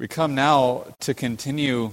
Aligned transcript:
We 0.00 0.06
come 0.06 0.36
now 0.36 0.84
to 1.00 1.12
continue 1.12 1.90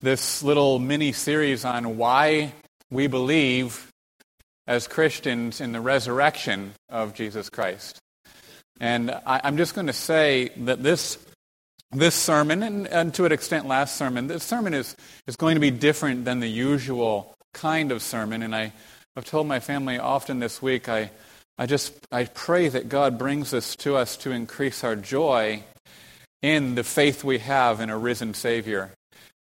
this 0.00 0.42
little 0.42 0.78
mini 0.78 1.12
series 1.12 1.66
on 1.66 1.98
why 1.98 2.54
we 2.90 3.08
believe 3.08 3.90
as 4.66 4.88
Christians 4.88 5.60
in 5.60 5.72
the 5.72 5.82
resurrection 5.82 6.72
of 6.88 7.12
Jesus 7.12 7.50
Christ. 7.50 7.98
And 8.80 9.10
I, 9.26 9.46
am 9.46 9.58
just 9.58 9.74
going 9.74 9.88
to 9.88 9.92
say 9.92 10.48
that 10.56 10.82
this, 10.82 11.18
this 11.92 12.14
sermon, 12.14 12.62
and, 12.62 12.88
and 12.88 13.12
to 13.12 13.26
an 13.26 13.32
extent 13.32 13.66
last 13.66 13.96
sermon, 13.96 14.26
this 14.26 14.42
sermon 14.42 14.72
is, 14.72 14.96
is 15.26 15.36
going 15.36 15.56
to 15.56 15.60
be 15.60 15.70
different 15.70 16.24
than 16.24 16.40
the 16.40 16.48
usual 16.48 17.34
kind 17.52 17.92
of 17.92 18.00
sermon. 18.00 18.42
And 18.42 18.56
I, 18.56 18.72
I've 19.14 19.26
told 19.26 19.46
my 19.46 19.60
family 19.60 19.98
often 19.98 20.38
this 20.38 20.62
week, 20.62 20.88
I, 20.88 21.10
I 21.58 21.66
just 21.66 21.92
I 22.10 22.24
pray 22.24 22.68
that 22.68 22.88
God 22.88 23.18
brings 23.18 23.50
this 23.50 23.76
to 23.76 23.96
us 23.96 24.16
to 24.18 24.30
increase 24.30 24.82
our 24.84 24.96
joy 24.96 25.64
in 26.42 26.74
the 26.74 26.84
faith 26.84 27.22
we 27.24 27.38
have 27.38 27.80
in 27.80 27.90
a 27.90 27.98
risen 27.98 28.34
Savior. 28.34 28.90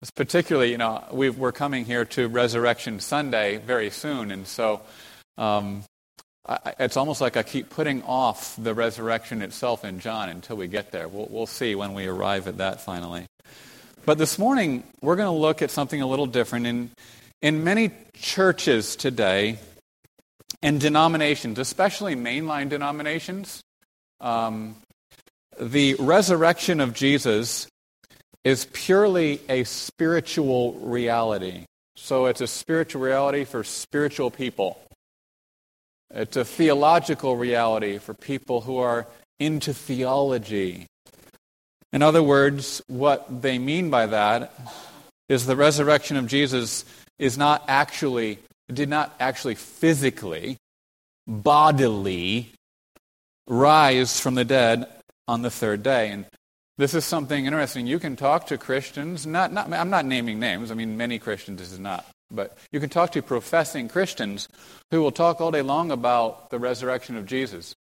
It's 0.00 0.10
particularly, 0.10 0.72
you 0.72 0.78
know, 0.78 1.04
we 1.12 1.28
are 1.28 1.52
coming 1.52 1.84
here 1.84 2.04
to 2.06 2.28
Resurrection 2.28 2.98
Sunday 3.00 3.58
very 3.58 3.90
soon, 3.90 4.30
and 4.32 4.46
so 4.46 4.80
um, 5.38 5.84
I, 6.46 6.74
it's 6.80 6.96
almost 6.96 7.20
like 7.20 7.36
I 7.36 7.44
keep 7.44 7.70
putting 7.70 8.02
off 8.02 8.56
the 8.58 8.74
resurrection 8.74 9.42
itself 9.42 9.84
in 9.84 10.00
John 10.00 10.28
until 10.28 10.56
we 10.56 10.66
get 10.66 10.90
there. 10.90 11.06
We'll, 11.06 11.28
we'll 11.30 11.46
see 11.46 11.74
when 11.74 11.94
we 11.94 12.06
arrive 12.06 12.48
at 12.48 12.58
that 12.58 12.80
finally. 12.80 13.26
But 14.04 14.18
this 14.18 14.38
morning, 14.38 14.82
we're 15.00 15.14
going 15.14 15.32
to 15.32 15.40
look 15.40 15.62
at 15.62 15.70
something 15.70 16.02
a 16.02 16.06
little 16.06 16.26
different. 16.26 16.66
In, 16.66 16.90
in 17.40 17.62
many 17.62 17.92
churches 18.14 18.96
today 18.96 19.58
and 20.60 20.80
denominations, 20.80 21.60
especially 21.60 22.16
mainline 22.16 22.68
denominations, 22.68 23.62
um, 24.20 24.74
the 25.62 25.94
resurrection 25.94 26.80
of 26.80 26.92
Jesus 26.92 27.68
is 28.42 28.66
purely 28.72 29.40
a 29.48 29.62
spiritual 29.64 30.72
reality. 30.74 31.66
So 31.94 32.26
it's 32.26 32.40
a 32.40 32.48
spiritual 32.48 33.02
reality 33.02 33.44
for 33.44 33.62
spiritual 33.62 34.30
people. 34.30 34.80
It's 36.12 36.36
a 36.36 36.44
theological 36.44 37.36
reality 37.36 37.98
for 37.98 38.12
people 38.12 38.62
who 38.62 38.78
are 38.78 39.06
into 39.38 39.72
theology. 39.72 40.86
In 41.92 42.02
other 42.02 42.22
words, 42.22 42.82
what 42.88 43.42
they 43.42 43.58
mean 43.58 43.88
by 43.88 44.06
that 44.06 44.52
is 45.28 45.46
the 45.46 45.56
resurrection 45.56 46.16
of 46.16 46.26
Jesus 46.26 46.84
is 47.18 47.38
not 47.38 47.64
actually, 47.68 48.38
did 48.72 48.88
not 48.88 49.14
actually 49.20 49.54
physically, 49.54 50.56
bodily 51.28 52.50
rise 53.46 54.18
from 54.18 54.34
the 54.34 54.44
dead 54.44 54.88
on 55.28 55.42
the 55.42 55.50
third 55.50 55.82
day. 55.82 56.10
And 56.10 56.26
this 56.78 56.94
is 56.94 57.04
something 57.04 57.46
interesting. 57.46 57.86
You 57.86 57.98
can 57.98 58.16
talk 58.16 58.46
to 58.46 58.58
Christians, 58.58 59.26
not, 59.26 59.52
not, 59.52 59.72
I'm 59.72 59.90
not 59.90 60.06
naming 60.06 60.40
names, 60.40 60.70
I 60.70 60.74
mean, 60.74 60.96
many 60.96 61.18
Christians, 61.18 61.60
this 61.60 61.72
is 61.72 61.78
not. 61.78 62.06
But 62.30 62.56
you 62.72 62.80
can 62.80 62.88
talk 62.88 63.12
to 63.12 63.22
professing 63.22 63.88
Christians 63.88 64.48
who 64.90 65.02
will 65.02 65.12
talk 65.12 65.40
all 65.40 65.50
day 65.50 65.62
long 65.62 65.90
about 65.90 66.50
the 66.50 66.58
resurrection 66.58 67.16
of 67.16 67.26
Jesus. 67.26 67.74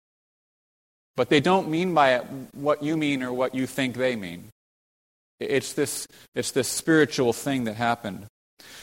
But 1.17 1.29
they 1.29 1.41
don't 1.41 1.69
mean 1.69 1.93
by 1.95 2.15
it 2.15 2.25
what 2.53 2.83
you 2.83 2.97
mean 2.97 3.23
or 3.23 3.33
what 3.33 3.55
you 3.55 3.67
think 3.67 3.97
they 3.97 4.17
mean. 4.17 4.49
It's 5.39 5.75
this, 5.75 6.07
it's 6.35 6.53
this 6.53 6.69
spiritual 6.69 7.33
thing 7.33 7.65
that 7.65 7.75
happened. 7.75 8.27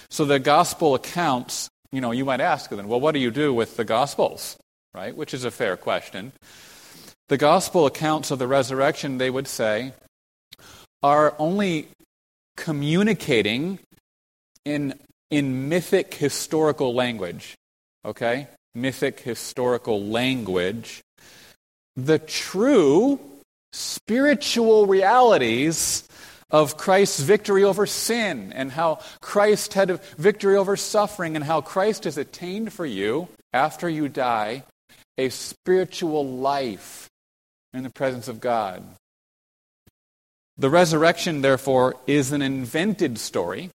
So 0.10 0.26
the 0.26 0.40
gospel 0.40 0.96
accounts, 0.96 1.70
you 1.92 2.00
know, 2.00 2.12
you 2.12 2.26
might 2.26 2.42
ask 2.42 2.70
then, 2.70 2.88
well, 2.88 3.00
what 3.00 3.14
do 3.14 3.20
you 3.20 3.32
do 3.32 3.54
with 3.54 3.76
the 3.76 3.84
gospels? 3.86 4.58
Right? 4.94 5.16
Which 5.16 5.34
is 5.34 5.44
a 5.44 5.52
fair 5.52 5.76
question. 5.76 6.32
The 7.28 7.38
gospel 7.38 7.88
accounts 7.88 8.30
of 8.30 8.38
the 8.38 8.48
resurrection, 8.48 9.18
they 9.18 9.32
would 9.32 9.48
say, 9.48 9.94
are 11.02 11.34
only 11.40 11.88
communicating 12.56 13.80
in, 14.64 14.94
in 15.32 15.68
mythic 15.68 16.14
historical 16.14 16.94
language. 16.94 17.56
Okay? 18.04 18.48
Mythic 18.76 19.22
historical 19.22 20.04
language. 20.04 21.02
The 21.96 22.20
true 22.20 23.20
spiritual 23.74 24.86
realities 24.86 26.08
of 26.52 26.78
Christ's 26.78 27.22
victory 27.22 27.64
over 27.64 27.88
sin 27.88 28.54
and 28.54 28.72
how 28.72 29.00
Christ 29.22 29.74
had 29.74 29.90
a 29.90 30.00
victory 30.18 30.56
over 30.56 30.78
suffering 30.78 31.36
and 31.36 31.44
how 31.44 31.62
Christ 31.62 32.04
has 32.04 32.20
attained 32.20 32.72
for 32.72 32.86
you 32.86 33.28
after 33.52 33.90
you 33.90 34.10
die 34.10 34.64
a 35.18 35.30
spiritual 35.30 36.28
life 36.28 37.10
in 37.76 37.84
the 37.84 37.90
presence 37.90 38.28
of 38.28 38.40
God. 38.40 38.84
The 40.58 40.70
resurrection, 40.70 41.42
therefore, 41.42 41.96
is 42.08 42.32
an 42.32 42.42
invented 42.42 43.18
story. 43.20 43.70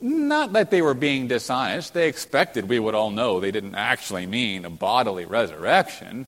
Not 0.00 0.52
that 0.54 0.72
they 0.72 0.82
were 0.82 0.94
being 0.94 1.28
dishonest. 1.28 1.94
They 1.94 2.08
expected 2.08 2.68
we 2.68 2.80
would 2.80 2.96
all 2.96 3.12
know 3.12 3.38
they 3.38 3.52
didn't 3.52 3.76
actually 3.76 4.26
mean 4.26 4.64
a 4.64 4.70
bodily 4.70 5.24
resurrection. 5.24 6.26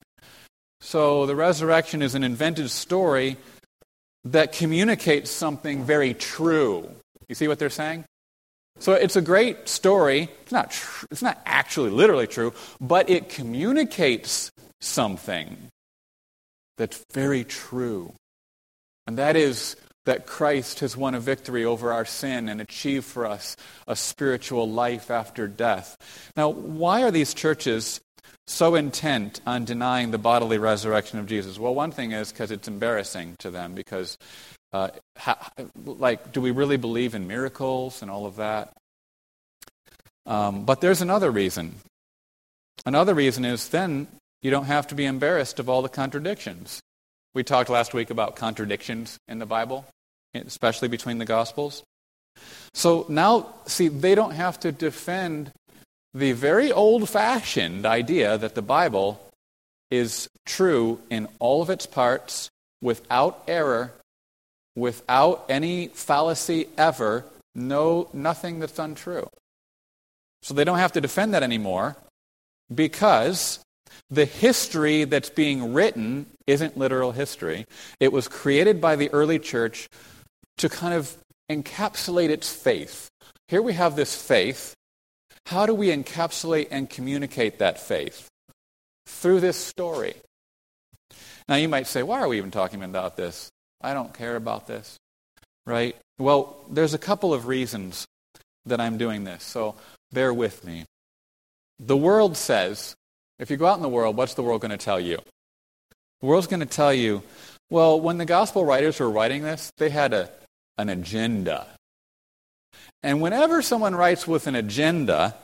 So 0.81 1.27
the 1.27 1.35
resurrection 1.35 2.01
is 2.01 2.15
an 2.15 2.23
invented 2.23 2.71
story 2.71 3.37
that 4.25 4.53
communicates 4.53 5.31
something 5.31 5.83
very 5.83 6.15
true. 6.15 6.89
You 7.29 7.35
see 7.35 7.49
what 7.49 7.59
they're 7.59 7.71
saying? 7.71 8.05
So 8.79 8.93
it's 8.93 9.17
a 9.17 9.23
great 9.23 9.69
story. 9.69 10.29
It's 10.43 10.53
not, 10.53 10.71
tr- 10.71 11.07
it's 11.11 11.23
not 11.23 11.41
actually 11.45 11.91
literally 11.91 12.27
true, 12.29 12.53
but 12.81 13.11
it 13.11 13.29
communicates 13.29 14.53
something 14.81 15.71
that's 16.77 17.05
very 17.13 17.45
true. 17.45 18.15
And 19.07 19.19
that 19.19 19.37
is 19.37 19.77
that 20.07 20.27
Christ 20.27 20.81
has 20.81 20.97
won 20.97 21.15
a 21.15 21.21
victory 21.21 21.65
over 21.65 21.93
our 21.93 22.05
sin 22.05 22.49
and 22.49 22.61
achieved 22.61 23.07
for 23.07 23.27
us 23.27 23.57
a 23.89 23.97
spiritual 23.97 24.71
life 24.71 25.11
after 25.11 25.49
death. 25.49 25.97
Now, 26.37 26.49
why 26.51 27.03
are 27.03 27.11
these 27.11 27.33
churches 27.33 28.01
so 28.47 28.75
intent 28.75 29.41
on 29.47 29.65
denying 29.65 30.11
the 30.11 30.19
bodily 30.19 30.59
resurrection 30.59 31.19
of 31.19 31.27
Jesus? 31.27 31.59
Well, 31.59 31.75
one 31.75 31.91
thing 31.91 32.13
is 32.13 32.33
because 32.33 32.51
it's 32.51 32.69
embarrassing 32.69 33.37
to 33.39 33.51
them 33.51 33.75
because, 33.75 34.19
uh, 34.73 34.89
like, 35.85 36.33
do 36.33 36.41
we 36.41 36.51
really 36.51 36.77
believe 36.77 37.15
in 37.15 37.27
miracles 37.27 38.03
and 38.03 38.11
all 38.11 38.27
of 38.27 38.37
that? 38.37 38.73
Um, 40.27 40.65
but 40.65 40.81
there's 40.81 41.03
another 41.03 41.31
reason. 41.31 41.77
Another 42.85 43.15
reason 43.15 43.45
is 43.45 43.69
then 43.69 44.07
you 44.45 44.51
don't 44.51 44.67
have 44.67 44.87
to 44.89 44.95
be 44.95 45.07
embarrassed 45.07 45.59
of 45.59 45.71
all 45.71 45.81
the 45.81 45.89
contradictions. 45.89 46.81
We 47.35 47.43
talked 47.43 47.71
last 47.71 47.95
week 47.95 48.11
about 48.11 48.37
contradictions 48.37 49.19
in 49.27 49.39
the 49.39 49.47
Bible, 49.47 49.87
especially 50.35 50.89
between 50.89 51.17
the 51.17 51.25
Gospels. 51.25 51.83
So 52.75 53.07
now, 53.09 53.55
see, 53.65 53.89
they 53.89 54.15
don't 54.15 54.33
have 54.33 54.61
to 54.61 54.71
defend 54.71 55.51
the 56.13 56.33
very 56.33 56.71
old 56.71 57.09
fashioned 57.09 57.87
idea 57.87 58.37
that 58.37 58.55
the 58.55 58.63
Bible 58.63 59.19
is 59.91 60.29
true 60.45 61.01
in 61.09 61.27
all 61.39 61.63
of 61.63 61.71
its 61.71 61.87
parts, 61.87 62.51
without 62.83 63.43
error, 63.49 63.93
without 64.77 65.47
any 65.49 65.89
fallacy 65.89 66.69
ever, 66.77 67.25
no, 67.55 68.11
nothing 68.13 68.59
that's 68.59 68.79
untrue. 68.79 69.27
So 70.43 70.53
they 70.53 70.65
don't 70.65 70.79
have 70.79 70.93
to 70.93 71.01
defend 71.01 71.33
that 71.33 71.43
anymore 71.43 71.97
because 72.73 73.64
the 74.11 74.25
history 74.25 75.05
that's 75.05 75.31
being 75.31 75.73
written 75.73 76.27
isn't 76.47 76.77
literal 76.77 77.13
history. 77.13 77.67
It 78.01 78.13
was 78.13 78.29
created 78.29 78.81
by 78.81 78.97
the 78.97 79.11
early 79.11 79.39
church 79.39 79.89
to 80.59 80.69
kind 80.69 80.95
of 80.95 81.17
encapsulate 81.51 82.29
its 82.29 82.53
faith. 82.53 83.09
Here 83.49 83.63
we 83.63 83.73
have 83.75 83.97
this 83.97 84.21
faith. 84.21 84.75
How 85.47 85.67
do 85.67 85.75
we 85.75 85.89
encapsulate 85.89 86.69
and 86.71 86.89
communicate 86.89 87.59
that 87.59 87.79
faith? 87.79 88.29
Through 89.07 89.41
this 89.41 89.57
story. 89.57 90.15
Now 91.49 91.57
you 91.57 91.69
might 91.69 91.87
say, 91.87 92.03
why 92.03 92.21
are 92.21 92.29
we 92.29 92.39
even 92.39 92.51
talking 92.51 92.83
about 92.83 93.17
this? 93.17 93.51
I 93.83 93.93
don't 93.93 94.15
care 94.15 94.37
about 94.37 94.67
this. 94.67 94.97
Right? 95.67 95.97
Well, 96.19 96.57
there's 96.71 96.95
a 96.95 96.99
couple 96.99 97.35
of 97.35 97.47
reasons 97.47 98.07
that 98.67 98.81
I'm 98.81 98.97
doing 98.97 99.25
this, 99.25 99.43
so 99.43 99.75
bear 100.13 100.33
with 100.33 100.65
me. 100.65 100.85
The 101.79 101.97
world 101.97 102.37
says 102.37 102.95
if 103.39 103.51
you 103.51 103.57
go 103.57 103.67
out 103.67 103.77
in 103.77 103.83
the 103.83 103.89
world, 103.89 104.17
what's 104.17 104.35
the 104.35 104.43
world 104.43 104.61
going 104.61 104.71
to 104.71 104.77
tell 104.77 105.01
you? 105.01 105.19
The 106.21 106.27
world's 106.27 106.47
going 106.47 106.61
to 106.61 106.67
tell 106.67 106.95
you, 106.95 107.23
well, 107.71 108.01
when 108.01 108.19
the 108.19 108.25
gospel 108.25 108.65
writers 108.65 109.01
were 109.01 109.11
writing 109.11 109.43
this, 109.43 109.73
they 109.79 109.91
had 109.91 110.13
a, 110.13 110.31
an 110.79 110.89
agenda. 110.89 111.67
And 113.03 113.21
whenever 113.21 113.63
someone 113.63 113.95
writes 113.95 114.27
with 114.27 114.47
an 114.47 114.55
agenda, 114.55 115.35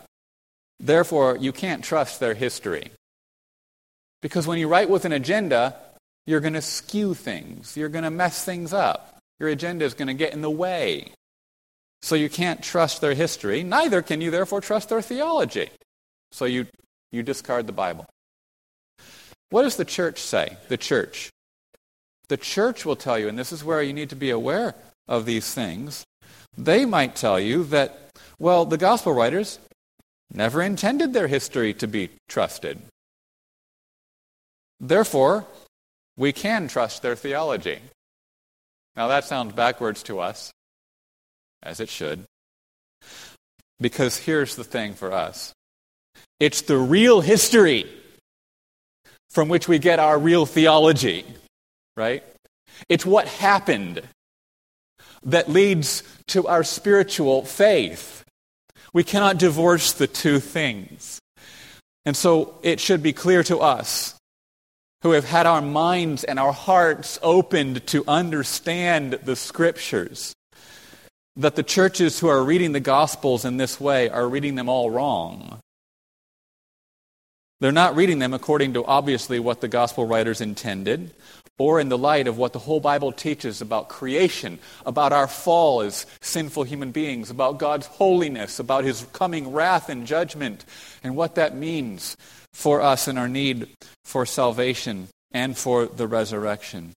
therefore, 0.78 1.36
you 1.36 1.52
can't 1.52 1.84
trust 1.84 2.20
their 2.20 2.34
history. 2.34 2.90
Because 4.22 4.46
when 4.46 4.58
you 4.58 4.68
write 4.68 4.88
with 4.90 5.04
an 5.04 5.12
agenda, 5.12 5.76
you're 6.26 6.40
going 6.40 6.54
to 6.54 6.62
skew 6.62 7.14
things, 7.14 7.76
you're 7.76 7.88
going 7.88 8.04
to 8.04 8.10
mess 8.10 8.44
things 8.44 8.72
up. 8.72 9.18
Your 9.38 9.48
agenda 9.48 9.84
is 9.86 9.94
going 9.94 10.08
to 10.08 10.14
get 10.14 10.34
in 10.34 10.42
the 10.42 10.50
way. 10.50 11.12
So 12.02 12.14
you 12.14 12.28
can't 12.28 12.62
trust 12.62 13.00
their 13.00 13.14
history. 13.14 13.62
Neither 13.62 14.02
can 14.02 14.20
you, 14.20 14.30
therefore, 14.30 14.60
trust 14.60 14.90
their 14.90 15.02
theology. 15.02 15.70
So 16.32 16.44
you 16.44 16.66
you 17.12 17.22
discard 17.22 17.66
the 17.66 17.72
Bible. 17.72 18.06
What 19.50 19.62
does 19.62 19.76
the 19.76 19.84
church 19.84 20.20
say? 20.20 20.56
The 20.68 20.76
church. 20.76 21.30
The 22.28 22.36
church 22.36 22.86
will 22.86 22.96
tell 22.96 23.18
you, 23.18 23.28
and 23.28 23.38
this 23.38 23.52
is 23.52 23.64
where 23.64 23.82
you 23.82 23.92
need 23.92 24.10
to 24.10 24.16
be 24.16 24.30
aware 24.30 24.74
of 25.08 25.26
these 25.26 25.52
things. 25.52 26.04
They 26.56 26.84
might 26.84 27.16
tell 27.16 27.40
you 27.40 27.64
that, 27.64 28.10
well, 28.38 28.64
the 28.64 28.78
gospel 28.78 29.12
writers 29.12 29.58
never 30.32 30.62
intended 30.62 31.12
their 31.12 31.26
history 31.26 31.74
to 31.74 31.88
be 31.88 32.10
trusted. 32.28 32.80
Therefore, 34.78 35.46
we 36.16 36.32
can 36.32 36.68
trust 36.68 37.02
their 37.02 37.16
theology. 37.16 37.80
Now, 38.94 39.08
that 39.08 39.24
sounds 39.24 39.52
backwards 39.52 40.02
to 40.04 40.20
us, 40.20 40.52
as 41.62 41.80
it 41.80 41.88
should. 41.88 42.24
Because 43.80 44.18
here's 44.18 44.56
the 44.56 44.64
thing 44.64 44.94
for 44.94 45.12
us 45.12 45.52
it's 46.38 46.62
the 46.62 46.78
real 46.78 47.20
history 47.20 47.86
from 49.30 49.48
which 49.48 49.68
we 49.68 49.78
get 49.78 49.98
our 49.98 50.18
real 50.18 50.46
theology, 50.46 51.24
right? 51.96 52.24
It's 52.88 53.06
what 53.06 53.28
happened 53.28 54.02
that 55.22 55.48
leads 55.48 56.02
to 56.28 56.46
our 56.46 56.64
spiritual 56.64 57.44
faith. 57.44 58.24
We 58.92 59.04
cannot 59.04 59.38
divorce 59.38 59.92
the 59.92 60.06
two 60.06 60.40
things. 60.40 61.20
And 62.04 62.16
so 62.16 62.58
it 62.62 62.80
should 62.80 63.02
be 63.02 63.12
clear 63.12 63.42
to 63.44 63.58
us 63.58 64.16
who 65.02 65.12
have 65.12 65.24
had 65.24 65.46
our 65.46 65.62
minds 65.62 66.24
and 66.24 66.38
our 66.38 66.52
hearts 66.52 67.18
opened 67.22 67.86
to 67.88 68.04
understand 68.08 69.14
the 69.24 69.36
scriptures 69.36 70.34
that 71.36 71.56
the 71.56 71.62
churches 71.62 72.18
who 72.18 72.28
are 72.28 72.42
reading 72.42 72.72
the 72.72 72.80
gospels 72.80 73.44
in 73.44 73.56
this 73.56 73.80
way 73.80 74.10
are 74.10 74.28
reading 74.28 74.56
them 74.56 74.68
all 74.68 74.90
wrong. 74.90 75.59
They're 77.60 77.72
not 77.72 77.94
reading 77.94 78.18
them 78.18 78.32
according 78.32 78.72
to 78.74 78.84
obviously 78.84 79.38
what 79.38 79.60
the 79.60 79.68
gospel 79.68 80.06
writers 80.06 80.40
intended 80.40 81.12
or 81.58 81.78
in 81.78 81.90
the 81.90 81.98
light 81.98 82.26
of 82.26 82.38
what 82.38 82.54
the 82.54 82.58
whole 82.58 82.80
Bible 82.80 83.12
teaches 83.12 83.60
about 83.60 83.90
creation, 83.90 84.58
about 84.86 85.12
our 85.12 85.26
fall 85.26 85.82
as 85.82 86.06
sinful 86.22 86.62
human 86.62 86.90
beings, 86.90 87.28
about 87.28 87.58
God's 87.58 87.86
holiness, 87.86 88.58
about 88.58 88.84
his 88.84 89.06
coming 89.12 89.52
wrath 89.52 89.90
and 89.90 90.06
judgment, 90.06 90.64
and 91.04 91.14
what 91.16 91.34
that 91.34 91.54
means 91.54 92.16
for 92.54 92.80
us 92.80 93.08
and 93.08 93.18
our 93.18 93.28
need 93.28 93.68
for 94.06 94.24
salvation 94.24 95.08
and 95.32 95.56
for 95.56 95.84
the 95.84 96.06
resurrection. 96.06 96.94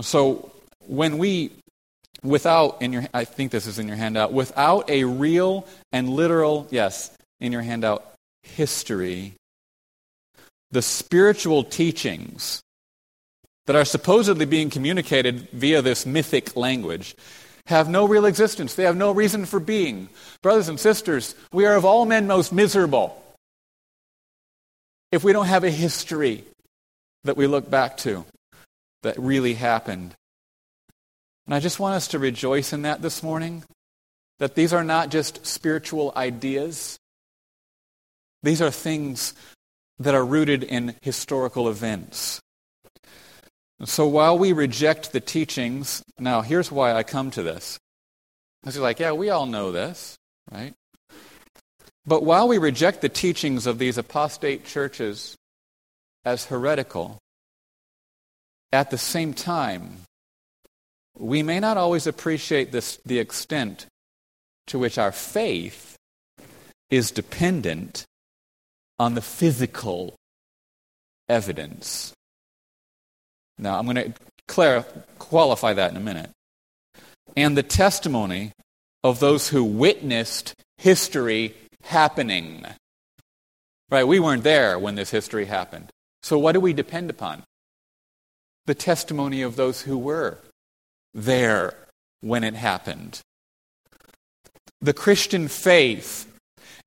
So 0.00 0.50
when 0.80 1.16
we 1.18 1.52
without 2.24 2.82
in 2.82 2.92
your 2.92 3.06
I 3.14 3.24
think 3.24 3.52
this 3.52 3.68
is 3.68 3.78
in 3.78 3.86
your 3.86 3.96
handout, 3.96 4.32
without 4.32 4.90
a 4.90 5.04
real 5.04 5.64
and 5.92 6.10
literal, 6.10 6.66
yes, 6.72 7.16
in 7.38 7.52
your 7.52 7.62
handout, 7.62 8.15
history, 8.46 9.34
the 10.70 10.82
spiritual 10.82 11.64
teachings 11.64 12.62
that 13.66 13.76
are 13.76 13.84
supposedly 13.84 14.44
being 14.44 14.70
communicated 14.70 15.48
via 15.50 15.82
this 15.82 16.06
mythic 16.06 16.56
language 16.56 17.14
have 17.66 17.88
no 17.88 18.06
real 18.06 18.26
existence. 18.26 18.74
They 18.74 18.84
have 18.84 18.96
no 18.96 19.12
reason 19.12 19.44
for 19.44 19.60
being. 19.60 20.08
Brothers 20.42 20.68
and 20.68 20.78
sisters, 20.78 21.34
we 21.52 21.66
are 21.66 21.76
of 21.76 21.84
all 21.84 22.06
men 22.06 22.26
most 22.26 22.52
miserable 22.52 23.22
if 25.12 25.24
we 25.24 25.32
don't 25.32 25.46
have 25.46 25.64
a 25.64 25.70
history 25.70 26.44
that 27.24 27.36
we 27.36 27.46
look 27.46 27.68
back 27.68 27.96
to 27.98 28.24
that 29.02 29.18
really 29.18 29.54
happened. 29.54 30.14
And 31.46 31.54
I 31.54 31.60
just 31.60 31.80
want 31.80 31.94
us 31.94 32.08
to 32.08 32.18
rejoice 32.18 32.72
in 32.72 32.82
that 32.82 33.02
this 33.02 33.22
morning 33.22 33.64
that 34.38 34.54
these 34.54 34.72
are 34.72 34.84
not 34.84 35.10
just 35.10 35.46
spiritual 35.46 36.12
ideas, 36.16 36.98
these 38.46 38.62
are 38.62 38.70
things 38.70 39.34
that 39.98 40.14
are 40.14 40.24
rooted 40.24 40.62
in 40.62 40.94
historical 41.02 41.68
events. 41.68 42.40
So 43.84 44.06
while 44.06 44.38
we 44.38 44.52
reject 44.52 45.12
the 45.12 45.20
teachings, 45.20 46.02
now 46.18 46.42
here's 46.42 46.70
why 46.70 46.92
I 46.92 47.02
come 47.02 47.30
to 47.32 47.42
this. 47.42 47.78
Because 48.62 48.76
you're 48.76 48.82
like, 48.82 49.00
yeah, 49.00 49.12
we 49.12 49.30
all 49.30 49.46
know 49.46 49.72
this, 49.72 50.16
right? 50.50 50.74
But 52.06 52.22
while 52.22 52.48
we 52.48 52.58
reject 52.58 53.00
the 53.00 53.08
teachings 53.08 53.66
of 53.66 53.78
these 53.78 53.98
apostate 53.98 54.64
churches 54.64 55.36
as 56.24 56.46
heretical, 56.46 57.18
at 58.72 58.90
the 58.90 58.98
same 58.98 59.34
time, 59.34 59.98
we 61.18 61.42
may 61.42 61.60
not 61.60 61.76
always 61.76 62.06
appreciate 62.06 62.72
this, 62.72 62.98
the 63.04 63.18
extent 63.18 63.86
to 64.68 64.78
which 64.78 64.98
our 64.98 65.12
faith 65.12 65.96
is 66.90 67.10
dependent 67.10 68.04
on 68.98 69.14
the 69.14 69.22
physical 69.22 70.14
evidence 71.28 72.14
now, 73.58 73.78
I'm 73.78 73.86
going 73.86 73.96
to 73.96 74.12
clarify, 74.46 75.00
qualify 75.18 75.72
that 75.74 75.90
in 75.90 75.96
a 75.96 76.00
minute. 76.00 76.30
And 77.36 77.56
the 77.56 77.62
testimony 77.62 78.52
of 79.02 79.20
those 79.20 79.48
who 79.48 79.64
witnessed 79.64 80.54
history 80.78 81.54
happening. 81.84 82.66
Right? 83.90 84.06
We 84.06 84.20
weren't 84.20 84.44
there 84.44 84.78
when 84.78 84.94
this 84.94 85.10
history 85.10 85.46
happened. 85.46 85.90
So, 86.22 86.38
what 86.38 86.52
do 86.52 86.60
we 86.60 86.72
depend 86.72 87.08
upon? 87.10 87.44
The 88.66 88.74
testimony 88.74 89.42
of 89.42 89.56
those 89.56 89.82
who 89.82 89.96
were 89.96 90.38
there 91.14 91.74
when 92.20 92.42
it 92.42 92.54
happened. 92.54 93.20
The 94.80 94.92
Christian 94.92 95.48
faith 95.48 96.26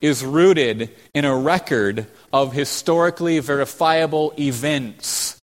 is 0.01 0.23
rooted 0.23 0.89
in 1.13 1.25
a 1.25 1.35
record 1.35 2.07
of 2.31 2.53
historically 2.53 3.39
verifiable 3.39 4.33
events 4.39 5.39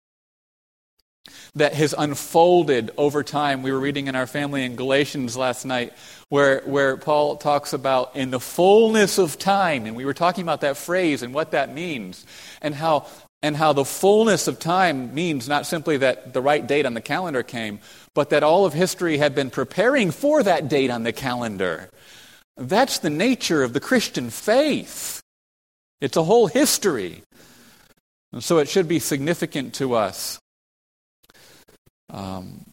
that 1.57 1.75
has 1.75 1.95
unfolded 1.97 2.91
over 2.99 3.23
time. 3.23 3.63
We 3.63 3.73
were 3.73 3.81
reading 3.81 4.09
in 4.09 4.15
our 4.15 4.27
family 4.27 4.65
in 4.65 4.77
Galatians 4.77 5.37
last 5.37 5.65
night 5.65 5.95
where, 6.29 6.61
where 6.67 6.97
Paul 6.97 7.37
talks 7.37 7.73
about 7.73 8.15
in 8.15 8.31
the 8.31 8.41
fullness 8.41 9.19
of 9.19 9.39
time, 9.39 9.87
and 9.87 9.97
we 9.97 10.05
were 10.05 10.15
talking 10.15 10.43
about 10.43 10.61
that 10.61 10.77
phrase 10.77 11.23
and 11.23 11.33
what 11.33 11.53
that 11.53 11.73
means, 11.73 12.27
and 12.61 12.75
how, 12.75 13.07
and 13.43 13.57
how 13.57 13.73
the 13.73 13.85
fullness 13.85 14.49
of 14.49 14.59
time 14.59 15.15
means 15.15 15.49
not 15.49 15.67
simply 15.67 15.99
that 15.99 16.35
the 16.35 16.43
right 16.43 16.67
date 16.67 16.85
on 16.85 16.95
the 16.95 17.01
calendar 17.01 17.43
came, 17.43 17.81
but 18.13 18.31
that 18.31 18.43
all 18.43 18.67
of 18.67 18.75
history 18.75 19.17
had 19.19 19.35
been 19.35 19.51
preparing 19.51 20.11
for 20.11 20.43
that 20.43 20.69
date 20.69 20.91
on 20.91 21.05
the 21.05 21.13
calendar. 21.13 21.89
That's 22.57 22.99
the 22.99 23.11
nature 23.11 23.63
of 23.63 23.73
the 23.73 23.81
Christian 23.81 24.31
faith. 24.31 25.21
It's 26.01 26.17
a 26.17 26.25
whole 26.25 26.47
history. 26.47 27.23
And 28.33 28.43
so 28.43 28.59
it 28.59 28.69
should 28.69 28.89
be 28.89 28.99
significant 28.99 29.75
to 29.75 29.95
us 29.95 30.39
um, 32.11 32.65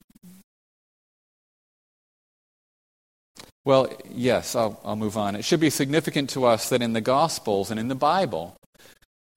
well, 3.65 3.89
yes, 4.09 4.55
I'll, 4.55 4.79
I'll 4.83 4.95
move 4.95 5.17
on. 5.17 5.35
It 5.35 5.45
should 5.45 5.59
be 5.59 5.69
significant 5.69 6.29
to 6.31 6.45
us 6.45 6.69
that 6.69 6.81
in 6.81 6.93
the 6.93 7.01
Gospels 7.01 7.71
and 7.71 7.79
in 7.79 7.87
the 7.87 7.95
Bible, 7.95 8.55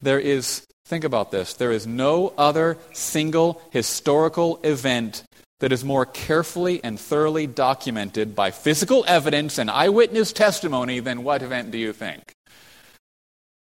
there 0.01 0.21
is, 0.21 0.67
think 0.85 1.05
about 1.05 1.31
this, 1.31 1.55
there 1.55 1.73
is 1.73 1.87
no 1.87 2.33
other 2.37 2.77
single 2.93 3.63
historical 3.71 4.61
event 4.63 5.23
that 5.61 5.73
is 5.73 5.85
more 5.85 6.05
carefully 6.05 6.83
and 6.85 7.01
thoroughly 7.01 7.47
documented 7.47 8.35
by 8.35 8.51
physical 8.51 9.05
evidence 9.09 9.59
and 9.59 9.71
eyewitness 9.71 10.33
testimony 10.33 11.01
than 11.01 11.25
what 11.25 11.43
event 11.43 11.71
do 11.71 11.79
you 11.79 11.93
think? 11.93 12.35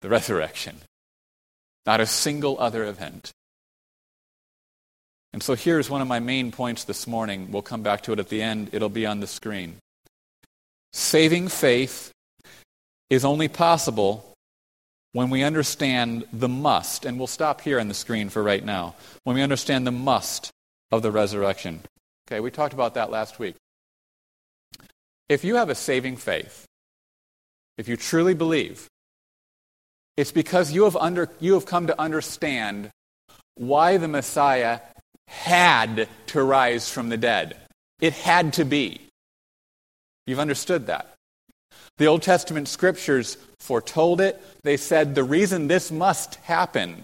The 0.01 0.09
resurrection. 0.09 0.77
Not 1.85 2.01
a 2.01 2.05
single 2.05 2.59
other 2.59 2.83
event. 2.85 3.31
And 5.31 5.43
so 5.43 5.53
here's 5.53 5.89
one 5.89 6.01
of 6.01 6.07
my 6.07 6.19
main 6.19 6.51
points 6.51 6.85
this 6.85 7.05
morning. 7.05 7.51
We'll 7.51 7.61
come 7.61 7.83
back 7.83 8.01
to 8.03 8.13
it 8.13 8.19
at 8.19 8.29
the 8.29 8.41
end, 8.41 8.69
it'll 8.71 8.89
be 8.89 9.05
on 9.05 9.19
the 9.19 9.27
screen. 9.27 9.75
Saving 10.93 11.49
faith 11.49 12.11
is 13.09 13.25
only 13.25 13.49
possible 13.49 14.33
when 15.11 15.29
we 15.29 15.43
understand 15.43 16.25
the 16.33 16.49
must, 16.49 17.05
and 17.05 17.17
we'll 17.17 17.27
stop 17.27 17.61
here 17.61 17.79
on 17.79 17.89
the 17.89 17.93
screen 17.93 18.29
for 18.29 18.41
right 18.41 18.63
now, 18.63 18.95
when 19.23 19.35
we 19.35 19.41
understand 19.41 19.85
the 19.85 19.91
must 19.91 20.51
of 20.91 21.01
the 21.01 21.11
resurrection. 21.11 21.81
Okay, 22.27 22.39
we 22.39 22.51
talked 22.51 22.73
about 22.73 22.95
that 22.95 23.11
last 23.11 23.39
week. 23.39 23.55
If 25.29 25.43
you 25.43 25.55
have 25.55 25.69
a 25.69 25.75
saving 25.75 26.17
faith, 26.17 26.65
if 27.77 27.87
you 27.87 27.97
truly 27.97 28.33
believe, 28.33 28.87
it's 30.17 30.31
because 30.31 30.71
you 30.71 30.83
have, 30.85 30.95
under, 30.95 31.29
you 31.39 31.53
have 31.53 31.65
come 31.65 31.87
to 31.87 31.99
understand 31.99 32.89
why 33.55 33.97
the 33.97 34.07
Messiah 34.07 34.79
had 35.27 36.07
to 36.27 36.43
rise 36.43 36.89
from 36.89 37.09
the 37.09 37.17
dead. 37.17 37.57
It 37.99 38.13
had 38.13 38.53
to 38.53 38.65
be. 38.65 39.01
You've 40.27 40.39
understood 40.39 40.87
that. 40.87 41.13
The 41.97 42.05
Old 42.07 42.21
Testament 42.21 42.67
scriptures 42.67 43.37
foretold 43.59 44.21
it. 44.21 44.41
They 44.63 44.77
said 44.77 45.15
the 45.15 45.23
reason 45.23 45.67
this 45.67 45.91
must 45.91 46.35
happen 46.35 47.03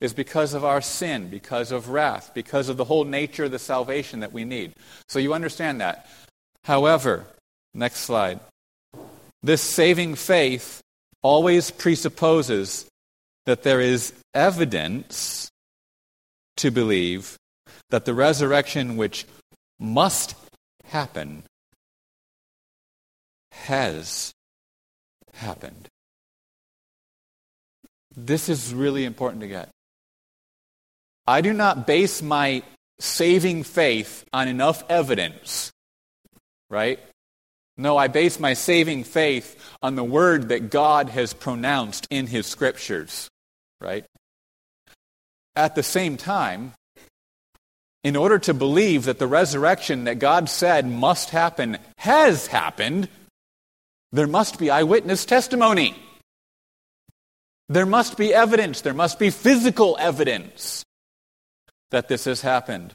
is 0.00 0.12
because 0.12 0.54
of 0.54 0.64
our 0.64 0.80
sin, 0.80 1.28
because 1.28 1.72
of 1.72 1.88
wrath, 1.88 2.32
because 2.34 2.68
of 2.68 2.76
the 2.76 2.84
whole 2.84 3.04
nature 3.04 3.44
of 3.44 3.50
the 3.50 3.58
salvation 3.58 4.20
that 4.20 4.32
we 4.32 4.44
need. 4.44 4.72
So 5.08 5.18
you 5.18 5.34
understand 5.34 5.80
that. 5.80 6.06
However, 6.64 7.26
next 7.74 8.00
slide. 8.00 8.40
This 9.42 9.62
saving 9.62 10.16
faith 10.16 10.82
always 11.22 11.70
presupposes 11.70 12.86
that 13.46 13.62
there 13.62 13.80
is 13.80 14.12
evidence 14.34 15.48
to 16.56 16.70
believe 16.70 17.36
that 17.90 18.04
the 18.04 18.14
resurrection 18.14 18.96
which 18.96 19.26
must 19.78 20.34
happen 20.84 21.44
has 23.52 24.32
happened. 25.34 25.88
This 28.16 28.48
is 28.48 28.72
really 28.72 29.04
important 29.04 29.42
to 29.42 29.48
get. 29.48 29.68
I 31.26 31.40
do 31.40 31.52
not 31.52 31.86
base 31.86 32.22
my 32.22 32.62
saving 33.00 33.64
faith 33.64 34.24
on 34.32 34.48
enough 34.48 34.84
evidence, 34.88 35.72
right? 36.70 37.00
No, 37.76 37.96
I 37.96 38.08
base 38.08 38.40
my 38.40 38.54
saving 38.54 39.04
faith 39.04 39.60
on 39.82 39.96
the 39.96 40.04
word 40.04 40.48
that 40.48 40.70
God 40.70 41.10
has 41.10 41.34
pronounced 41.34 42.06
in 42.10 42.26
his 42.26 42.46
scriptures, 42.46 43.28
right? 43.80 44.06
At 45.54 45.74
the 45.74 45.82
same 45.82 46.16
time, 46.16 46.72
in 48.02 48.16
order 48.16 48.38
to 48.38 48.54
believe 48.54 49.04
that 49.04 49.18
the 49.18 49.26
resurrection 49.26 50.04
that 50.04 50.20
God 50.20 50.48
said 50.48 50.88
must 50.88 51.30
happen 51.30 51.78
has 51.98 52.46
happened, 52.46 53.08
there 54.12 54.28
must 54.28 54.58
be 54.58 54.70
eyewitness 54.70 55.24
testimony. 55.24 55.96
There 57.68 57.84
must 57.84 58.16
be 58.16 58.32
evidence. 58.32 58.80
There 58.82 58.94
must 58.94 59.18
be 59.18 59.30
physical 59.30 59.96
evidence 59.98 60.85
that 61.96 62.08
this 62.08 62.26
has 62.26 62.42
happened. 62.42 62.92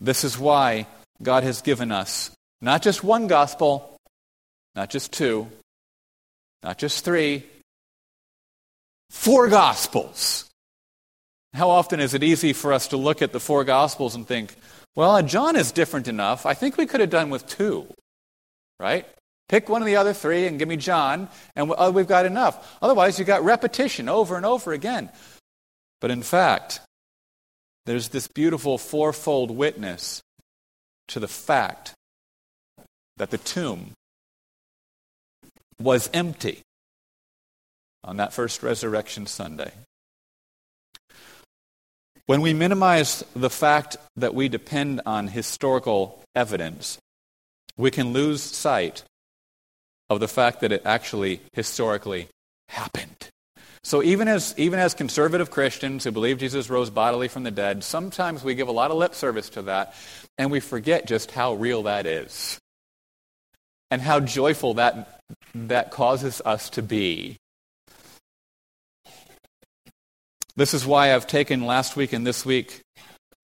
This 0.00 0.24
is 0.24 0.38
why 0.38 0.86
God 1.22 1.42
has 1.42 1.60
given 1.60 1.92
us 1.92 2.30
not 2.62 2.80
just 2.80 3.04
one 3.04 3.26
gospel, 3.26 3.98
not 4.74 4.88
just 4.88 5.12
two, 5.12 5.46
not 6.62 6.78
just 6.78 7.04
three, 7.04 7.44
four 9.10 9.48
gospels. 9.48 10.48
How 11.52 11.68
often 11.68 12.00
is 12.00 12.14
it 12.14 12.22
easy 12.22 12.54
for 12.54 12.72
us 12.72 12.88
to 12.88 12.96
look 12.96 13.20
at 13.20 13.34
the 13.34 13.40
four 13.40 13.62
gospels 13.64 14.14
and 14.14 14.26
think, 14.26 14.56
well, 14.96 15.22
John 15.22 15.54
is 15.54 15.70
different 15.70 16.08
enough. 16.08 16.46
I 16.46 16.54
think 16.54 16.78
we 16.78 16.86
could 16.86 17.00
have 17.00 17.10
done 17.10 17.28
with 17.28 17.46
two, 17.46 17.86
right? 18.80 19.06
Pick 19.50 19.68
one 19.68 19.82
of 19.82 19.86
the 19.86 19.96
other 19.96 20.14
three 20.14 20.46
and 20.46 20.58
give 20.58 20.68
me 20.68 20.78
John, 20.78 21.28
and 21.54 21.68
we've 21.94 22.08
got 22.08 22.24
enough. 22.24 22.78
Otherwise, 22.80 23.18
you've 23.18 23.28
got 23.28 23.44
repetition 23.44 24.08
over 24.08 24.38
and 24.38 24.46
over 24.46 24.72
again. 24.72 25.10
But 26.00 26.10
in 26.10 26.22
fact, 26.22 26.80
there's 27.88 28.08
this 28.08 28.28
beautiful 28.28 28.76
fourfold 28.76 29.50
witness 29.50 30.22
to 31.08 31.18
the 31.18 31.28
fact 31.28 31.94
that 33.16 33.30
the 33.30 33.38
tomb 33.38 33.92
was 35.80 36.10
empty 36.12 36.60
on 38.04 38.18
that 38.18 38.32
first 38.32 38.62
resurrection 38.62 39.26
Sunday. 39.26 39.72
When 42.26 42.42
we 42.42 42.52
minimize 42.52 43.24
the 43.34 43.50
fact 43.50 43.96
that 44.16 44.34
we 44.34 44.48
depend 44.48 45.00
on 45.06 45.28
historical 45.28 46.22
evidence, 46.34 46.98
we 47.78 47.90
can 47.90 48.12
lose 48.12 48.42
sight 48.42 49.02
of 50.10 50.20
the 50.20 50.28
fact 50.28 50.60
that 50.60 50.72
it 50.72 50.82
actually 50.84 51.40
historically 51.54 52.28
happened. 52.68 53.17
So 53.88 54.02
even 54.02 54.28
as 54.28 54.54
even 54.58 54.80
as 54.80 54.92
conservative 54.92 55.50
Christians 55.50 56.04
who 56.04 56.10
believe 56.10 56.36
Jesus 56.36 56.68
rose 56.68 56.90
bodily 56.90 57.26
from 57.26 57.44
the 57.44 57.50
dead, 57.50 57.82
sometimes 57.82 58.44
we 58.44 58.54
give 58.54 58.68
a 58.68 58.72
lot 58.72 58.90
of 58.90 58.98
lip 58.98 59.14
service 59.14 59.48
to 59.50 59.62
that 59.62 59.94
and 60.36 60.50
we 60.50 60.60
forget 60.60 61.06
just 61.06 61.30
how 61.30 61.54
real 61.54 61.84
that 61.84 62.04
is. 62.04 62.58
And 63.90 64.02
how 64.02 64.20
joyful 64.20 64.74
that 64.74 65.22
that 65.54 65.90
causes 65.90 66.42
us 66.44 66.68
to 66.68 66.82
be. 66.82 67.38
This 70.54 70.74
is 70.74 70.84
why 70.84 71.14
I've 71.14 71.26
taken 71.26 71.64
last 71.64 71.96
week 71.96 72.12
and 72.12 72.26
this 72.26 72.44
week 72.44 72.82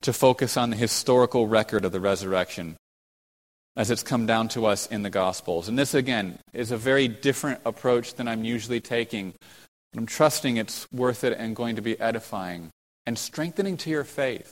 to 0.03 0.13
focus 0.13 0.59
on 0.59 0.69
the 0.69 0.77
historical 0.77 1.47
record 1.49 1.87
of 1.87 1.93
the 1.93 2.01
resurrection 2.01 2.77
as 3.77 3.91
it's 3.91 4.03
come 4.03 4.27
down 4.27 4.49
to 4.49 4.67
us 4.67 4.87
in 4.87 5.03
the 5.03 5.11
Gospels. 5.11 5.69
And 5.69 5.79
this, 5.79 5.95
again, 5.95 6.39
is 6.53 6.71
a 6.71 6.77
very 6.77 7.09
different 7.09 7.61
approach 7.65 8.15
than 8.15 8.29
I'm 8.29 8.45
usually 8.45 8.81
taking. 8.81 9.35
I'm 9.97 10.07
trusting 10.07 10.57
it's 10.57 10.91
worth 10.93 11.25
it 11.25 11.37
and 11.39 11.55
going 11.55 11.77
to 11.77 11.83
be 11.83 11.99
edifying 12.01 12.71
and 13.07 13.19
strengthening 13.19 13.77
to 13.79 13.91
your 13.91 14.05
faith. 14.05 14.51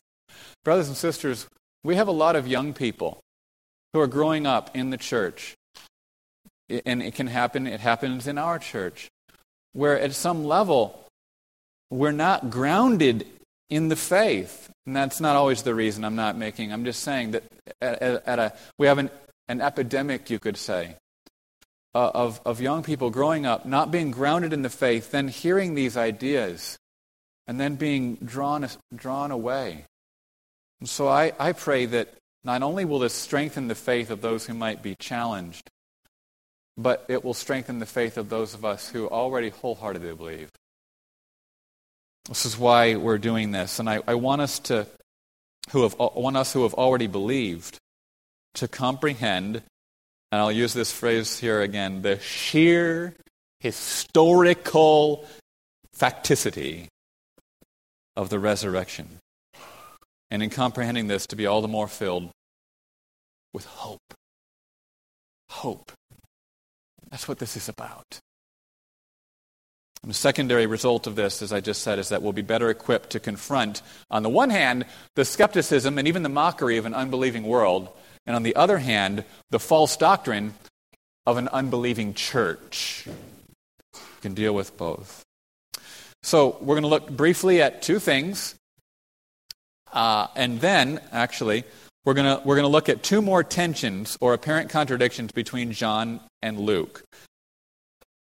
Brothers 0.64 0.88
and 0.88 0.96
sisters, 0.96 1.48
we 1.82 1.96
have 1.96 2.08
a 2.08 2.12
lot 2.12 2.36
of 2.36 2.46
young 2.46 2.72
people 2.72 3.20
who 3.92 4.00
are 4.00 4.06
growing 4.06 4.46
up 4.46 4.70
in 4.74 4.90
the 4.90 4.96
church. 4.96 5.54
And 6.86 7.02
it 7.02 7.14
can 7.14 7.26
happen, 7.26 7.66
it 7.66 7.80
happens 7.80 8.26
in 8.26 8.38
our 8.38 8.58
church, 8.58 9.08
where 9.72 9.98
at 9.98 10.14
some 10.14 10.44
level 10.44 11.04
we're 11.90 12.12
not 12.12 12.48
grounded 12.48 13.26
in 13.68 13.88
the 13.88 13.96
faith. 13.96 14.70
And 14.86 14.96
that's 14.96 15.20
not 15.20 15.36
always 15.36 15.62
the 15.62 15.74
reason 15.74 16.04
I'm 16.04 16.16
not 16.16 16.36
making. 16.36 16.72
I'm 16.72 16.84
just 16.84 17.02
saying 17.02 17.32
that 17.32 17.44
at, 17.80 18.02
at 18.02 18.38
a, 18.38 18.52
we 18.78 18.86
have 18.86 18.98
an, 18.98 19.10
an 19.48 19.60
epidemic, 19.60 20.30
you 20.30 20.38
could 20.38 20.56
say, 20.56 20.96
uh, 21.94 22.10
of, 22.14 22.40
of 22.44 22.60
young 22.60 22.82
people 22.82 23.10
growing 23.10 23.46
up, 23.46 23.66
not 23.66 23.90
being 23.90 24.10
grounded 24.10 24.52
in 24.52 24.62
the 24.62 24.70
faith, 24.70 25.10
then 25.10 25.28
hearing 25.28 25.74
these 25.74 25.96
ideas, 25.96 26.78
and 27.46 27.60
then 27.60 27.74
being 27.74 28.16
drawn, 28.16 28.66
drawn 28.94 29.30
away. 29.30 29.84
And 30.80 30.88
so 30.88 31.08
I, 31.08 31.32
I 31.38 31.52
pray 31.52 31.86
that 31.86 32.14
not 32.44 32.62
only 32.62 32.84
will 32.84 32.98
this 32.98 33.14
strengthen 33.14 33.68
the 33.68 33.74
faith 33.74 34.10
of 34.10 34.20
those 34.20 34.46
who 34.46 34.54
might 34.54 34.82
be 34.82 34.94
challenged, 34.94 35.70
but 36.76 37.04
it 37.08 37.24
will 37.24 37.34
strengthen 37.34 37.78
the 37.78 37.86
faith 37.86 38.16
of 38.16 38.28
those 38.28 38.54
of 38.54 38.64
us 38.64 38.88
who 38.88 39.08
already 39.08 39.50
wholeheartedly 39.50 40.14
believe. 40.14 40.50
This 42.28 42.46
is 42.46 42.56
why 42.56 42.96
we're 42.96 43.18
doing 43.18 43.50
this. 43.50 43.78
And 43.78 43.90
I, 43.90 44.00
I 44.06 44.14
want 44.14 44.40
us 44.40 44.58
to 44.60 44.86
who 45.70 45.82
have 45.82 45.94
want 45.98 46.36
us 46.36 46.52
who 46.52 46.62
have 46.64 46.74
already 46.74 47.06
believed 47.06 47.78
to 48.54 48.68
comprehend, 48.68 49.62
and 50.32 50.40
I'll 50.40 50.50
use 50.50 50.72
this 50.72 50.90
phrase 50.90 51.38
here 51.38 51.60
again, 51.60 52.00
the 52.00 52.18
sheer 52.18 53.14
historical 53.60 55.26
facticity 55.96 56.88
of 58.16 58.30
the 58.30 58.38
resurrection. 58.38 59.18
And 60.30 60.42
in 60.42 60.48
comprehending 60.48 61.06
this, 61.06 61.26
to 61.26 61.36
be 61.36 61.46
all 61.46 61.60
the 61.60 61.68
more 61.68 61.86
filled 61.86 62.30
with 63.52 63.66
hope. 63.66 64.14
Hope. 65.50 65.92
That's 67.10 67.28
what 67.28 67.38
this 67.38 67.54
is 67.54 67.68
about. 67.68 68.18
And 70.02 70.10
the 70.10 70.14
secondary 70.14 70.64
result 70.64 71.06
of 71.06 71.14
this, 71.14 71.42
as 71.42 71.52
I 71.52 71.60
just 71.60 71.82
said, 71.82 71.98
is 71.98 72.08
that 72.08 72.22
we'll 72.22 72.32
be 72.32 72.40
better 72.40 72.70
equipped 72.70 73.10
to 73.10 73.20
confront, 73.20 73.82
on 74.10 74.22
the 74.22 74.30
one 74.30 74.48
hand, 74.48 74.86
the 75.14 75.26
skepticism 75.26 75.98
and 75.98 76.08
even 76.08 76.22
the 76.22 76.30
mockery 76.30 76.78
of 76.78 76.86
an 76.86 76.94
unbelieving 76.94 77.44
world, 77.44 77.90
and 78.26 78.36
on 78.36 78.42
the 78.42 78.56
other 78.56 78.78
hand, 78.78 79.24
the 79.50 79.58
false 79.58 79.96
doctrine 79.96 80.54
of 81.26 81.36
an 81.36 81.48
unbelieving 81.48 82.14
church. 82.14 83.06
We 83.94 84.00
can 84.20 84.34
deal 84.34 84.54
with 84.54 84.76
both. 84.76 85.22
So, 86.22 86.56
we're 86.60 86.74
going 86.74 86.82
to 86.82 86.88
look 86.88 87.10
briefly 87.10 87.60
at 87.60 87.82
two 87.82 87.98
things, 87.98 88.54
uh, 89.92 90.28
and 90.36 90.60
then, 90.60 91.00
actually, 91.10 91.64
we're 92.04 92.14
going 92.14 92.44
we're 92.44 92.56
going 92.56 92.64
to 92.64 92.68
look 92.68 92.88
at 92.88 93.02
two 93.02 93.22
more 93.22 93.42
tensions 93.42 94.16
or 94.20 94.34
apparent 94.34 94.70
contradictions 94.70 95.32
between 95.32 95.72
John 95.72 96.20
and 96.40 96.58
Luke 96.58 97.04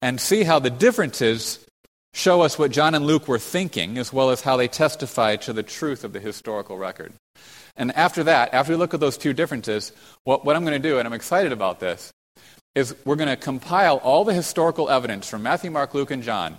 and 0.02 0.20
see 0.20 0.44
how 0.44 0.58
the 0.58 0.70
differences 0.70 1.64
show 2.14 2.42
us 2.42 2.58
what 2.58 2.70
John 2.70 2.94
and 2.94 3.06
Luke 3.06 3.28
were 3.28 3.38
thinking, 3.38 3.98
as 3.98 4.12
well 4.12 4.30
as 4.30 4.40
how 4.40 4.56
they 4.56 4.68
testify 4.68 5.36
to 5.36 5.52
the 5.52 5.62
truth 5.62 6.04
of 6.04 6.12
the 6.12 6.20
historical 6.20 6.78
record. 6.78 7.12
And 7.76 7.94
after 7.96 8.24
that, 8.24 8.54
after 8.54 8.72
we 8.72 8.76
look 8.76 8.94
at 8.94 9.00
those 9.00 9.18
two 9.18 9.32
differences, 9.32 9.92
what, 10.24 10.44
what 10.44 10.56
I'm 10.56 10.64
going 10.64 10.80
to 10.80 10.88
do, 10.88 10.98
and 10.98 11.06
I'm 11.06 11.12
excited 11.12 11.52
about 11.52 11.80
this, 11.80 12.12
is 12.74 12.94
we're 13.04 13.16
going 13.16 13.28
to 13.28 13.36
compile 13.36 13.96
all 13.96 14.24
the 14.24 14.34
historical 14.34 14.90
evidence 14.90 15.28
from 15.28 15.42
Matthew, 15.42 15.70
Mark, 15.70 15.94
Luke, 15.94 16.10
and 16.10 16.22
John 16.22 16.56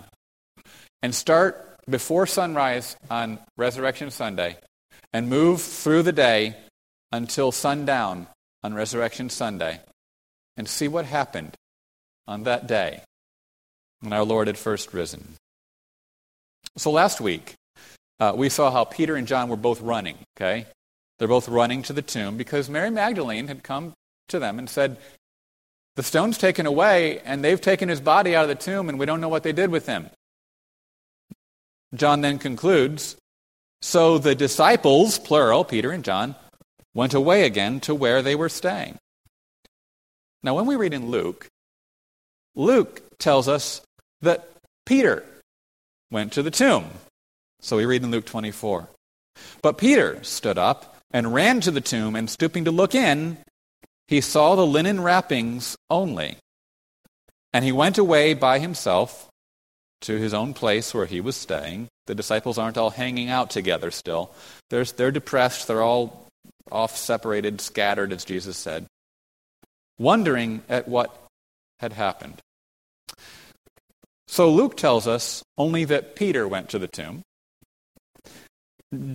and 1.02 1.14
start 1.14 1.76
before 1.88 2.26
sunrise 2.26 2.96
on 3.10 3.38
Resurrection 3.56 4.10
Sunday 4.10 4.58
and 5.12 5.28
move 5.28 5.62
through 5.62 6.02
the 6.02 6.12
day 6.12 6.56
until 7.12 7.52
sundown 7.52 8.26
on 8.62 8.74
Resurrection 8.74 9.30
Sunday 9.30 9.80
and 10.56 10.68
see 10.68 10.88
what 10.88 11.04
happened 11.04 11.54
on 12.26 12.42
that 12.42 12.66
day 12.66 13.00
when 14.00 14.12
our 14.12 14.24
Lord 14.24 14.48
had 14.48 14.58
first 14.58 14.92
risen. 14.92 15.36
So 16.76 16.90
last 16.90 17.20
week, 17.20 17.54
uh, 18.20 18.32
we 18.36 18.48
saw 18.48 18.70
how 18.70 18.84
Peter 18.84 19.16
and 19.16 19.26
John 19.26 19.48
were 19.48 19.56
both 19.56 19.80
running, 19.80 20.18
okay? 20.36 20.66
They're 21.18 21.28
both 21.28 21.48
running 21.48 21.82
to 21.82 21.92
the 21.92 22.02
tomb 22.02 22.36
because 22.36 22.70
Mary 22.70 22.90
Magdalene 22.90 23.48
had 23.48 23.62
come 23.62 23.94
to 24.28 24.38
them 24.38 24.58
and 24.58 24.70
said, 24.70 24.98
The 25.96 26.02
stone's 26.02 26.38
taken 26.38 26.66
away, 26.66 27.20
and 27.20 27.42
they've 27.42 27.60
taken 27.60 27.88
his 27.88 28.00
body 28.00 28.36
out 28.36 28.44
of 28.44 28.48
the 28.48 28.54
tomb, 28.54 28.88
and 28.88 28.98
we 28.98 29.06
don't 29.06 29.20
know 29.20 29.28
what 29.28 29.42
they 29.42 29.52
did 29.52 29.70
with 29.70 29.86
him. 29.86 30.10
John 31.94 32.20
then 32.20 32.38
concludes 32.38 33.16
So 33.82 34.18
the 34.18 34.34
disciples, 34.34 35.18
plural, 35.18 35.64
Peter 35.64 35.90
and 35.90 36.04
John, 36.04 36.36
went 36.94 37.14
away 37.14 37.44
again 37.44 37.80
to 37.80 37.94
where 37.94 38.22
they 38.22 38.34
were 38.34 38.48
staying. 38.48 38.98
Now, 40.42 40.54
when 40.54 40.66
we 40.66 40.76
read 40.76 40.94
in 40.94 41.10
Luke, 41.10 41.48
Luke 42.54 43.02
tells 43.18 43.48
us 43.48 43.80
that 44.20 44.48
Peter 44.86 45.24
went 46.10 46.32
to 46.32 46.42
the 46.42 46.50
tomb. 46.50 46.86
So 47.60 47.76
we 47.76 47.86
read 47.86 48.04
in 48.04 48.10
Luke 48.10 48.26
24. 48.26 48.88
But 49.62 49.78
Peter 49.78 50.22
stood 50.22 50.58
up 50.58 50.97
and 51.10 51.34
ran 51.34 51.60
to 51.62 51.70
the 51.70 51.80
tomb, 51.80 52.14
and 52.14 52.28
stooping 52.28 52.64
to 52.64 52.70
look 52.70 52.94
in, 52.94 53.38
he 54.06 54.20
saw 54.20 54.54
the 54.54 54.66
linen 54.66 55.00
wrappings 55.00 55.76
only. 55.90 56.36
And 57.52 57.64
he 57.64 57.72
went 57.72 57.98
away 57.98 58.34
by 58.34 58.58
himself 58.58 59.28
to 60.02 60.16
his 60.16 60.34
own 60.34 60.54
place 60.54 60.94
where 60.94 61.06
he 61.06 61.20
was 61.20 61.36
staying. 61.36 61.88
The 62.06 62.14
disciples 62.14 62.58
aren't 62.58 62.78
all 62.78 62.90
hanging 62.90 63.28
out 63.28 63.50
together 63.50 63.90
still. 63.90 64.32
They're, 64.70 64.84
they're 64.84 65.10
depressed. 65.10 65.66
They're 65.66 65.82
all 65.82 66.26
off, 66.70 66.96
separated, 66.96 67.60
scattered, 67.60 68.12
as 68.12 68.24
Jesus 68.24 68.56
said, 68.56 68.86
wondering 69.98 70.62
at 70.68 70.88
what 70.88 71.26
had 71.80 71.94
happened. 71.94 72.40
So 74.26 74.50
Luke 74.50 74.76
tells 74.76 75.06
us 75.06 75.42
only 75.56 75.84
that 75.86 76.14
Peter 76.14 76.46
went 76.46 76.68
to 76.70 76.78
the 76.78 76.88
tomb. 76.88 77.22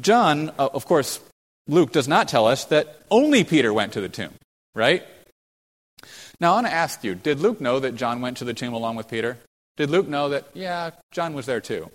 John, 0.02 0.50
of 0.58 0.86
course, 0.86 1.20
Luke 1.68 1.92
does 1.92 2.08
not 2.08 2.28
tell 2.28 2.46
us 2.46 2.66
that 2.66 3.02
only 3.10 3.44
Peter 3.44 3.74
went 3.74 3.94
to 3.94 4.02
the 4.02 4.10
tomb, 4.10 4.34
right? 4.76 5.04
Now, 6.40 6.54
I 6.54 6.56
want 6.56 6.68
to 6.68 6.74
ask 6.74 7.04
you 7.04 7.16
did 7.16 7.40
Luke 7.40 7.62
know 7.62 7.80
that 7.80 7.96
John 7.96 8.22
went 8.22 8.38
to 8.38 8.46
the 8.46 8.54
tomb 8.54 8.74
along 8.74 8.96
with 8.96 9.08
Peter? 9.08 9.38
Did 9.78 9.90
Luke 9.90 10.08
know 10.08 10.30
that, 10.30 10.48
yeah, 10.54 10.92
John 11.12 11.34
was 11.34 11.46
there 11.46 11.62
too? 11.62 11.90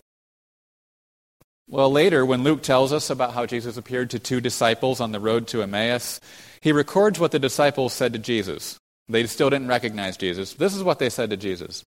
Well, 1.68 1.92
later, 1.92 2.24
when 2.24 2.44
Luke 2.44 2.62
tells 2.62 2.94
us 2.94 3.10
about 3.10 3.34
how 3.34 3.44
Jesus 3.44 3.76
appeared 3.76 4.10
to 4.10 4.18
two 4.18 4.40
disciples 4.40 5.00
on 5.00 5.12
the 5.12 5.20
road 5.20 5.46
to 5.48 5.62
Emmaus, 5.62 6.18
he 6.62 6.72
records 6.72 7.20
what 7.20 7.30
the 7.30 7.38
disciples 7.38 7.92
said 7.92 8.14
to 8.14 8.18
Jesus. 8.18 8.78
They 9.08 9.26
still 9.26 9.50
didn't 9.50 9.68
recognize 9.68 10.16
Jesus. 10.16 10.54
This 10.54 10.74
is 10.74 10.82
what 10.82 10.98
they 10.98 11.10
said 11.10 11.28
to 11.30 11.36
Jesus. 11.36 11.84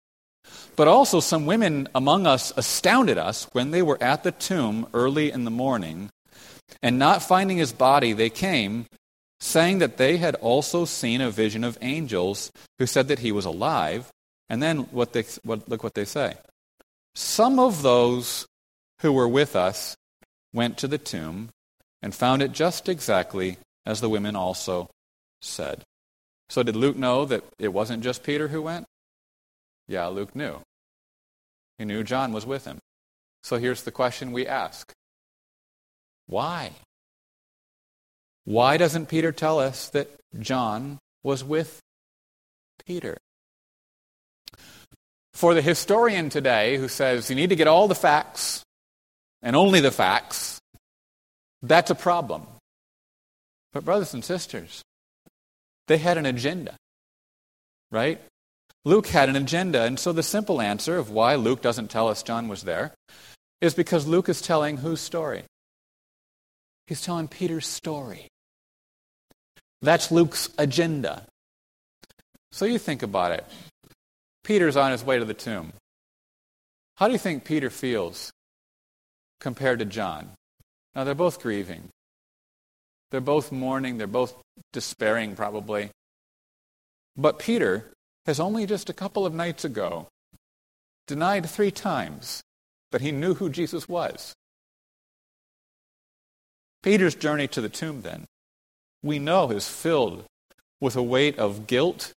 But 0.75 0.88
also, 0.88 1.19
some 1.19 1.46
women 1.46 1.88
among 1.93 2.25
us 2.25 2.51
astounded 2.57 3.17
us 3.17 3.48
when 3.51 3.72
they 3.72 3.84
were 3.84 4.01
at 4.01 4.24
the 4.24 4.31
tomb 4.31 4.88
early 4.93 5.31
in 5.31 5.43
the 5.43 5.51
morning, 5.51 6.10
and 6.81 7.00
not 7.00 7.24
finding 7.24 7.57
his 7.57 7.74
body, 7.74 8.13
they 8.13 8.29
came, 8.29 8.86
saying 9.39 9.79
that 9.79 9.97
they 9.97 10.17
had 10.17 10.36
also 10.36 10.86
seen 10.86 11.21
a 11.21 11.31
vision 11.31 11.63
of 11.63 11.77
angels 11.81 12.51
who 12.79 12.86
said 12.86 13.07
that 13.07 13.19
he 13.19 13.31
was 13.31 13.45
alive. 13.45 14.09
And 14.50 14.62
then 14.62 14.79
what 14.91 15.13
they, 15.13 15.24
what, 15.43 15.67
look 15.67 15.83
what 15.83 15.93
they 15.93 16.05
say. 16.05 16.36
Some 17.15 17.59
of 17.59 17.81
those 17.81 18.45
who 19.01 19.12
were 19.12 19.27
with 19.27 19.55
us 19.55 19.95
went 20.53 20.77
to 20.77 20.88
the 20.88 20.97
tomb 20.97 21.50
and 22.01 22.13
found 22.13 22.41
it 22.41 22.51
just 22.51 22.88
exactly 22.88 23.57
as 23.86 24.01
the 24.01 24.09
women 24.09 24.36
also 24.36 24.89
said. 25.41 25.83
So, 26.50 26.63
did 26.63 26.75
Luke 26.75 26.95
know 26.95 27.25
that 27.25 27.43
it 27.59 27.69
wasn't 27.69 28.03
just 28.03 28.24
Peter 28.24 28.47
who 28.47 28.62
went? 28.62 28.86
Yeah, 29.88 30.07
Luke 30.07 30.36
knew. 30.36 30.62
He 31.77 31.86
knew 31.86 32.03
John 32.03 32.31
was 32.31 32.45
with 32.45 32.65
him. 32.65 32.79
So, 33.43 33.57
here's 33.57 33.83
the 33.83 33.91
question 33.91 34.31
we 34.31 34.47
ask 34.47 34.93
Why? 36.27 36.72
Why 38.46 38.77
doesn't 38.77 39.07
Peter 39.07 39.31
tell 39.31 39.60
us 39.60 39.89
that 39.89 40.10
John 40.39 41.00
was 41.24 41.43
with 41.43 41.81
Peter? 42.86 43.17
For 45.34 45.53
the 45.53 45.62
historian 45.62 46.29
today 46.29 46.77
who 46.77 46.88
says 46.88 47.29
you 47.29 47.36
need 47.36 47.50
to 47.50 47.55
get 47.55 47.67
all 47.67 47.88
the 47.88 47.96
facts 47.96 48.63
and 49.41 49.55
only 49.55 49.79
the 49.79 49.91
facts, 49.91 50.60
that's 51.62 51.91
a 51.91 51.96
problem. 51.96 52.43
But, 53.74 53.86
brothers 53.86 54.13
and 54.13 54.24
sisters, 54.24 54.81
they 55.88 55.98
had 55.98 56.17
an 56.17 56.25
agenda, 56.25 56.75
right? 57.91 58.19
Luke 58.86 59.07
had 59.07 59.29
an 59.29 59.36
agenda, 59.36 59.84
and 59.84 60.00
so 60.00 60.13
the 60.13 60.24
simple 60.24 60.62
answer 60.62 60.98
of 60.98 61.12
why 61.12 61.36
Luke 61.36 61.62
doesn't 61.62 61.91
tell 61.91 62.07
us 62.07 62.24
John 62.24 62.48
was 62.48 62.63
there 62.63 62.93
is 63.60 63.74
because 63.74 64.07
Luke 64.07 64.29
is 64.29 64.41
telling 64.41 64.77
whose 64.77 65.01
story? 65.01 65.43
He's 66.88 67.01
telling 67.01 67.27
Peter's 67.27 67.67
story. 67.67 68.27
That's 69.82 70.12
Luke's 70.12 70.50
agenda. 70.58 71.27
So 72.51 72.65
you 72.65 72.79
think 72.79 73.03
about 73.03 73.32
it. 73.32 73.45
Peter's 74.43 74.78
on 74.78 74.91
his 74.91 75.04
way 75.04 75.19
to 75.19 75.26
the 75.26 75.34
tomb. 75.34 75.73
How 76.95 77.08
do 77.08 77.13
you 77.13 77.19
think 77.19 77.43
Peter 77.43 77.69
feels 77.69 78.32
compared 79.39 79.80
to 79.80 79.86
John. 79.86 80.30
Now, 80.95 81.04
they're 81.04 81.15
both 81.15 81.41
grieving. 81.41 81.89
They're 83.12 83.21
both 83.21 83.52
mourning. 83.52 83.97
They're 83.97 84.08
both 84.08 84.34
despairing, 84.73 85.36
probably. 85.36 85.91
But 87.15 87.39
Peter 87.39 87.93
has 88.26 88.39
only 88.39 88.65
just 88.65 88.89
a 88.89 88.93
couple 88.93 89.26
of 89.26 89.34
nights 89.34 89.63
ago 89.63 90.08
denied 91.08 91.50
three 91.50 91.71
times 91.71 92.41
that 92.91 93.02
he 93.02 93.12
knew 93.12 93.36
who 93.36 93.50
Jesus 93.50 93.88
was. 93.88 94.34
Peter's 96.88 97.15
journey 97.15 97.50
to 97.50 97.60
the 97.60 97.67
tomb, 97.67 98.02
then, 98.02 98.23
we 99.04 99.19
know 99.19 99.52
is 99.52 99.67
filled 99.67 100.23
with 100.80 100.95
a 100.95 101.04
weight 101.04 101.38
of 101.38 101.67
guilt 101.67 102.13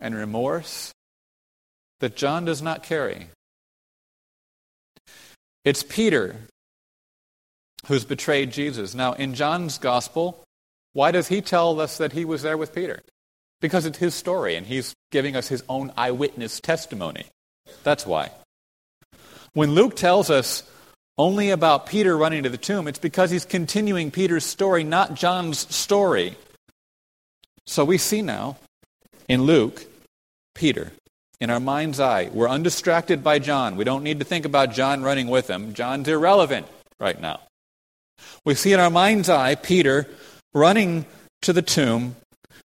and 0.00 0.14
remorse 0.14 0.94
that 2.00 2.16
John 2.16 2.46
does 2.46 2.62
not 2.62 2.82
carry. 2.82 3.26
It's 5.62 5.82
Peter 5.82 6.36
who's 7.84 8.06
betrayed 8.06 8.50
Jesus. 8.50 8.94
Now, 8.94 9.12
in 9.12 9.34
John's 9.34 9.76
gospel, 9.76 10.42
why 10.94 11.10
does 11.10 11.28
he 11.28 11.42
tell 11.42 11.78
us 11.82 11.98
that 11.98 12.12
he 12.12 12.24
was 12.24 12.40
there 12.40 12.56
with 12.56 12.74
Peter? 12.74 13.02
Because 13.60 13.84
it's 13.84 13.98
his 13.98 14.14
story, 14.14 14.56
and 14.56 14.66
he's 14.66 14.94
giving 15.12 15.36
us 15.36 15.48
his 15.48 15.62
own 15.68 15.92
eyewitness 15.98 16.60
testimony. 16.60 17.26
That's 17.82 18.06
why. 18.06 18.30
When 19.52 19.72
Luke 19.72 19.96
tells 19.96 20.30
us 20.30 20.62
only 21.16 21.50
about 21.50 21.86
Peter 21.86 22.16
running 22.16 22.42
to 22.42 22.48
the 22.48 22.58
tomb, 22.58 22.88
it's 22.88 22.98
because 22.98 23.30
he's 23.30 23.44
continuing 23.44 24.10
Peter's 24.10 24.44
story, 24.44 24.84
not 24.84 25.14
John's 25.14 25.72
story. 25.74 26.36
So 27.66 27.84
we 27.84 27.98
see 27.98 28.22
now 28.22 28.56
in 29.28 29.42
Luke, 29.42 29.86
Peter 30.54 30.92
in 31.40 31.50
our 31.50 31.60
mind's 31.60 32.00
eye. 32.00 32.30
We're 32.32 32.48
undistracted 32.48 33.22
by 33.22 33.38
John. 33.38 33.76
We 33.76 33.84
don't 33.84 34.02
need 34.02 34.18
to 34.18 34.24
think 34.24 34.44
about 34.44 34.72
John 34.72 35.02
running 35.02 35.28
with 35.28 35.48
him. 35.48 35.74
John's 35.74 36.08
irrelevant 36.08 36.66
right 36.98 37.20
now. 37.20 37.40
We 38.44 38.54
see 38.54 38.72
in 38.72 38.80
our 38.80 38.90
mind's 38.90 39.28
eye 39.28 39.54
Peter 39.54 40.06
running 40.52 41.06
to 41.42 41.52
the 41.52 41.62
tomb. 41.62 42.16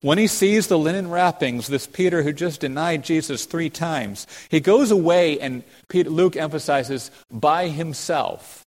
When 0.03 0.19
he 0.19 0.27
sees 0.27 0.67
the 0.67 0.79
linen 0.79 1.11
wrappings, 1.11 1.67
this 1.67 1.87
Peter 1.87 2.23
who 2.23 2.33
just 2.33 2.61
denied 2.61 3.03
Jesus 3.03 3.47
three 3.47 3.71
times, 3.71 4.27
he 4.51 4.61
goes 4.61 4.91
away, 4.91 5.41
and 5.41 5.65
Peter, 5.89 6.11
Luke 6.11 6.37
emphasizes, 6.37 7.11
by 7.31 7.69
himself. 7.69 8.63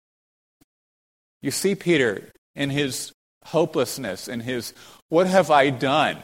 You 1.41 1.51
see 1.51 1.75
Peter 1.75 2.31
in 2.55 2.71
his 2.71 3.13
hopelessness, 3.45 4.29
in 4.29 4.41
his, 4.41 4.75
what 5.09 5.27
have 5.27 5.51
I 5.51 5.71
done? 5.71 6.19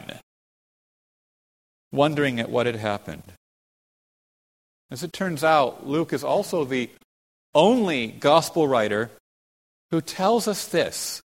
Wondering 1.91 2.39
at 2.39 2.49
what 2.49 2.67
had 2.67 2.75
happened. 2.75 3.23
As 4.91 5.03
it 5.03 5.13
turns 5.13 5.43
out, 5.43 5.87
Luke 5.87 6.13
is 6.13 6.23
also 6.23 6.63
the 6.63 6.89
only 7.53 8.07
gospel 8.07 8.67
writer 8.67 9.09
who 9.89 9.99
tells 10.01 10.47
us 10.47 10.67
this. 10.67 11.21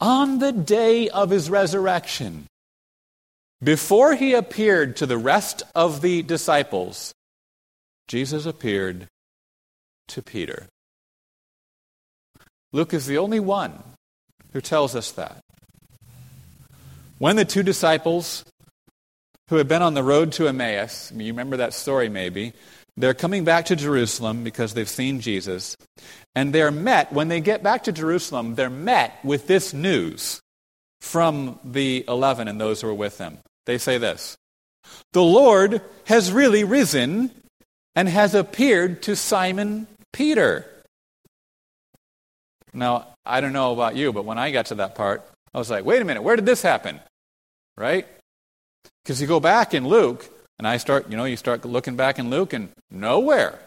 On 0.00 0.40
the 0.40 0.52
day 0.52 1.08
of 1.08 1.30
his 1.30 1.48
resurrection, 1.48 2.46
before 3.62 4.14
he 4.14 4.34
appeared 4.34 4.96
to 4.96 5.06
the 5.06 5.18
rest 5.18 5.62
of 5.74 6.00
the 6.00 6.22
disciples, 6.22 7.14
Jesus 8.08 8.46
appeared 8.46 9.08
to 10.08 10.22
Peter. 10.22 10.66
Luke 12.72 12.92
is 12.94 13.06
the 13.06 13.18
only 13.18 13.40
one 13.40 13.82
who 14.52 14.60
tells 14.60 14.96
us 14.96 15.12
that. 15.12 15.38
When 17.18 17.36
the 17.36 17.44
two 17.44 17.62
disciples 17.62 18.44
who 19.52 19.58
had 19.58 19.68
been 19.68 19.82
on 19.82 19.92
the 19.92 20.02
road 20.02 20.32
to 20.32 20.48
Emmaus. 20.48 21.12
You 21.14 21.26
remember 21.26 21.58
that 21.58 21.74
story, 21.74 22.08
maybe. 22.08 22.54
They're 22.96 23.12
coming 23.12 23.44
back 23.44 23.66
to 23.66 23.76
Jerusalem 23.76 24.44
because 24.44 24.72
they've 24.72 24.88
seen 24.88 25.20
Jesus. 25.20 25.76
And 26.34 26.54
they're 26.54 26.70
met, 26.70 27.12
when 27.12 27.28
they 27.28 27.42
get 27.42 27.62
back 27.62 27.84
to 27.84 27.92
Jerusalem, 27.92 28.54
they're 28.54 28.70
met 28.70 29.22
with 29.22 29.46
this 29.46 29.74
news 29.74 30.40
from 31.02 31.60
the 31.64 32.02
eleven 32.08 32.48
and 32.48 32.58
those 32.58 32.80
who 32.80 32.86
were 32.86 32.94
with 32.94 33.18
them. 33.18 33.40
They 33.66 33.78
say 33.78 33.98
this 33.98 34.36
The 35.12 35.22
Lord 35.22 35.80
has 36.04 36.32
really 36.32 36.64
risen 36.64 37.30
and 37.94 38.08
has 38.08 38.34
appeared 38.34 39.02
to 39.02 39.16
Simon 39.16 39.86
Peter. 40.12 40.66
Now, 42.72 43.08
I 43.24 43.40
don't 43.40 43.52
know 43.52 43.72
about 43.72 43.96
you, 43.96 44.12
but 44.12 44.24
when 44.24 44.38
I 44.38 44.50
got 44.50 44.66
to 44.66 44.76
that 44.76 44.94
part, 44.94 45.22
I 45.52 45.58
was 45.58 45.70
like, 45.70 45.84
wait 45.84 46.00
a 46.00 46.04
minute, 46.04 46.22
where 46.22 46.36
did 46.36 46.46
this 46.46 46.62
happen? 46.62 47.00
Right? 47.76 48.06
Because 49.02 49.20
you 49.20 49.26
go 49.26 49.40
back 49.40 49.74
in 49.74 49.86
Luke, 49.86 50.28
and 50.58 50.66
I 50.66 50.78
start, 50.78 51.10
you 51.10 51.16
know, 51.16 51.24
you 51.24 51.36
start 51.36 51.64
looking 51.64 51.96
back 51.96 52.18
in 52.18 52.30
Luke, 52.30 52.52
and 52.52 52.70
nowhere 52.90 53.58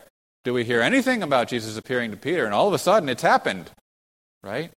do 0.43 0.53
we 0.53 0.63
hear 0.63 0.81
anything 0.81 1.21
about 1.21 1.47
Jesus 1.47 1.77
appearing 1.77 2.11
to 2.11 2.17
Peter, 2.17 2.45
and 2.45 2.53
all 2.53 2.67
of 2.67 2.73
a 2.73 2.79
sudden 2.79 3.09
it's 3.09 3.21
happened, 3.21 3.69
right? 4.43 4.71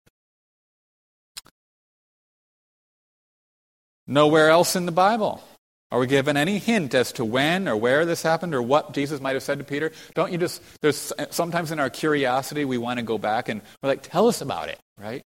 Nowhere 4.08 4.50
else 4.50 4.76
in 4.76 4.86
the 4.86 4.92
Bible 4.92 5.44
are 5.92 6.00
we 6.00 6.08
given 6.08 6.38
any 6.38 6.58
hint 6.58 6.94
as 6.94 7.12
to 7.14 7.26
when 7.26 7.68
or 7.68 7.76
where 7.76 8.06
this 8.06 8.22
happened 8.22 8.54
or 8.56 8.62
what 8.62 8.94
Jesus 8.94 9.22
might 9.22 9.36
have 9.36 9.44
said 9.44 9.60
to 9.60 9.64
Peter. 9.64 9.92
Don't 10.16 10.32
you 10.32 10.38
just, 10.38 10.62
there's 10.82 11.14
sometimes 11.30 11.72
in 11.72 11.80
our 11.80 11.90
curiosity 11.90 12.66
we 12.66 12.78
want 12.78 13.00
to 13.00 13.06
go 13.06 13.18
back 13.18 13.50
and 13.50 13.62
we're 13.82 13.90
like, 13.90 14.04
tell 14.04 14.28
us 14.28 14.42
about 14.42 14.70
it, 14.70 14.80
right? 14.98 15.24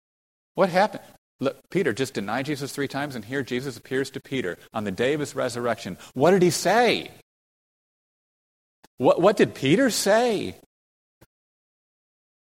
What 0.56 0.70
happened? 0.70 1.04
Look, 1.40 1.58
Peter 1.70 1.94
just 1.94 2.16
denied 2.16 2.48
Jesus 2.48 2.72
three 2.72 2.88
times, 2.88 3.16
and 3.16 3.24
here 3.24 3.44
Jesus 3.44 3.78
appears 3.78 4.10
to 4.12 4.20
Peter 4.20 4.58
on 4.74 4.86
the 4.86 4.92
day 4.92 5.14
of 5.14 5.20
his 5.20 5.36
resurrection. 5.36 5.98
What 6.16 6.32
did 6.32 6.42
he 6.42 6.50
say? 6.50 7.12
What, 8.98 9.22
what 9.22 9.38
did 9.38 9.54
Peter 9.54 9.92
say? 9.92 10.56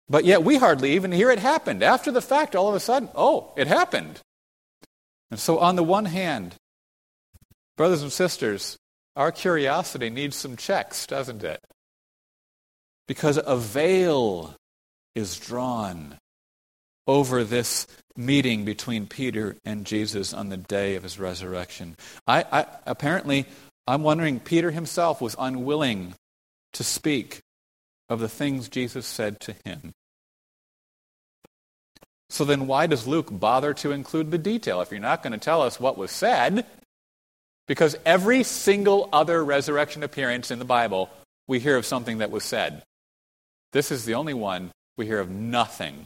But 0.09 0.25
yet 0.25 0.45
we 0.45 0.57
hardly 0.57 0.93
even 0.93 1.11
hear 1.11 1.33
it 1.33 1.41
happened. 1.41 1.83
After 1.83 2.13
the 2.13 2.23
fact, 2.23 2.55
all 2.55 2.69
of 2.69 2.77
a 2.77 2.81
sudden, 2.81 3.09
oh, 3.17 3.53
it 3.57 3.67
happened. 3.67 4.21
And 5.31 5.41
so, 5.41 5.59
on 5.59 5.77
the 5.77 5.83
one 5.83 6.05
hand, 6.05 6.55
brothers 7.77 8.03
and 8.03 8.13
sisters, 8.13 8.77
our 9.17 9.33
curiosity 9.33 10.11
needs 10.11 10.37
some 10.37 10.57
checks, 10.57 11.07
doesn't 11.07 11.43
it? 11.43 11.61
Because 13.09 13.39
a 13.45 13.57
veil 13.57 14.55
is 15.15 15.39
drawn 15.39 16.19
over 17.07 17.45
this 17.45 17.87
meeting 18.17 18.65
between 18.65 19.07
Peter 19.07 19.57
and 19.65 19.87
Jesus 19.87 20.33
on 20.33 20.49
the 20.49 20.57
day 20.57 20.97
of 20.97 21.03
his 21.03 21.19
resurrection. 21.19 21.97
I, 22.27 22.45
I, 22.51 22.67
apparently, 22.85 23.47
I'm 23.87 24.03
wondering, 24.03 24.41
Peter 24.41 24.71
himself 24.71 25.21
was 25.21 25.37
unwilling 25.39 26.15
to 26.73 26.85
speak 26.85 27.41
of 28.09 28.21
the 28.21 28.29
things 28.29 28.69
Jesus 28.69 29.07
said 29.07 29.41
to 29.41 29.55
him. 29.65 29.93
So 32.29 32.45
then, 32.45 32.67
why 32.67 32.87
does 32.87 33.07
Luke 33.07 33.29
bother 33.31 33.73
to 33.75 33.93
include 33.93 34.31
the 34.31 34.39
detail 34.39 34.81
if 34.81 34.91
you're 34.91 35.01
not 35.01 35.23
going 35.23 35.33
to 35.33 35.39
tell 35.39 35.63
us 35.63 35.79
what 35.79 35.97
was 35.97 36.11
said? 36.11 36.67
Because 37.69 37.97
every 38.05 38.43
single 38.43 39.09
other 39.13 39.45
resurrection 39.45 40.03
appearance 40.03 40.51
in 40.51 40.59
the 40.59 40.65
Bible, 40.65 41.09
we 41.47 41.61
hear 41.61 41.77
of 41.77 41.87
something 41.87 42.19
that 42.19 42.31
was 42.31 42.45
said. 42.45 42.83
This 43.73 43.93
is 43.93 44.05
the 44.05 44.15
only 44.15 44.35
one 44.35 44.73
we 44.97 45.07
hear 45.07 45.21
of 45.21 45.31
nothing. 45.31 46.05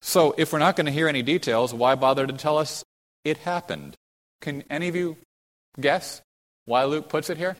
So, 0.00 0.34
if 0.36 0.52
we're 0.52 0.58
not 0.58 0.76
going 0.76 0.86
to 0.86 0.92
hear 0.92 1.08
any 1.08 1.22
details, 1.22 1.72
why 1.72 1.94
bother 1.94 2.26
to 2.26 2.32
tell 2.32 2.58
us 2.58 2.84
it 3.24 3.38
happened? 3.38 3.94
Can 4.40 4.64
any 4.70 4.88
of 4.88 4.96
you 4.96 5.16
guess 5.80 6.20
why 6.64 6.84
Luke 6.84 7.08
puts 7.08 7.30
it 7.30 7.36
here? 7.36 7.56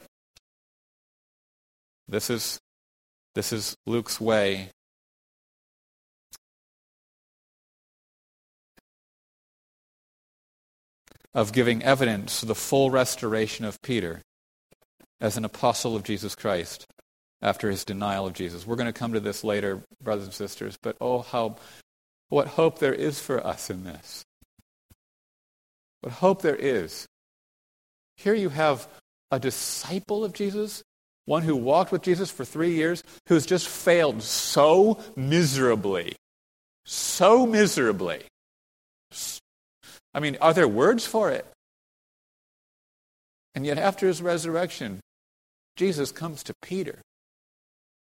This 2.08 2.30
is, 2.30 2.58
this 3.34 3.52
is 3.52 3.76
Luke's 3.86 4.20
way 4.20 4.70
of 11.34 11.52
giving 11.52 11.82
evidence 11.82 12.40
to 12.40 12.46
the 12.46 12.54
full 12.54 12.90
restoration 12.90 13.64
of 13.64 13.80
Peter 13.82 14.22
as 15.20 15.36
an 15.36 15.44
apostle 15.44 15.96
of 15.96 16.04
Jesus 16.04 16.34
Christ 16.34 16.86
after 17.42 17.70
his 17.70 17.84
denial 17.84 18.26
of 18.26 18.32
Jesus. 18.32 18.66
We're 18.66 18.76
going 18.76 18.92
to 18.92 18.98
come 18.98 19.12
to 19.12 19.20
this 19.20 19.44
later, 19.44 19.82
brothers 20.02 20.24
and 20.24 20.34
sisters, 20.34 20.78
but 20.80 20.96
oh, 21.00 21.20
how, 21.20 21.56
what 22.28 22.48
hope 22.48 22.78
there 22.78 22.94
is 22.94 23.20
for 23.20 23.44
us 23.46 23.70
in 23.70 23.84
this. 23.84 24.24
What 26.00 26.14
hope 26.14 26.42
there 26.42 26.56
is. 26.56 27.06
Here 28.16 28.34
you 28.34 28.48
have 28.48 28.88
a 29.30 29.38
disciple 29.38 30.24
of 30.24 30.32
Jesus 30.32 30.82
one 31.28 31.42
who 31.42 31.54
walked 31.54 31.92
with 31.92 32.00
Jesus 32.00 32.30
for 32.30 32.44
three 32.44 32.74
years, 32.74 33.04
who's 33.28 33.44
just 33.44 33.68
failed 33.68 34.22
so 34.22 34.98
miserably. 35.14 36.16
So 36.86 37.46
miserably. 37.46 38.22
I 40.14 40.20
mean, 40.20 40.36
are 40.40 40.54
there 40.54 40.68
words 40.68 41.06
for 41.06 41.30
it? 41.30 41.46
And 43.54 43.66
yet, 43.66 43.78
after 43.78 44.06
his 44.06 44.22
resurrection, 44.22 45.00
Jesus 45.76 46.12
comes 46.12 46.42
to 46.44 46.54
Peter 46.62 47.00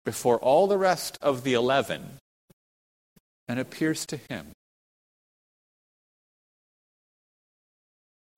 before 0.04 0.38
all 0.38 0.66
the 0.66 0.78
rest 0.78 1.18
of 1.20 1.44
the 1.44 1.54
eleven 1.54 2.18
and 3.48 3.58
appears 3.58 4.06
to 4.06 4.16
him. 4.16 4.52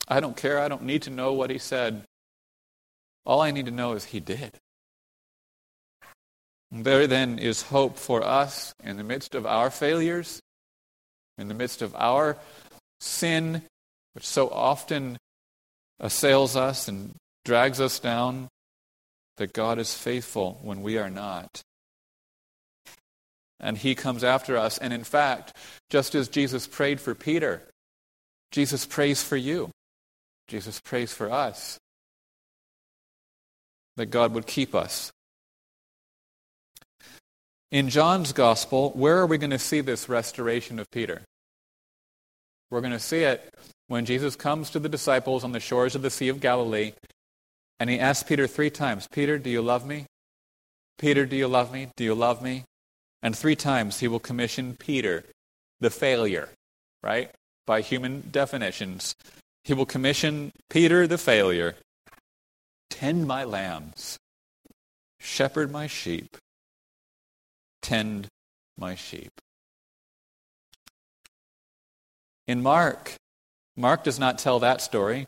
I 0.08 0.20
don't 0.20 0.36
care. 0.36 0.58
I 0.58 0.68
don't 0.68 0.82
need 0.82 1.02
to 1.02 1.10
know 1.10 1.32
what 1.32 1.50
he 1.50 1.58
said. 1.58 2.02
All 3.24 3.40
I 3.40 3.50
need 3.50 3.66
to 3.66 3.72
know 3.72 3.92
is 3.92 4.06
he 4.06 4.20
did. 4.20 4.52
There 6.70 7.06
then 7.06 7.38
is 7.38 7.62
hope 7.62 7.98
for 7.98 8.24
us 8.24 8.74
in 8.82 8.96
the 8.96 9.04
midst 9.04 9.34
of 9.34 9.46
our 9.46 9.70
failures, 9.70 10.40
in 11.38 11.48
the 11.48 11.54
midst 11.54 11.82
of 11.82 11.94
our 11.94 12.38
sin, 13.02 13.62
which 14.14 14.26
so 14.26 14.48
often 14.48 15.18
assails 16.00 16.56
us 16.56 16.88
and 16.88 17.14
drags 17.44 17.80
us 17.80 17.98
down, 17.98 18.48
that 19.36 19.52
God 19.52 19.78
is 19.78 19.94
faithful 19.94 20.58
when 20.62 20.82
we 20.82 20.98
are 20.98 21.10
not. 21.10 21.62
And 23.58 23.78
he 23.78 23.94
comes 23.94 24.24
after 24.24 24.56
us. 24.56 24.78
And 24.78 24.92
in 24.92 25.04
fact, 25.04 25.54
just 25.88 26.14
as 26.14 26.28
Jesus 26.28 26.66
prayed 26.66 27.00
for 27.00 27.14
Peter, 27.14 27.62
Jesus 28.50 28.86
prays 28.86 29.22
for 29.22 29.36
you. 29.36 29.70
Jesus 30.48 30.80
prays 30.80 31.12
for 31.12 31.30
us. 31.30 31.78
That 33.96 34.06
God 34.06 34.34
would 34.34 34.46
keep 34.46 34.74
us 34.74 35.12
in 37.72 37.88
John's 37.88 38.34
gospel, 38.34 38.90
where 38.90 39.16
are 39.16 39.26
we 39.26 39.38
going 39.38 39.50
to 39.50 39.58
see 39.58 39.80
this 39.80 40.08
restoration 40.08 40.78
of 40.78 40.90
Peter? 40.90 41.22
We're 42.72 42.80
going 42.80 42.94
to 42.94 42.98
see 42.98 43.24
it 43.24 43.52
when 43.88 44.06
Jesus 44.06 44.34
comes 44.34 44.70
to 44.70 44.78
the 44.78 44.88
disciples 44.88 45.44
on 45.44 45.52
the 45.52 45.60
shores 45.60 45.94
of 45.94 46.00
the 46.00 46.08
Sea 46.08 46.30
of 46.30 46.40
Galilee 46.40 46.94
and 47.78 47.90
he 47.90 48.00
asks 48.00 48.26
Peter 48.26 48.46
three 48.46 48.70
times 48.70 49.06
Peter, 49.12 49.36
do 49.36 49.50
you 49.50 49.60
love 49.60 49.84
me? 49.84 50.06
Peter, 50.96 51.26
do 51.26 51.36
you 51.36 51.48
love 51.48 51.70
me? 51.70 51.88
Do 51.96 52.04
you 52.04 52.14
love 52.14 52.40
me? 52.40 52.64
And 53.22 53.36
three 53.36 53.56
times 53.56 54.00
he 54.00 54.08
will 54.08 54.18
commission 54.18 54.74
Peter, 54.78 55.22
the 55.80 55.90
failure, 55.90 56.48
right? 57.02 57.30
By 57.66 57.82
human 57.82 58.26
definitions. 58.30 59.16
He 59.64 59.74
will 59.74 59.84
commission 59.84 60.52
Peter, 60.70 61.06
the 61.06 61.18
failure, 61.18 61.74
tend 62.88 63.26
my 63.26 63.44
lambs, 63.44 64.16
shepherd 65.20 65.70
my 65.70 65.88
sheep, 65.88 66.38
tend 67.82 68.28
my 68.78 68.94
sheep. 68.94 69.30
In 72.46 72.62
Mark, 72.62 73.14
Mark 73.76 74.04
does 74.04 74.18
not 74.18 74.38
tell 74.38 74.58
that 74.60 74.80
story, 74.80 75.26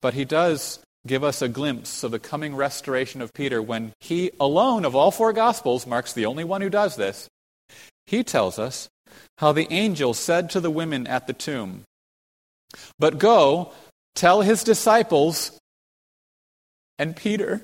but 0.00 0.14
he 0.14 0.24
does 0.24 0.80
give 1.06 1.24
us 1.24 1.42
a 1.42 1.48
glimpse 1.48 2.02
of 2.02 2.10
the 2.10 2.18
coming 2.18 2.54
restoration 2.54 3.20
of 3.20 3.32
Peter 3.32 3.62
when 3.62 3.92
he 4.00 4.30
alone 4.38 4.84
of 4.84 4.94
all 4.94 5.10
four 5.10 5.32
Gospels, 5.32 5.86
Mark's 5.86 6.12
the 6.12 6.26
only 6.26 6.44
one 6.44 6.60
who 6.60 6.70
does 6.70 6.96
this, 6.96 7.28
he 8.06 8.22
tells 8.22 8.58
us 8.58 8.88
how 9.38 9.52
the 9.52 9.70
angel 9.72 10.14
said 10.14 10.50
to 10.50 10.60
the 10.60 10.70
women 10.70 11.06
at 11.06 11.26
the 11.26 11.32
tomb, 11.32 11.84
But 12.98 13.18
go, 13.18 13.72
tell 14.14 14.42
his 14.42 14.64
disciples, 14.64 15.58
and 16.98 17.16
Peter, 17.16 17.62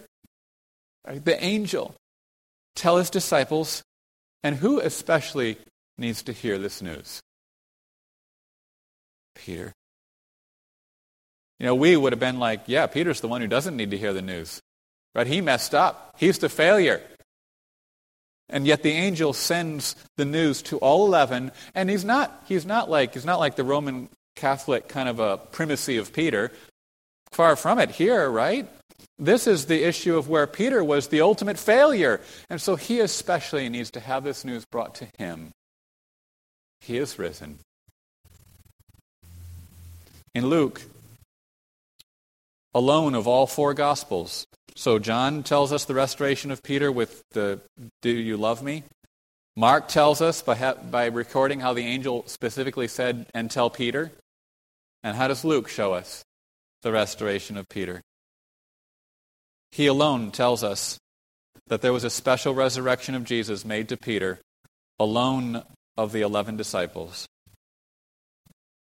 the 1.05 1.43
angel, 1.43 1.95
tell 2.75 2.97
his 2.97 3.11
disciples 3.11 3.83
and 4.43 4.57
who 4.57 4.81
especially 4.81 5.57
needs 5.97 6.23
to 6.23 6.33
hear 6.33 6.59
this 6.59 6.83
news? 6.83 7.23
Peter. 9.35 9.73
You 11.59 11.67
know, 11.67 11.75
we 11.75 11.97
would 11.97 12.13
have 12.13 12.21
been 12.21 12.39
like, 12.39 12.63
yeah, 12.67 12.87
Peter's 12.87 13.21
the 13.21 13.29
one 13.29 13.41
who 13.41 13.47
doesn't 13.47 13.77
need 13.77 13.91
to 13.91 13.99
hear 13.99 14.13
the 14.13 14.23
news. 14.23 14.61
Right? 15.15 15.27
He 15.27 15.41
messed 15.41 15.75
up. 15.75 16.15
He's 16.19 16.39
the 16.39 16.49
failure. 16.49 17.01
And 18.49 18.67
yet 18.67 18.83
the 18.83 18.91
angel 18.91 19.33
sends 19.33 19.97
the 20.17 20.25
news 20.25 20.61
to 20.63 20.79
all 20.79 21.07
11, 21.07 21.51
and 21.75 21.89
he's 21.89 22.05
not, 22.05 22.43
he's 22.47 22.67
not 22.67 22.91
like, 22.91 23.15
he's 23.15 23.25
not 23.25 23.41
like 23.41 23.57
the 23.57 23.65
Roman 23.65 24.11
Catholic 24.37 24.89
kind 24.89 25.09
of 25.09 25.19
a 25.19 25.39
primacy 25.39 25.97
of 25.97 26.13
Peter. 26.13 26.53
Far 27.31 27.57
from 27.57 27.79
it 27.79 27.91
here, 27.91 28.29
right? 28.29 28.69
This 29.19 29.47
is 29.47 29.67
the 29.67 29.83
issue 29.85 30.17
of 30.17 30.29
where 30.29 30.47
Peter 30.47 30.85
was 30.85 31.09
the 31.09 31.21
ultimate 31.21 31.59
failure. 31.59 32.21
And 32.51 32.61
so 32.61 32.77
he 32.77 33.01
especially 33.01 33.69
needs 33.69 33.91
to 33.93 34.01
have 34.01 34.25
this 34.25 34.45
news 34.45 34.65
brought 34.65 34.95
to 34.97 35.09
him. 35.19 35.53
He 36.81 36.99
is 36.99 37.19
risen. 37.19 37.61
In 40.35 40.47
Luke, 40.47 40.83
alone 42.75 43.15
of 43.15 43.29
all 43.29 43.47
four 43.47 43.73
Gospels, 43.73 44.47
so 44.75 44.99
John 44.99 45.45
tells 45.45 45.73
us 45.73 45.85
the 45.85 45.95
restoration 45.95 46.51
of 46.51 46.63
Peter 46.63 46.91
with 46.91 47.23
the 47.31 47.61
Do 48.03 48.11
you 48.11 48.37
love 48.37 48.63
me? 48.63 48.83
Mark 49.57 49.87
tells 49.87 50.21
us 50.21 50.43
by, 50.43 50.57
ha- 50.57 50.75
by 50.75 51.07
recording 51.07 51.61
how 51.61 51.73
the 51.73 51.87
angel 51.87 52.25
specifically 52.27 52.89
said, 52.89 53.27
and 53.33 53.49
tell 53.49 53.71
Peter. 53.71 54.11
And 55.05 55.17
how 55.17 55.29
does 55.29 55.45
Luke 55.45 55.69
show 55.69 55.93
us 55.93 56.25
the 56.83 56.91
restoration 56.91 57.57
of 57.57 57.69
Peter? 57.69 58.03
He 59.71 59.87
alone 59.87 60.33
tells 60.33 60.65
us 60.65 60.99
that 61.69 61.83
there 61.83 61.93
was 61.93 62.05
a 62.05 62.11
special 62.11 62.55
resurrection 62.55 63.15
of 63.15 63.25
Jesus 63.25 63.65
made 63.65 63.89
to 63.91 63.97
Peter, 63.97 64.41
alone 64.99 65.63
of 65.97 66.11
the 66.11 66.23
11 66.23 66.57
disciples. 66.57 67.29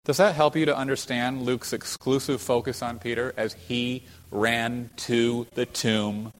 Does 0.04 0.16
that 0.16 0.34
help 0.34 0.56
you 0.56 0.66
to 0.66 0.76
understand 0.76 1.42
Luke's 1.42 1.72
exclusive 1.72 2.40
focus 2.40 2.82
on 2.82 2.98
Peter 2.98 3.32
as 3.36 3.54
he 3.54 4.04
ran 4.32 4.90
to 4.96 5.46
the 5.54 5.64
tomb 5.64 6.32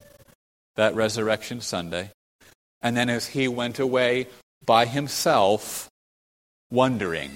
that 0.75 0.97
resurrection 0.97 1.61
Sunday? 1.61 2.11
And 2.81 2.97
then 2.97 3.09
as 3.09 3.29
he 3.29 3.47
went 3.47 3.79
away 3.79 4.27
by 4.67 4.87
himself 4.87 5.89
wondering, 6.73 7.31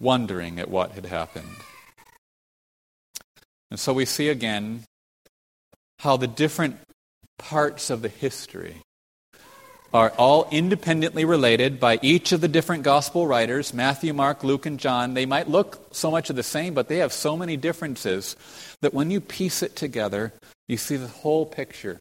wondering 0.00 0.58
at 0.58 0.68
what 0.68 0.92
had 0.92 1.06
happened. 1.06 1.56
And 3.70 3.78
so 3.78 3.92
we 3.92 4.06
see 4.06 4.28
again 4.30 4.84
how 6.00 6.16
the 6.16 6.26
different 6.26 6.78
parts 7.38 7.90
of 7.90 8.02
the 8.02 8.08
history 8.08 8.82
are 9.92 10.10
all 10.18 10.46
independently 10.50 11.24
related 11.24 11.80
by 11.80 11.98
each 12.02 12.32
of 12.32 12.40
the 12.40 12.48
different 12.48 12.82
gospel 12.82 13.26
writers 13.26 13.72
Matthew, 13.72 14.12
Mark, 14.12 14.44
Luke, 14.44 14.66
and 14.66 14.78
John. 14.78 15.14
They 15.14 15.26
might 15.26 15.48
look 15.48 15.94
so 15.94 16.10
much 16.10 16.28
of 16.28 16.36
the 16.36 16.42
same, 16.42 16.74
but 16.74 16.88
they 16.88 16.98
have 16.98 17.12
so 17.12 17.36
many 17.36 17.56
differences 17.56 18.36
that 18.82 18.92
when 18.92 19.10
you 19.10 19.20
piece 19.20 19.62
it 19.62 19.76
together, 19.76 20.32
you 20.66 20.76
see 20.76 20.96
the 20.96 21.08
whole 21.08 21.46
picture 21.46 22.00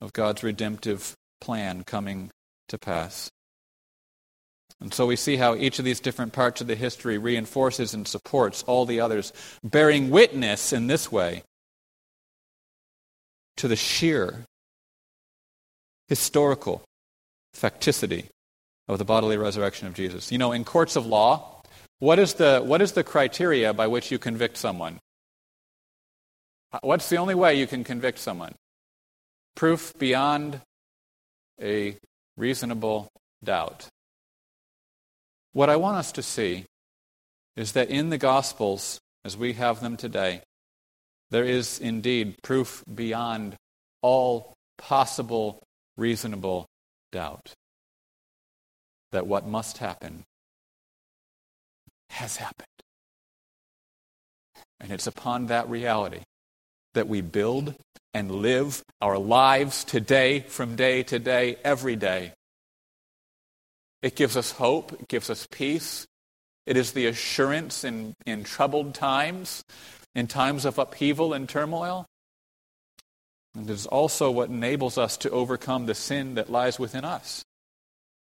of 0.00 0.12
God's 0.12 0.42
redemptive 0.42 1.14
plan 1.40 1.84
coming 1.84 2.30
to 2.68 2.78
pass. 2.78 3.30
And 4.80 4.92
so 4.92 5.06
we 5.06 5.16
see 5.16 5.36
how 5.36 5.54
each 5.54 5.78
of 5.78 5.84
these 5.84 6.00
different 6.00 6.32
parts 6.32 6.60
of 6.60 6.66
the 6.66 6.74
history 6.74 7.16
reinforces 7.18 7.94
and 7.94 8.08
supports 8.08 8.62
all 8.64 8.86
the 8.86 9.00
others, 9.00 9.32
bearing 9.62 10.10
witness 10.10 10.72
in 10.72 10.86
this 10.86 11.12
way 11.12 11.42
to 13.56 13.68
the 13.68 13.76
sheer 13.76 14.46
historical 16.08 16.82
facticity 17.54 18.28
of 18.88 18.98
the 18.98 19.04
bodily 19.04 19.36
resurrection 19.36 19.86
of 19.86 19.94
Jesus. 19.94 20.30
You 20.30 20.38
know, 20.38 20.52
in 20.52 20.64
courts 20.64 20.96
of 20.96 21.06
law, 21.06 21.62
what 21.98 22.18
is 22.18 22.34
the, 22.34 22.60
what 22.60 22.82
is 22.82 22.92
the 22.92 23.04
criteria 23.04 23.72
by 23.72 23.86
which 23.86 24.10
you 24.10 24.18
convict 24.18 24.56
someone? 24.56 24.98
What's 26.82 27.08
the 27.08 27.16
only 27.16 27.34
way 27.34 27.54
you 27.54 27.66
can 27.66 27.84
convict 27.84 28.18
someone? 28.18 28.54
Proof 29.54 29.94
beyond 29.98 30.60
a 31.62 31.96
reasonable 32.36 33.08
doubt. 33.42 33.88
What 35.52 35.70
I 35.70 35.76
want 35.76 35.98
us 35.98 36.10
to 36.12 36.22
see 36.22 36.64
is 37.56 37.72
that 37.72 37.88
in 37.88 38.10
the 38.10 38.18
Gospels, 38.18 39.00
as 39.24 39.36
we 39.36 39.52
have 39.52 39.80
them 39.80 39.96
today, 39.96 40.42
there 41.30 41.44
is 41.44 41.78
indeed 41.78 42.42
proof 42.42 42.82
beyond 42.92 43.56
all 44.02 44.54
possible 44.76 45.62
reasonable 45.96 46.66
doubt 47.12 47.54
that 49.12 49.26
what 49.26 49.46
must 49.46 49.78
happen 49.78 50.24
has 52.10 52.36
happened. 52.36 52.66
And 54.80 54.92
it's 54.92 55.06
upon 55.06 55.46
that 55.46 55.68
reality 55.68 56.22
that 56.94 57.08
we 57.08 57.20
build 57.20 57.74
and 58.12 58.30
live 58.30 58.82
our 59.00 59.18
lives 59.18 59.84
today, 59.84 60.40
from 60.40 60.76
day 60.76 61.02
to 61.04 61.18
day, 61.18 61.56
every 61.64 61.96
day. 61.96 62.32
It 64.02 64.16
gives 64.16 64.36
us 64.36 64.52
hope, 64.52 64.92
it 64.92 65.08
gives 65.08 65.30
us 65.30 65.48
peace. 65.50 66.06
It 66.66 66.76
is 66.76 66.92
the 66.92 67.06
assurance 67.06 67.84
in, 67.84 68.14
in 68.26 68.44
troubled 68.44 68.94
times, 68.94 69.64
in 70.14 70.26
times 70.26 70.64
of 70.64 70.78
upheaval 70.78 71.32
and 71.32 71.48
turmoil. 71.48 72.06
And 73.54 73.68
it 73.68 73.72
is 73.72 73.86
also 73.86 74.30
what 74.30 74.48
enables 74.48 74.98
us 74.98 75.16
to 75.18 75.30
overcome 75.30 75.86
the 75.86 75.94
sin 75.94 76.34
that 76.34 76.50
lies 76.50 76.78
within 76.78 77.04
us, 77.04 77.44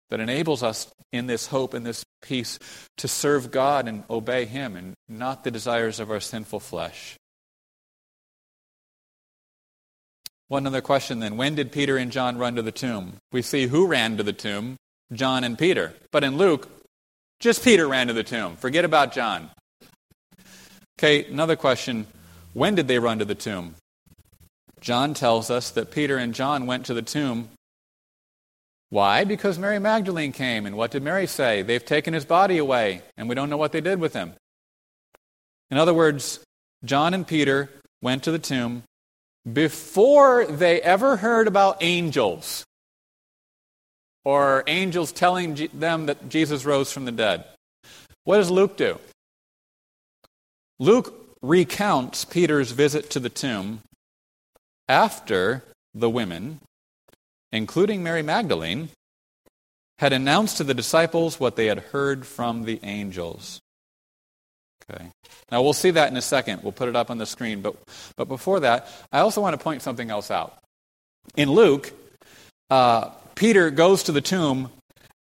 that 0.09 0.19
enables 0.19 0.61
us 0.63 0.91
in 1.11 1.27
this 1.27 1.47
hope 1.47 1.73
and 1.73 1.85
this 1.85 2.05
peace 2.21 2.59
to 2.97 3.07
serve 3.07 3.51
God 3.51 3.87
and 3.87 4.03
obey 4.09 4.45
Him 4.45 4.75
and 4.75 4.93
not 5.07 5.43
the 5.43 5.51
desires 5.51 5.99
of 5.99 6.11
our 6.11 6.19
sinful 6.19 6.59
flesh. 6.59 7.15
One 10.47 10.67
other 10.67 10.81
question 10.81 11.19
then. 11.19 11.37
When 11.37 11.55
did 11.55 11.71
Peter 11.71 11.97
and 11.97 12.11
John 12.11 12.37
run 12.37 12.55
to 12.55 12.61
the 12.61 12.71
tomb? 12.71 13.15
We 13.31 13.41
see 13.41 13.65
who 13.65 13.87
ran 13.87 14.17
to 14.17 14.23
the 14.23 14.33
tomb 14.33 14.77
John 15.11 15.43
and 15.43 15.57
Peter. 15.57 15.93
But 16.11 16.23
in 16.23 16.37
Luke, 16.37 16.69
just 17.39 17.63
Peter 17.63 17.87
ran 17.87 18.07
to 18.07 18.13
the 18.13 18.23
tomb. 18.23 18.55
Forget 18.55 18.85
about 18.85 19.11
John. 19.11 19.49
Okay, 20.99 21.25
another 21.25 21.55
question. 21.55 22.07
When 22.53 22.75
did 22.75 22.87
they 22.87 22.99
run 22.99 23.19
to 23.19 23.25
the 23.25 23.35
tomb? 23.35 23.75
John 24.85 25.15
tells 25.15 25.49
us 25.49 25.71
that 25.71 25.89
Peter 25.89 26.15
and 26.15 26.31
John 26.31 26.67
went 26.67 26.85
to 26.85 26.93
the 26.93 27.01
tomb. 27.01 27.49
Why? 28.91 29.23
Because 29.23 29.57
Mary 29.57 29.79
Magdalene 29.79 30.31
came. 30.31 30.67
And 30.67 30.77
what 30.77 30.91
did 30.91 31.01
Mary 31.01 31.25
say? 31.25 31.63
They've 31.63 31.83
taken 31.83 32.13
his 32.13 32.23
body 32.23 32.59
away, 32.59 33.01
and 33.17 33.27
we 33.27 33.33
don't 33.33 33.49
know 33.49 33.57
what 33.57 33.71
they 33.71 33.81
did 33.81 33.99
with 33.99 34.13
him. 34.13 34.33
In 35.71 35.79
other 35.79 35.93
words, 35.93 36.39
John 36.83 37.15
and 37.15 37.25
Peter 37.25 37.71
went 38.03 38.21
to 38.25 38.31
the 38.31 38.37
tomb 38.37 38.83
before 39.51 40.45
they 40.45 40.79
ever 40.81 41.17
heard 41.17 41.47
about 41.47 41.77
angels 41.81 42.63
or 44.23 44.63
angels 44.67 45.11
telling 45.11 45.67
them 45.73 46.05
that 46.05 46.29
Jesus 46.29 46.63
rose 46.63 46.91
from 46.91 47.05
the 47.05 47.11
dead. 47.11 47.43
What 48.23 48.37
does 48.37 48.51
Luke 48.51 48.77
do? 48.77 48.99
Luke 50.77 51.35
recounts 51.41 52.23
Peter's 52.23 52.69
visit 52.69 53.09
to 53.09 53.19
the 53.19 53.29
tomb 53.29 53.81
after 54.87 55.63
the 55.93 56.09
women, 56.09 56.59
including 57.51 58.03
Mary 58.03 58.21
Magdalene, 58.21 58.89
had 59.99 60.13
announced 60.13 60.57
to 60.57 60.63
the 60.63 60.73
disciples 60.73 61.39
what 61.39 61.55
they 61.55 61.67
had 61.67 61.79
heard 61.79 62.25
from 62.25 62.63
the 62.63 62.79
angels. 62.83 63.61
Okay. 64.89 65.05
Now 65.51 65.61
we'll 65.61 65.73
see 65.73 65.91
that 65.91 66.11
in 66.11 66.17
a 66.17 66.21
second. 66.21 66.63
We'll 66.63 66.71
put 66.71 66.89
it 66.89 66.95
up 66.95 67.09
on 67.09 67.17
the 67.17 67.25
screen. 67.25 67.61
But, 67.61 67.75
but 68.17 68.27
before 68.27 68.59
that, 68.61 68.87
I 69.11 69.19
also 69.19 69.41
want 69.41 69.57
to 69.57 69.63
point 69.63 69.81
something 69.81 70.09
else 70.09 70.29
out. 70.29 70.57
In 71.35 71.51
Luke, 71.51 71.91
uh, 72.69 73.09
Peter 73.35 73.71
goes 73.71 74.03
to 74.03 74.11
the 74.11 74.21
tomb 74.21 74.69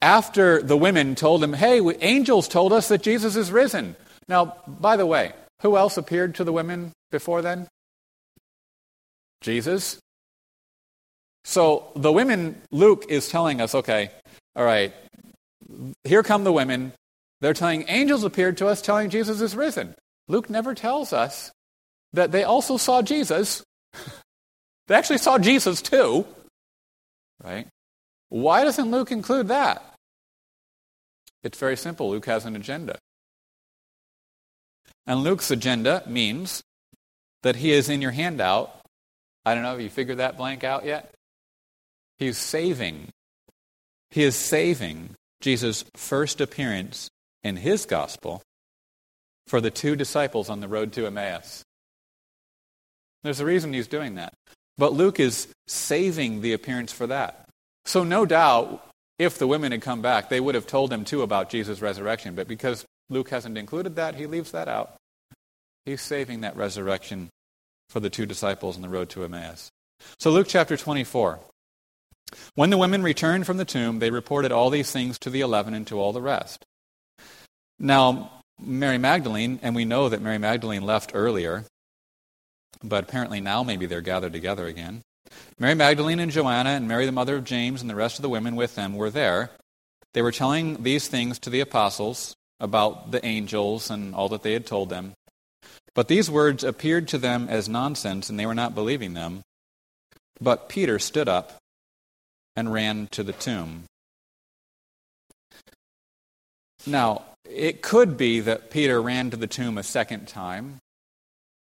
after 0.02 0.60
the 0.60 0.76
women 0.76 1.14
told 1.14 1.42
him, 1.42 1.54
Hey, 1.54 1.80
angels 2.00 2.48
told 2.48 2.72
us 2.72 2.88
that 2.88 3.02
Jesus 3.02 3.36
is 3.36 3.50
risen. 3.50 3.96
Now, 4.28 4.56
by 4.66 4.96
the 4.96 5.06
way, 5.06 5.32
who 5.62 5.76
else 5.76 5.96
appeared 5.96 6.34
to 6.36 6.44
the 6.44 6.52
women 6.52 6.92
before 7.10 7.40
then? 7.40 7.68
Jesus. 9.44 9.98
So 11.44 11.92
the 11.94 12.10
women, 12.10 12.62
Luke 12.72 13.04
is 13.08 13.28
telling 13.28 13.60
us, 13.60 13.74
okay, 13.74 14.10
all 14.56 14.64
right, 14.64 14.92
here 16.02 16.22
come 16.22 16.44
the 16.44 16.52
women. 16.52 16.92
They're 17.40 17.52
telling 17.52 17.84
angels 17.88 18.24
appeared 18.24 18.56
to 18.58 18.66
us 18.66 18.80
telling 18.80 19.10
Jesus 19.10 19.42
is 19.42 19.54
risen. 19.54 19.94
Luke 20.28 20.48
never 20.48 20.74
tells 20.74 21.12
us 21.12 21.52
that 22.14 22.32
they 22.32 22.42
also 22.42 22.78
saw 22.78 23.02
Jesus. 23.02 23.62
they 24.88 24.94
actually 24.94 25.18
saw 25.18 25.38
Jesus 25.38 25.82
too, 25.82 26.26
right? 27.42 27.68
Why 28.30 28.64
doesn't 28.64 28.90
Luke 28.90 29.12
include 29.12 29.48
that? 29.48 29.94
It's 31.42 31.58
very 31.58 31.76
simple. 31.76 32.08
Luke 32.08 32.24
has 32.24 32.46
an 32.46 32.56
agenda. 32.56 32.96
And 35.06 35.22
Luke's 35.22 35.50
agenda 35.50 36.02
means 36.06 36.62
that 37.42 37.56
he 37.56 37.72
is 37.72 37.90
in 37.90 38.00
your 38.00 38.12
handout 38.12 38.80
I 39.44 39.54
don't 39.54 39.62
know, 39.62 39.70
have 39.70 39.80
you 39.80 39.90
figured 39.90 40.18
that 40.18 40.36
blank 40.36 40.64
out 40.64 40.84
yet? 40.84 41.12
He's 42.18 42.38
saving. 42.38 43.08
He 44.10 44.22
is 44.22 44.36
saving 44.36 45.10
Jesus' 45.40 45.84
first 45.96 46.40
appearance 46.40 47.10
in 47.42 47.56
his 47.56 47.84
gospel 47.86 48.42
for 49.46 49.60
the 49.60 49.70
two 49.70 49.96
disciples 49.96 50.48
on 50.48 50.60
the 50.60 50.68
road 50.68 50.92
to 50.94 51.06
Emmaus. 51.06 51.62
There's 53.22 53.40
a 53.40 53.44
reason 53.44 53.72
he's 53.72 53.88
doing 53.88 54.14
that. 54.14 54.32
But 54.78 54.92
Luke 54.92 55.20
is 55.20 55.48
saving 55.66 56.40
the 56.40 56.52
appearance 56.52 56.92
for 56.92 57.06
that. 57.06 57.48
So, 57.84 58.04
no 58.04 58.26
doubt, 58.26 58.86
if 59.18 59.38
the 59.38 59.46
women 59.46 59.72
had 59.72 59.82
come 59.82 60.02
back, 60.02 60.28
they 60.28 60.40
would 60.40 60.54
have 60.54 60.66
told 60.66 60.92
him 60.92 61.04
too 61.04 61.22
about 61.22 61.50
Jesus' 61.50 61.80
resurrection. 61.80 62.34
But 62.34 62.48
because 62.48 62.84
Luke 63.10 63.30
hasn't 63.30 63.58
included 63.58 63.96
that, 63.96 64.14
he 64.14 64.26
leaves 64.26 64.52
that 64.52 64.68
out. 64.68 64.94
He's 65.84 66.00
saving 66.00 66.40
that 66.40 66.56
resurrection 66.56 67.28
for 67.88 68.00
the 68.00 68.10
two 68.10 68.26
disciples 68.26 68.76
on 68.76 68.82
the 68.82 68.88
road 68.88 69.08
to 69.10 69.24
Emmaus. 69.24 69.70
So, 70.18 70.30
Luke 70.30 70.46
chapter 70.48 70.76
24. 70.76 71.40
When 72.54 72.70
the 72.70 72.78
women 72.78 73.02
returned 73.02 73.46
from 73.46 73.58
the 73.58 73.64
tomb, 73.64 73.98
they 73.98 74.10
reported 74.10 74.52
all 74.52 74.70
these 74.70 74.90
things 74.90 75.18
to 75.20 75.30
the 75.30 75.40
eleven 75.40 75.74
and 75.74 75.86
to 75.86 76.00
all 76.00 76.12
the 76.12 76.22
rest. 76.22 76.64
Now, 77.78 78.42
Mary 78.60 78.98
Magdalene, 78.98 79.60
and 79.62 79.74
we 79.74 79.84
know 79.84 80.08
that 80.08 80.22
Mary 80.22 80.38
Magdalene 80.38 80.82
left 80.82 81.12
earlier, 81.14 81.64
but 82.82 83.04
apparently 83.04 83.40
now 83.40 83.62
maybe 83.62 83.86
they're 83.86 84.00
gathered 84.00 84.32
together 84.32 84.66
again. 84.66 85.02
Mary 85.58 85.74
Magdalene 85.74 86.20
and 86.20 86.30
Joanna 86.30 86.70
and 86.70 86.86
Mary, 86.86 87.06
the 87.06 87.12
mother 87.12 87.36
of 87.36 87.44
James, 87.44 87.80
and 87.80 87.90
the 87.90 87.94
rest 87.94 88.18
of 88.18 88.22
the 88.22 88.28
women 88.28 88.56
with 88.56 88.74
them 88.74 88.94
were 88.94 89.10
there. 89.10 89.50
They 90.12 90.22
were 90.22 90.32
telling 90.32 90.82
these 90.82 91.08
things 91.08 91.38
to 91.40 91.50
the 91.50 91.60
apostles 91.60 92.36
about 92.60 93.10
the 93.10 93.24
angels 93.24 93.90
and 93.90 94.14
all 94.14 94.28
that 94.28 94.42
they 94.42 94.52
had 94.52 94.66
told 94.66 94.90
them. 94.90 95.14
But 95.94 96.08
these 96.08 96.30
words 96.30 96.64
appeared 96.64 97.08
to 97.08 97.18
them 97.18 97.48
as 97.48 97.68
nonsense, 97.68 98.28
and 98.28 98.38
they 98.38 98.46
were 98.46 98.54
not 98.54 98.74
believing 98.74 99.14
them. 99.14 99.42
But 100.40 100.68
Peter 100.68 100.98
stood 100.98 101.28
up 101.28 101.58
and 102.56 102.72
ran 102.72 103.08
to 103.12 103.22
the 103.22 103.32
tomb. 103.32 103.84
Now, 106.86 107.22
it 107.48 107.82
could 107.82 108.16
be 108.16 108.40
that 108.40 108.70
Peter 108.70 109.00
ran 109.00 109.30
to 109.30 109.36
the 109.36 109.46
tomb 109.46 109.78
a 109.78 109.82
second 109.82 110.26
time. 110.26 110.78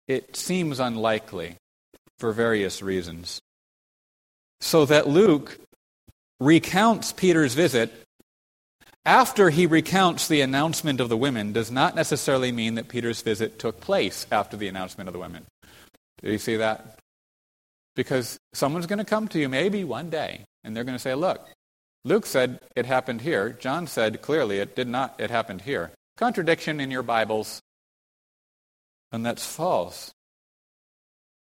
It 0.08 0.36
seems 0.36 0.80
unlikely 0.80 1.56
for 2.18 2.32
various 2.32 2.82
reasons. 2.82 3.40
So 4.60 4.86
that 4.86 5.08
Luke 5.08 5.58
recounts 6.40 7.14
Peter's 7.14 7.54
visit 7.54 7.94
after 9.06 9.50
he 9.50 9.66
recounts 9.66 10.28
the 10.28 10.42
announcement 10.42 11.00
of 11.00 11.10
the 11.10 11.18
women 11.18 11.54
does 11.54 11.72
not 11.72 11.96
necessarily 11.96 12.52
mean 12.52 12.76
that 12.76 12.90
Peter's 12.90 13.22
visit 13.22 13.58
took 13.58 13.80
place 13.80 14.28
after 14.32 14.58
the 14.58 14.68
announcement 14.68 15.08
of 15.08 15.14
the 15.14 15.20
women. 15.20 15.46
Do 16.22 16.32
you 16.32 16.38
see 16.38 16.58
that? 16.58 17.00
Because 17.96 18.38
someone's 18.54 18.88
going 18.88 19.00
to 19.00 19.06
come 19.06 19.28
to 19.30 19.40
you 19.40 19.50
maybe 19.50 19.84
one 19.84 20.10
day 20.10 20.46
and 20.64 20.76
they're 20.76 20.84
going 20.84 20.98
to 20.98 21.02
say, 21.02 21.16
look, 21.16 21.48
Luke 22.06 22.26
said 22.26 22.60
it 22.76 22.86
happened 22.86 23.22
here. 23.22 23.50
John 23.50 23.88
said 23.88 24.22
clearly 24.22 24.60
it 24.60 24.76
did 24.76 24.88
not, 24.88 25.16
it 25.20 25.32
happened 25.32 25.62
here. 25.62 25.92
Contradiction 26.18 26.80
in 26.80 26.92
your 26.92 27.04
Bibles. 27.04 27.62
And 29.12 29.26
that's 29.26 29.46
false. 29.46 30.12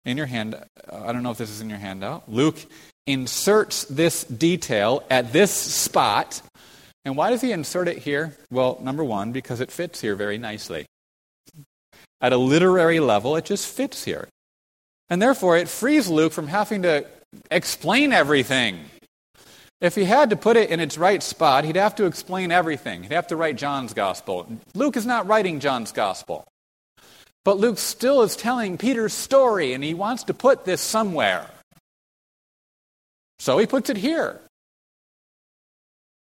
In 0.05 0.17
your 0.17 0.27
hand, 0.27 0.55
I 0.91 1.11
don't 1.11 1.23
know 1.23 1.31
if 1.31 1.37
this 1.37 1.49
is 1.49 1.61
in 1.61 1.69
your 1.69 1.79
handout. 1.79 2.31
Luke 2.31 2.63
inserts 3.07 3.85
this 3.85 4.23
detail 4.23 5.03
at 5.09 5.33
this 5.33 5.51
spot. 5.51 6.41
And 7.05 7.15
why 7.15 7.29
does 7.29 7.41
he 7.41 7.51
insert 7.51 7.87
it 7.87 7.99
here? 7.99 8.35
Well, 8.51 8.79
number 8.81 9.03
one, 9.03 9.31
because 9.31 9.61
it 9.61 9.71
fits 9.71 10.01
here 10.01 10.15
very 10.15 10.39
nicely. 10.39 10.87
At 12.19 12.33
a 12.33 12.37
literary 12.37 12.99
level, 12.99 13.35
it 13.35 13.45
just 13.45 13.67
fits 13.67 14.03
here. 14.03 14.27
And 15.09 15.21
therefore, 15.21 15.55
it 15.55 15.69
frees 15.69 16.09
Luke 16.09 16.33
from 16.33 16.47
having 16.47 16.81
to 16.81 17.05
explain 17.51 18.11
everything. 18.11 18.85
If 19.81 19.93
he 19.93 20.05
had 20.05 20.31
to 20.31 20.35
put 20.35 20.57
it 20.57 20.71
in 20.71 20.79
its 20.79 20.97
right 20.97 21.21
spot, 21.21 21.63
he'd 21.63 21.75
have 21.75 21.95
to 21.95 22.05
explain 22.05 22.51
everything. 22.51 23.03
He'd 23.03 23.11
have 23.11 23.27
to 23.27 23.35
write 23.35 23.57
John's 23.57 23.93
gospel. 23.93 24.47
Luke 24.73 24.97
is 24.97 25.05
not 25.05 25.27
writing 25.27 25.59
John's 25.59 25.91
gospel. 25.91 26.47
But 27.43 27.59
Luke 27.59 27.77
still 27.77 28.23
is 28.23 28.35
telling 28.35 28.79
Peter's 28.79 29.13
story, 29.13 29.73
and 29.73 29.83
he 29.83 29.93
wants 29.93 30.23
to 30.23 30.33
put 30.33 30.65
this 30.65 30.81
somewhere. 30.81 31.45
So 33.37 33.59
he 33.59 33.67
puts 33.67 33.91
it 33.91 33.97
here, 33.97 34.39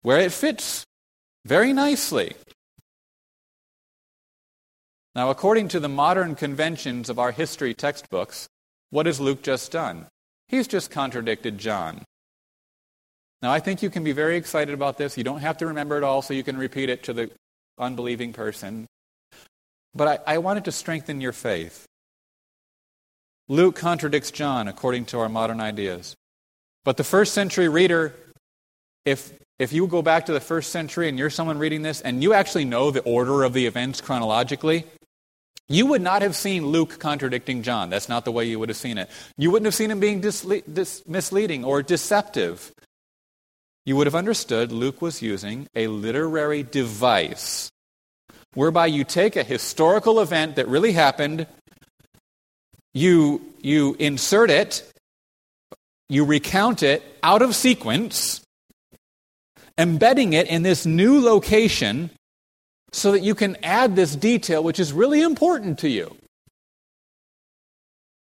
where 0.01 0.19
it 0.19 0.31
fits 0.31 0.85
very 1.45 1.73
nicely. 1.73 2.33
Now, 5.15 5.29
according 5.29 5.69
to 5.69 5.79
the 5.79 5.89
modern 5.89 6.35
conventions 6.35 7.09
of 7.09 7.19
our 7.19 7.31
history 7.31 7.73
textbooks, 7.73 8.47
what 8.89 9.05
has 9.05 9.19
Luke 9.19 9.41
just 9.41 9.71
done? 9.71 10.07
He's 10.47 10.67
just 10.67 10.91
contradicted 10.91 11.57
John. 11.57 12.03
Now, 13.41 13.51
I 13.51 13.59
think 13.59 13.81
you 13.81 13.89
can 13.89 14.03
be 14.03 14.11
very 14.11 14.35
excited 14.35 14.73
about 14.73 14.97
this. 14.97 15.17
You 15.17 15.23
don't 15.23 15.39
have 15.39 15.57
to 15.57 15.67
remember 15.67 15.97
it 15.97 16.03
all 16.03 16.21
so 16.21 16.33
you 16.33 16.43
can 16.43 16.57
repeat 16.57 16.89
it 16.89 17.03
to 17.03 17.13
the 17.13 17.31
unbelieving 17.77 18.33
person. 18.33 18.87
But 19.95 20.21
I, 20.27 20.35
I 20.35 20.37
wanted 20.39 20.65
to 20.65 20.71
strengthen 20.71 21.21
your 21.21 21.31
faith. 21.31 21.85
Luke 23.47 23.75
contradicts 23.75 24.31
John 24.31 24.67
according 24.67 25.05
to 25.05 25.19
our 25.19 25.29
modern 25.29 25.59
ideas. 25.59 26.15
But 26.85 26.97
the 26.97 27.03
first 27.03 27.33
century 27.33 27.67
reader, 27.67 28.13
if, 29.05 29.33
if 29.59 29.73
you 29.73 29.85
go 29.87 30.01
back 30.01 30.25
to 30.25 30.33
the 30.33 30.39
first 30.39 30.71
century 30.71 31.09
and 31.09 31.19
you're 31.19 31.29
someone 31.29 31.59
reading 31.59 31.81
this 31.81 32.01
and 32.01 32.23
you 32.23 32.33
actually 32.33 32.65
know 32.65 32.91
the 32.91 33.01
order 33.01 33.43
of 33.43 33.53
the 33.53 33.65
events 33.65 34.01
chronologically, 34.01 34.85
you 35.67 35.85
would 35.85 36.01
not 36.01 36.23
have 36.23 36.35
seen 36.35 36.65
Luke 36.65 36.97
contradicting 36.99 37.61
John. 37.61 37.89
That's 37.89 38.09
not 38.09 38.25
the 38.25 38.31
way 38.31 38.45
you 38.45 38.57
would 38.57 38.69
have 38.69 38.77
seen 38.77 38.97
it. 38.97 39.09
You 39.37 39.51
wouldn't 39.51 39.65
have 39.65 39.75
seen 39.75 39.91
him 39.91 39.99
being 39.99 40.21
disle- 40.21 40.63
dis- 40.73 41.03
misleading 41.05 41.63
or 41.63 41.83
deceptive 41.83 42.71
you 43.89 43.95
would 43.95 44.05
have 44.05 44.13
understood 44.13 44.71
Luke 44.71 45.01
was 45.01 45.21
using 45.21 45.67
a 45.75 45.87
literary 45.87 46.61
device 46.61 47.71
whereby 48.53 48.85
you 48.85 49.03
take 49.03 49.35
a 49.35 49.41
historical 49.41 50.19
event 50.19 50.57
that 50.57 50.67
really 50.67 50.91
happened, 50.91 51.47
you, 52.93 53.41
you 53.61 53.95
insert 53.97 54.51
it, 54.51 54.83
you 56.07 56.23
recount 56.23 56.83
it 56.83 57.01
out 57.23 57.41
of 57.41 57.55
sequence, 57.55 58.41
embedding 59.79 60.33
it 60.33 60.47
in 60.47 60.61
this 60.61 60.85
new 60.85 61.21
location 61.21 62.11
so 62.91 63.13
that 63.13 63.21
you 63.21 63.33
can 63.33 63.55
add 63.63 63.95
this 63.95 64.15
detail 64.15 64.63
which 64.63 64.79
is 64.79 64.93
really 64.93 65.21
important 65.21 65.79
to 65.79 65.89
you. 65.89 66.15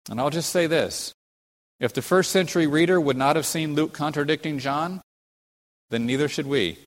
And 0.10 0.20
I'll 0.20 0.30
just 0.30 0.50
say 0.50 0.68
this 0.68 1.14
if 1.80 1.94
the 1.94 2.02
first 2.02 2.32
century 2.32 2.68
reader 2.68 3.00
would 3.00 3.18
not 3.18 3.36
have 3.36 3.46
seen 3.46 3.76
Luke 3.76 3.94
contradicting 3.94 4.60
John, 4.60 5.02
then 5.90 6.06
neither 6.06 6.28
should 6.28 6.48
we. 6.48 6.80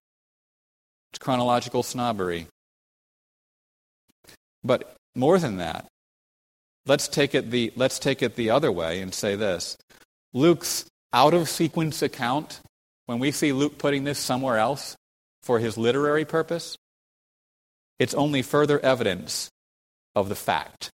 It's 1.12 1.18
chronological 1.18 1.82
snobbery. 1.82 2.46
But 4.64 4.96
more 5.14 5.38
than 5.38 5.58
that, 5.58 5.86
let's 6.86 7.08
take 7.08 7.34
it 7.34 7.50
the, 7.50 7.72
let's 7.76 7.98
take 7.98 8.22
it 8.22 8.34
the 8.36 8.50
other 8.50 8.72
way 8.72 9.00
and 9.00 9.14
say 9.14 9.36
this. 9.36 9.76
Luke's 10.34 10.86
out 11.12 11.34
of 11.34 11.48
sequence 11.48 12.02
account, 12.02 12.60
when 13.06 13.18
we 13.18 13.30
see 13.30 13.52
Luke 13.52 13.78
putting 13.78 14.04
this 14.04 14.18
somewhere 14.18 14.58
else 14.58 14.96
for 15.42 15.58
his 15.58 15.78
literary 15.78 16.24
purpose, 16.24 16.76
it's 17.98 18.14
only 18.14 18.42
further 18.42 18.78
evidence 18.80 19.50
of 20.14 20.28
the 20.28 20.34
fact 20.34 20.90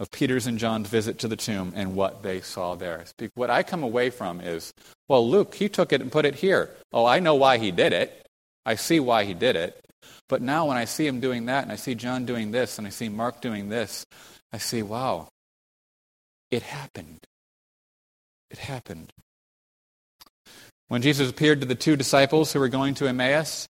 of 0.00 0.10
Peter's 0.10 0.46
and 0.46 0.58
John's 0.58 0.88
visit 0.88 1.18
to 1.18 1.28
the 1.28 1.36
tomb 1.36 1.74
and 1.76 1.94
what 1.94 2.22
they 2.22 2.40
saw 2.40 2.74
there. 2.74 3.04
What 3.34 3.50
I 3.50 3.62
come 3.62 3.82
away 3.82 4.08
from 4.08 4.40
is, 4.40 4.72
well, 5.08 5.28
Luke, 5.28 5.54
he 5.54 5.68
took 5.68 5.92
it 5.92 6.00
and 6.00 6.10
put 6.10 6.24
it 6.24 6.36
here. 6.36 6.70
Oh, 6.90 7.04
I 7.04 7.20
know 7.20 7.34
why 7.34 7.58
he 7.58 7.70
did 7.70 7.92
it. 7.92 8.26
I 8.64 8.76
see 8.76 8.98
why 8.98 9.24
he 9.24 9.34
did 9.34 9.56
it. 9.56 9.84
But 10.26 10.40
now 10.40 10.66
when 10.66 10.78
I 10.78 10.86
see 10.86 11.06
him 11.06 11.20
doing 11.20 11.46
that, 11.46 11.64
and 11.64 11.72
I 11.72 11.76
see 11.76 11.94
John 11.94 12.24
doing 12.24 12.50
this, 12.50 12.78
and 12.78 12.86
I 12.86 12.90
see 12.90 13.10
Mark 13.10 13.42
doing 13.42 13.68
this, 13.68 14.06
I 14.52 14.58
see, 14.58 14.82
wow, 14.82 15.28
it 16.50 16.62
happened. 16.62 17.18
It 18.50 18.58
happened. 18.58 19.12
When 20.90 21.02
Jesus 21.02 21.30
appeared 21.30 21.60
to 21.60 21.68
the 21.68 21.76
two 21.76 21.94
disciples 21.94 22.52
who 22.52 22.58
were 22.58 22.68
going 22.68 22.94
to 22.94 23.06
Emmaus, 23.06 23.68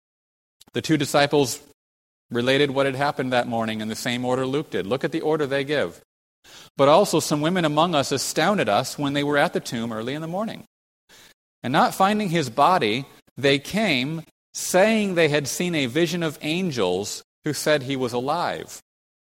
the 0.73 0.81
two 0.81 0.97
disciples 0.97 1.61
related 2.31 2.71
what 2.71 2.87
had 2.87 2.95
happened 2.95 3.33
that 3.33 3.49
morning 3.49 3.81
in 3.81 3.89
the 3.89 3.97
same 3.97 4.25
order 4.25 4.47
Luke 4.47 4.71
did. 4.71 4.87
Look 4.87 5.03
at 5.03 5.11
the 5.11 5.23
order 5.23 5.45
they 5.45 5.65
give. 5.65 6.01
But 6.77 6.87
also, 6.87 7.19
some 7.19 7.41
women 7.41 7.65
among 7.65 7.97
us 7.97 8.13
astounded 8.13 8.69
us 8.69 8.97
when 8.97 9.15
they 9.15 9.25
were 9.25 9.37
at 9.37 9.53
the 9.53 9.59
tomb 9.59 9.93
early 9.93 10.15
in 10.15 10.23
the 10.23 10.29
morning. 10.29 10.63
And 11.65 11.73
not 11.73 11.93
finding 11.93 12.29
his 12.29 12.51
body, 12.51 13.05
they 13.37 13.59
came 13.59 14.23
saying 14.55 15.17
they 15.17 15.29
had 15.29 15.49
seen 15.49 15.75
a 15.75 15.87
vision 15.87 16.23
of 16.23 16.39
angels 16.41 17.25
who 17.43 17.53
said 17.53 17.83
he 17.83 17.97
was 17.97 18.13
alive. 18.13 18.79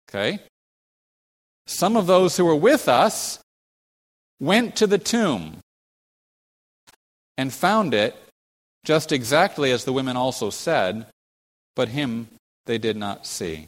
Okay? 0.08 0.38
Some 1.66 1.96
of 1.96 2.06
those 2.06 2.36
who 2.36 2.44
were 2.44 2.54
with 2.54 2.88
us 2.88 3.40
went 4.38 4.76
to 4.76 4.86
the 4.86 4.96
tomb 4.96 5.58
and 7.40 7.50
found 7.50 7.94
it 7.94 8.14
just 8.84 9.12
exactly 9.12 9.72
as 9.72 9.84
the 9.86 9.94
women 9.94 10.14
also 10.14 10.50
said, 10.50 11.06
but 11.74 11.88
him 11.88 12.28
they 12.66 12.76
did 12.76 12.98
not 12.98 13.26
see. 13.26 13.66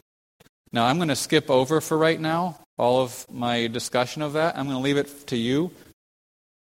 Now, 0.73 0.85
I'm 0.85 0.99
going 0.99 1.09
to 1.09 1.17
skip 1.17 1.51
over 1.51 1.81
for 1.81 1.97
right 1.97 2.21
now 2.21 2.59
all 2.77 3.01
of 3.01 3.25
my 3.31 3.69
discussion 3.69 4.21
of 4.21 4.35
that. 4.35 4.59
I'm 4.59 4.67
going 4.67 4.77
to 4.77 4.83
leave 4.83 4.99
it 4.99 5.27
to 5.29 5.39
you. 5.39 5.71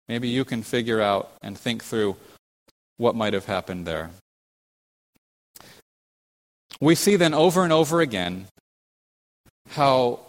Maybe 0.08 0.30
you 0.30 0.46
can 0.46 0.64
figure 0.64 1.00
out 1.00 1.32
and 1.44 1.56
think 1.56 1.84
through 1.84 2.16
what 2.98 3.14
might 3.14 3.34
have 3.34 3.46
happened 3.46 3.86
there. 3.86 4.10
We 6.82 6.96
see 6.96 7.18
then 7.18 7.36
over 7.36 7.64
and 7.64 7.72
over 7.72 8.02
again 8.02 8.48
how 9.70 10.22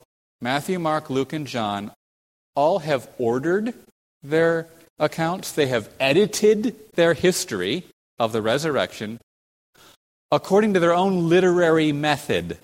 Matthew, 0.43 0.79
Mark, 0.79 1.09
Luke, 1.09 1.33
and 1.33 1.47
John 1.47 1.91
all 2.55 2.81
have 2.81 3.09
ordered 3.17 3.73
their 4.23 4.69
accounts, 4.99 5.53
they 5.53 5.67
have 5.67 5.91
edited 6.01 6.75
their 6.95 7.15
history 7.15 7.85
of 8.19 8.33
the 8.33 8.43
resurrection 8.43 9.19
according 10.33 10.75
to 10.75 10.81
their 10.81 10.95
own 10.95 11.29
literary 11.29 11.93
method. 11.93 12.59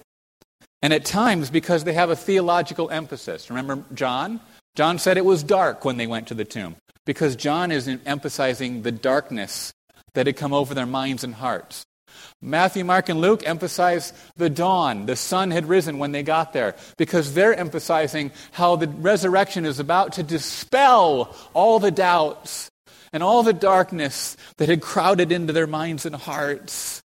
And 0.83 0.93
at 0.93 1.05
times, 1.05 1.51
because 1.51 1.85
they 1.85 1.93
have 1.93 2.11
a 2.11 2.17
theological 2.17 2.91
emphasis. 2.91 3.51
Remember 3.51 3.85
John? 3.95 4.41
John 4.75 4.99
said 4.99 5.17
it 5.17 5.25
was 5.25 5.43
dark 5.43 5.85
when 5.85 5.97
they 5.97 6.07
went 6.07 6.27
to 6.29 6.35
the 6.35 6.45
tomb, 6.45 6.77
because 7.07 7.37
John 7.37 7.71
is 7.71 7.89
emphasizing 8.05 8.83
the 8.83 8.91
darkness 8.91 9.73
that 10.15 10.27
had 10.27 10.37
come 10.37 10.53
over 10.53 10.75
their 10.75 10.87
minds 10.87 11.23
and 11.23 11.35
hearts. 11.35 11.85
Matthew, 12.41 12.85
Mark, 12.85 13.09
and 13.09 13.21
Luke 13.21 13.43
emphasize 13.47 14.13
the 14.37 14.51
dawn. 14.51 15.07
The 15.07 15.17
sun 15.17 15.51
had 15.51 15.69
risen 15.69 15.99
when 15.99 16.13
they 16.13 16.23
got 16.23 16.53
there 16.53 16.75
because 16.97 17.35
they're 17.35 17.55
emphasizing 17.55 18.33
how 18.53 18.77
the 18.77 18.89
resurrection 18.89 19.65
is 19.65 19.79
about 19.79 20.15
to 20.15 20.23
dispel 20.23 21.37
all 21.55 21.79
the 21.79 21.91
doubts 21.91 22.71
and 23.13 23.23
all 23.23 23.43
the 23.43 23.53
darkness 23.53 24.37
that 24.57 24.69
had 24.69 24.81
crowded 24.81 25.31
into 25.31 25.53
their 25.53 25.67
minds 25.67 26.07
and 26.07 26.17
hearts. 26.17 27.03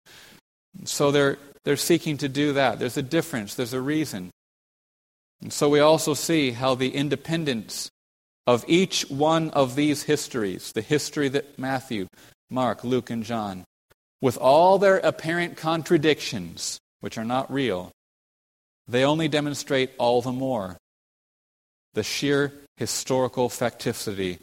So 0.86 1.12
they're 1.12 1.38
they're 1.68 1.76
seeking 1.76 2.16
to 2.20 2.30
do 2.30 2.53
that. 2.53 2.80
There's 2.80 2.95
a 2.95 3.01
difference, 3.01 3.55
there's 3.55 3.74
a 3.74 3.82
reason. 3.82 4.32
And 5.41 5.51
so 5.51 5.68
we 5.68 5.82
also 5.82 6.14
see 6.14 6.51
how 6.51 6.76
the 6.76 6.95
independence 6.95 7.89
of 8.47 8.64
each 8.70 9.01
one 9.10 9.49
of 9.49 9.76
these 9.76 10.03
histories, 10.03 10.72
the 10.72 10.80
history 10.80 11.28
that 11.28 11.60
Matthew, 11.60 12.08
Mark, 12.49 12.86
Luke, 12.86 13.10
and 13.10 13.22
John, 13.22 13.66
with 14.22 14.38
all 14.38 14.80
their 14.80 14.97
apparent 14.97 15.57
contradictions, 15.57 16.80
which 17.01 17.18
are 17.18 17.26
not 17.26 17.51
real, 17.51 17.91
they 18.88 19.03
only 19.03 19.28
demonstrate 19.28 19.91
all 19.97 20.22
the 20.22 20.32
more 20.32 20.78
the 21.93 22.03
sheer 22.03 22.53
historical 22.78 23.49
facticity 23.49 24.39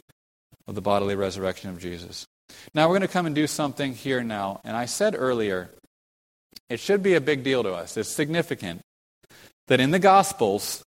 of 0.67 0.75
the 0.75 0.81
bodily 0.81 1.15
resurrection 1.15 1.69
of 1.69 1.79
Jesus. 1.79 2.25
Now 2.73 2.87
we're 2.87 2.97
going 2.97 3.07
to 3.07 3.13
come 3.13 3.25
and 3.25 3.35
do 3.35 3.47
something 3.47 3.93
here 3.93 4.23
now. 4.23 4.61
And 4.63 4.75
I 4.75 4.85
said 4.85 5.15
earlier, 5.17 5.69
it 6.69 6.79
should 6.79 7.01
be 7.01 7.13
a 7.13 7.21
big 7.21 7.43
deal 7.43 7.63
to 7.63 7.73
us. 7.73 7.97
It's 7.97 8.09
significant 8.09 8.81
that 9.67 9.79
in 9.79 9.91
the 9.91 9.99
Gospels 9.99 10.83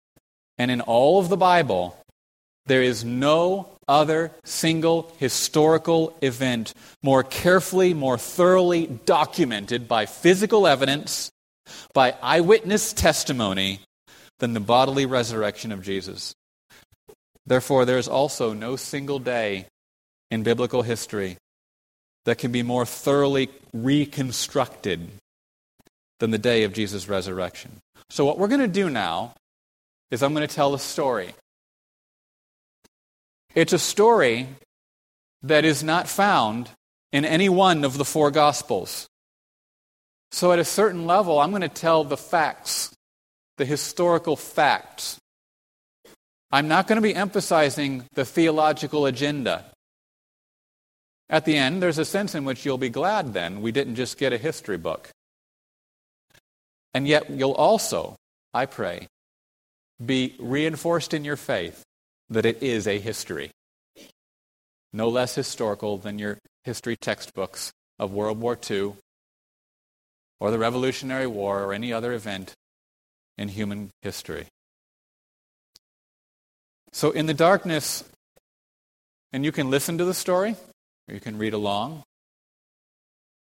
and 0.59 0.71
in 0.71 0.81
all 0.81 1.21
of 1.21 1.29
the 1.29 1.37
Bible, 1.37 1.99
there 2.67 2.83
is 2.83 3.05
no 3.05 3.69
other 3.89 4.33
single 4.45 5.13
historical 5.19 6.17
event 6.23 6.75
more 7.03 7.23
carefully, 7.23 7.95
more 7.95 8.19
thoroughly 8.19 8.87
documented 8.87 9.89
by 9.89 10.07
physical 10.07 10.67
evidence, 10.67 11.31
by 11.93 12.15
eyewitness 12.23 12.93
testimony, 12.93 13.81
than 14.39 14.53
the 14.53 14.61
bodily 14.61 15.07
resurrection 15.07 15.73
of 15.73 15.83
Jesus. 15.83 16.35
Therefore, 17.47 17.85
there 17.85 17.99
is 17.99 18.09
also 18.09 18.53
no 18.53 18.77
single 18.77 19.19
day 19.19 19.67
in 20.31 20.43
biblical 20.43 20.83
history 20.83 21.37
that 22.25 22.39
can 22.39 22.53
be 22.53 22.63
more 22.63 22.87
thoroughly 22.87 23.51
reconstructed 23.73 25.09
than 26.21 26.31
the 26.31 26.39
day 26.39 26.65
of 26.65 26.73
Jesus' 26.73 27.09
resurrection. 27.09 27.71
So, 28.11 28.25
what 28.25 28.39
we're 28.39 28.49
going 28.49 28.61
to 28.61 28.69
do 28.69 28.89
now 28.89 29.35
is 30.11 30.23
I'm 30.23 30.35
going 30.35 30.47
to 30.47 30.55
tell 30.55 30.75
a 30.75 30.79
story. 30.79 31.35
It's 33.55 33.73
a 33.73 33.79
story 33.79 34.49
that 35.45 35.65
is 35.65 35.85
not 35.85 36.09
found 36.09 36.71
in 37.13 37.25
any 37.25 37.49
one 37.49 37.85
of 37.85 37.97
the 37.97 38.05
four 38.05 38.33
Gospels. 38.33 39.07
So, 40.33 40.51
at 40.51 40.59
a 40.59 40.65
certain 40.65 41.07
level, 41.07 41.39
I'm 41.39 41.51
going 41.51 41.63
to 41.63 41.69
tell 41.69 42.03
the 42.03 42.17
facts, 42.17 42.93
the 43.57 43.65
historical 43.65 44.35
facts. 44.35 45.19
I'm 46.51 46.67
not 46.67 46.89
going 46.89 46.97
to 46.97 47.03
be 47.03 47.15
emphasizing 47.15 48.05
the 48.15 48.25
theological 48.25 49.07
agenda. 49.07 49.65
At 51.31 51.45
the 51.45 51.57
end, 51.57 51.81
there's 51.81 51.99
a 51.99 52.05
sense 52.05 52.35
in 52.35 52.45
which 52.45 52.65
you'll 52.65 52.79
be 52.79 52.89
glad 52.91 53.33
then 53.33 53.63
we 53.63 53.71
didn't 53.71 53.95
just 53.95 54.19
get 54.19 54.33
a 54.33 54.39
history 54.39 54.77
book. 54.77 55.11
And 56.93 57.07
yet, 57.07 57.31
you'll 57.31 57.53
also, 57.53 58.17
I 58.53 58.67
pray, 58.67 59.07
be 60.05 60.35
reinforced 60.41 61.15
in 61.15 61.25
your 61.25 61.37
faith 61.37 61.85
that 62.31 62.47
it 62.47 62.63
is 62.63 62.87
a 62.87 62.99
history. 62.99 63.51
No 64.93 65.09
less 65.09 65.35
historical 65.35 65.99
than 65.99 66.19
your 66.19 66.39
history 66.65 66.97
textbooks 66.97 67.73
of 67.99 68.13
World 68.13 68.41
War 68.41 68.59
II 68.71 68.95
or 70.41 70.51
the 70.51 70.59
Revolutionary 70.59 71.27
War 71.27 71.63
or 71.63 71.73
any 71.73 71.93
other 71.93 72.13
event 72.13 72.55
in 73.37 73.49
human 73.49 73.91
history. 74.03 74.47
So, 76.93 77.11
in 77.11 77.27
the 77.27 77.35
darkness, 77.35 78.05
and 79.33 79.45
you 79.45 79.51
can 79.51 79.69
listen 79.69 79.99
to 79.99 80.05
the 80.05 80.15
story, 80.15 80.55
or 81.09 81.15
you 81.15 81.21
can 81.21 81.39
read 81.39 81.55
along. 81.55 82.05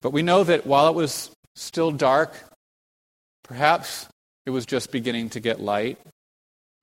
But 0.03 0.12
we 0.12 0.22
know 0.22 0.45
that 0.45 0.66
while 0.66 0.89
it 0.89 0.95
was 0.95 1.31
still 1.57 1.91
dark, 1.91 2.33
perhaps 3.43 4.07
it 4.47 4.51
was 4.51 4.66
just 4.66 4.93
beginning 4.93 5.31
to 5.31 5.41
get 5.41 5.61
light. 5.61 5.99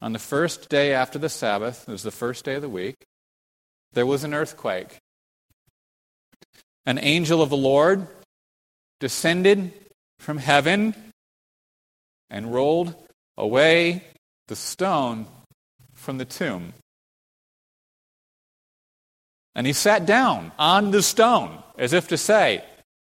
On 0.02 0.14
the 0.14 0.20
first 0.20 0.70
day 0.70 0.94
after 0.94 1.18
the 1.18 1.30
Sabbath, 1.30 1.86
it 1.88 1.92
was 1.92 2.04
the 2.04 2.12
first 2.12 2.46
day 2.46 2.56
of 2.56 2.62
the 2.62 2.70
week, 2.70 2.96
there 3.94 4.06
was 4.06 4.24
an 4.24 4.34
earthquake. 4.34 4.98
An 6.86 7.00
angel 7.00 7.42
of 7.42 7.50
the 7.50 7.58
Lord 7.58 8.08
descended 9.00 9.74
from 10.20 10.38
heaven 10.38 10.96
and 12.30 12.54
rolled 12.54 12.96
away 13.38 14.04
the 14.48 14.56
stone 14.56 15.28
from 15.94 16.18
the 16.18 16.26
tomb. 16.26 16.74
And 19.56 19.66
he 19.66 19.74
sat 19.74 20.06
down 20.06 20.52
on 20.60 20.92
the 20.92 21.02
stone 21.02 21.64
as 21.78 21.94
if 21.94 22.08
to 22.10 22.18
say, 22.18 22.64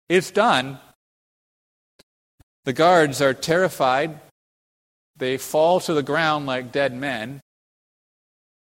It's 0.10 0.32
done. 0.32 0.80
The 2.66 2.74
guards 2.74 3.22
are 3.22 3.34
terrified. 3.34 4.20
They 5.18 5.38
fall 5.38 5.80
to 5.82 5.94
the 5.94 6.04
ground 6.04 6.46
like 6.46 6.72
dead 6.72 6.94
men. 6.94 7.42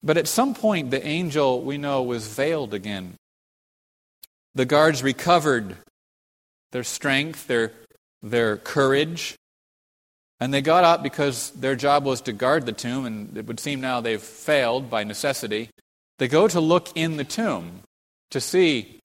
But 0.02 0.16
at 0.16 0.28
some 0.28 0.54
point, 0.54 0.90
the 0.90 1.04
angel, 1.04 1.62
we 1.62 1.78
know, 1.78 2.02
was 2.02 2.28
veiled 2.28 2.74
again. 2.74 3.14
The 4.54 4.64
guards 4.64 5.02
recovered 5.02 5.76
their 6.72 6.84
strength, 6.84 7.46
their, 7.46 7.72
their 8.22 8.56
courage, 8.56 9.36
and 10.38 10.52
they 10.52 10.60
got 10.60 10.84
up 10.84 11.02
because 11.02 11.50
their 11.52 11.76
job 11.76 12.04
was 12.04 12.20
to 12.22 12.32
guard 12.32 12.66
the 12.66 12.72
tomb, 12.72 13.06
and 13.06 13.36
it 13.36 13.46
would 13.46 13.58
seem 13.58 13.80
now 13.80 14.00
they've 14.00 14.20
failed 14.20 14.90
by 14.90 15.04
necessity. 15.04 15.70
They 16.18 16.28
go 16.28 16.46
to 16.48 16.60
look 16.60 16.88
in 16.94 17.16
the 17.16 17.24
tomb 17.24 17.80
to 18.30 18.40
see 18.40 19.00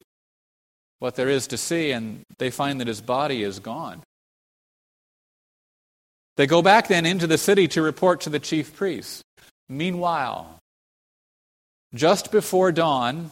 what 0.99 1.15
there 1.15 1.29
is 1.29 1.47
to 1.47 1.57
see, 1.57 1.91
and 1.91 2.21
they 2.37 2.51
find 2.51 2.79
that 2.79 2.87
his 2.87 3.01
body 3.01 3.43
is 3.43 3.59
gone. 3.59 4.03
They 6.41 6.47
go 6.47 6.63
back 6.63 6.87
then 6.87 7.05
into 7.05 7.27
the 7.27 7.37
city 7.37 7.67
to 7.67 7.83
report 7.83 8.21
to 8.21 8.31
the 8.31 8.39
chief 8.39 8.75
priests. 8.75 9.21
Meanwhile, 9.69 10.57
just 11.93 12.31
before 12.31 12.71
dawn, 12.71 13.29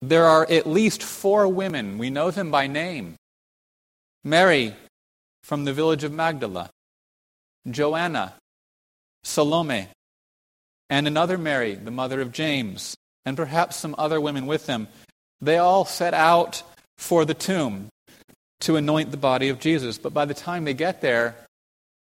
there 0.00 0.24
are 0.24 0.44
at 0.50 0.66
least 0.66 1.00
four 1.00 1.46
women. 1.46 1.98
We 1.98 2.10
know 2.10 2.32
them 2.32 2.50
by 2.50 2.66
name 2.66 3.14
Mary 4.24 4.74
from 5.44 5.64
the 5.64 5.72
village 5.72 6.02
of 6.02 6.12
Magdala, 6.12 6.70
Joanna, 7.70 8.34
Salome, 9.22 9.86
and 10.90 11.06
another 11.06 11.38
Mary, 11.38 11.76
the 11.76 11.92
mother 11.92 12.20
of 12.20 12.32
James, 12.32 12.96
and 13.24 13.36
perhaps 13.36 13.76
some 13.76 13.94
other 13.96 14.20
women 14.20 14.46
with 14.46 14.66
them. 14.66 14.88
They 15.40 15.58
all 15.58 15.84
set 15.84 16.14
out 16.14 16.64
for 16.98 17.24
the 17.24 17.34
tomb 17.34 17.90
to 18.62 18.74
anoint 18.74 19.12
the 19.12 19.16
body 19.16 19.50
of 19.50 19.60
Jesus. 19.60 19.98
But 19.98 20.12
by 20.12 20.24
the 20.24 20.34
time 20.34 20.64
they 20.64 20.74
get 20.74 21.00
there, 21.00 21.36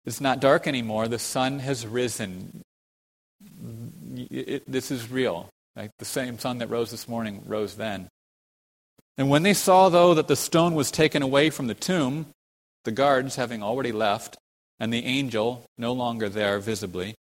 it's 0.07 0.21
not 0.21 0.39
dark 0.39 0.67
anymore. 0.67 1.09
The 1.09 1.19
sun 1.19 1.59
has 1.59 1.85
risen. 1.85 2.61
It, 4.15 4.49
it, 4.49 4.63
this 4.65 4.89
is 4.89 5.11
real. 5.11 5.49
Like 5.75 5.91
the 5.99 6.05
same 6.05 6.39
sun 6.39 6.59
that 6.59 6.69
rose 6.69 6.91
this 6.91 7.09
morning 7.09 7.43
rose 7.45 7.75
then. 7.75 8.07
And 9.17 9.29
when 9.29 9.43
they 9.43 9.53
saw, 9.53 9.89
though, 9.89 10.13
that 10.13 10.29
the 10.29 10.37
stone 10.37 10.75
was 10.75 10.91
taken 10.91 11.21
away 11.21 11.49
from 11.49 11.67
the 11.67 11.73
tomb, 11.73 12.27
the 12.85 12.91
guards 12.91 13.35
having 13.35 13.61
already 13.61 13.91
left, 13.91 14.37
and 14.79 14.93
the 14.93 15.03
angel 15.03 15.65
no 15.77 15.91
longer 15.91 16.29
there 16.29 16.59
visibly, 16.59 17.15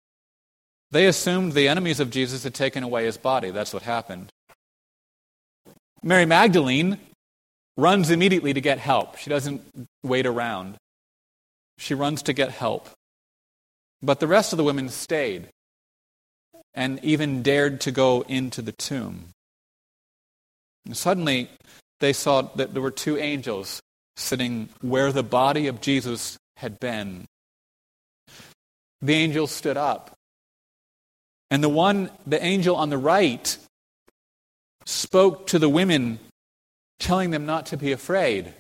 they 0.92 1.06
assumed 1.06 1.54
the 1.54 1.70
enemies 1.70 2.02
of 2.02 2.12
Jesus 2.12 2.44
had 2.44 2.54
taken 2.54 2.84
away 2.84 3.06
his 3.06 3.18
body. 3.18 3.50
That's 3.50 3.74
what 3.74 3.84
happened. 3.84 4.30
Mary 6.04 6.26
Magdalene 6.26 6.98
runs 7.78 8.10
immediately 8.10 8.54
to 8.54 8.62
get 8.62 8.78
help. 8.78 9.18
She 9.18 9.30
doesn't 9.30 9.62
wait 10.04 10.26
around. 10.26 10.76
She 11.84 11.94
runs 11.94 12.24
to 12.24 12.34
get 12.34 12.50
help. 12.50 12.90
But 14.02 14.22
the 14.22 14.28
rest 14.28 14.54
of 14.54 14.58
the 14.58 14.64
women 14.64 14.88
stayed 14.88 15.50
and 16.74 17.04
even 17.04 17.44
dared 17.44 17.82
to 17.82 17.92
go 17.92 18.22
into 18.30 18.62
the 18.62 18.72
tomb. 18.72 19.26
And 20.86 20.96
suddenly, 20.96 21.50
they 22.00 22.14
saw 22.14 22.44
that 22.56 22.72
there 22.72 22.82
were 22.82 22.90
two 22.90 23.18
angels 23.18 23.82
sitting 24.16 24.70
where 24.80 25.12
the 25.12 25.24
body 25.24 25.68
of 25.68 25.82
Jesus 25.82 26.38
had 26.56 26.80
been. 26.80 27.26
The 29.02 29.16
angels 29.16 29.52
stood 29.52 29.76
up 29.76 30.16
and 31.52 31.62
the 31.62 31.68
one, 31.68 32.12
the 32.26 32.42
angel 32.42 32.78
on 32.78 32.92
the 32.92 32.98
right, 32.98 33.58
spoke 34.86 35.48
to 35.48 35.60
the 35.60 35.68
women, 35.68 36.20
telling 37.02 37.32
them 37.32 37.46
not 37.46 37.66
to 37.68 37.78
be 37.78 37.92
afraid, 37.92 38.54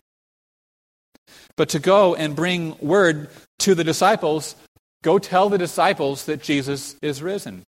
but 1.55 1.69
to 1.69 1.79
go 1.79 2.15
and 2.15 2.35
bring 2.35 2.77
word 2.79 3.29
to 3.59 3.75
the 3.75 3.83
disciples 3.83 4.55
go 5.03 5.19
tell 5.19 5.49
the 5.49 5.59
disciples 5.59 6.25
that 6.25 6.41
Jesus 6.41 6.95
is 7.01 7.21
risen. 7.21 7.63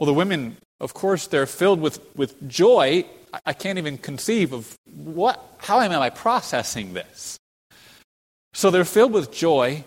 Well, 0.00 0.06
the 0.06 0.14
women, 0.14 0.56
of 0.80 0.94
course, 0.94 1.28
they're 1.28 1.46
filled 1.46 1.80
with, 1.80 2.00
with 2.16 2.48
joy. 2.48 3.04
I 3.46 3.52
can't 3.52 3.78
even 3.78 3.98
conceive 3.98 4.52
of 4.52 4.76
what, 4.92 5.40
how 5.58 5.80
am 5.80 5.92
I 5.92 6.10
processing 6.10 6.94
this? 6.94 7.38
So 8.54 8.70
they're 8.70 8.84
filled 8.84 9.12
with 9.12 9.30
joy, 9.30 9.84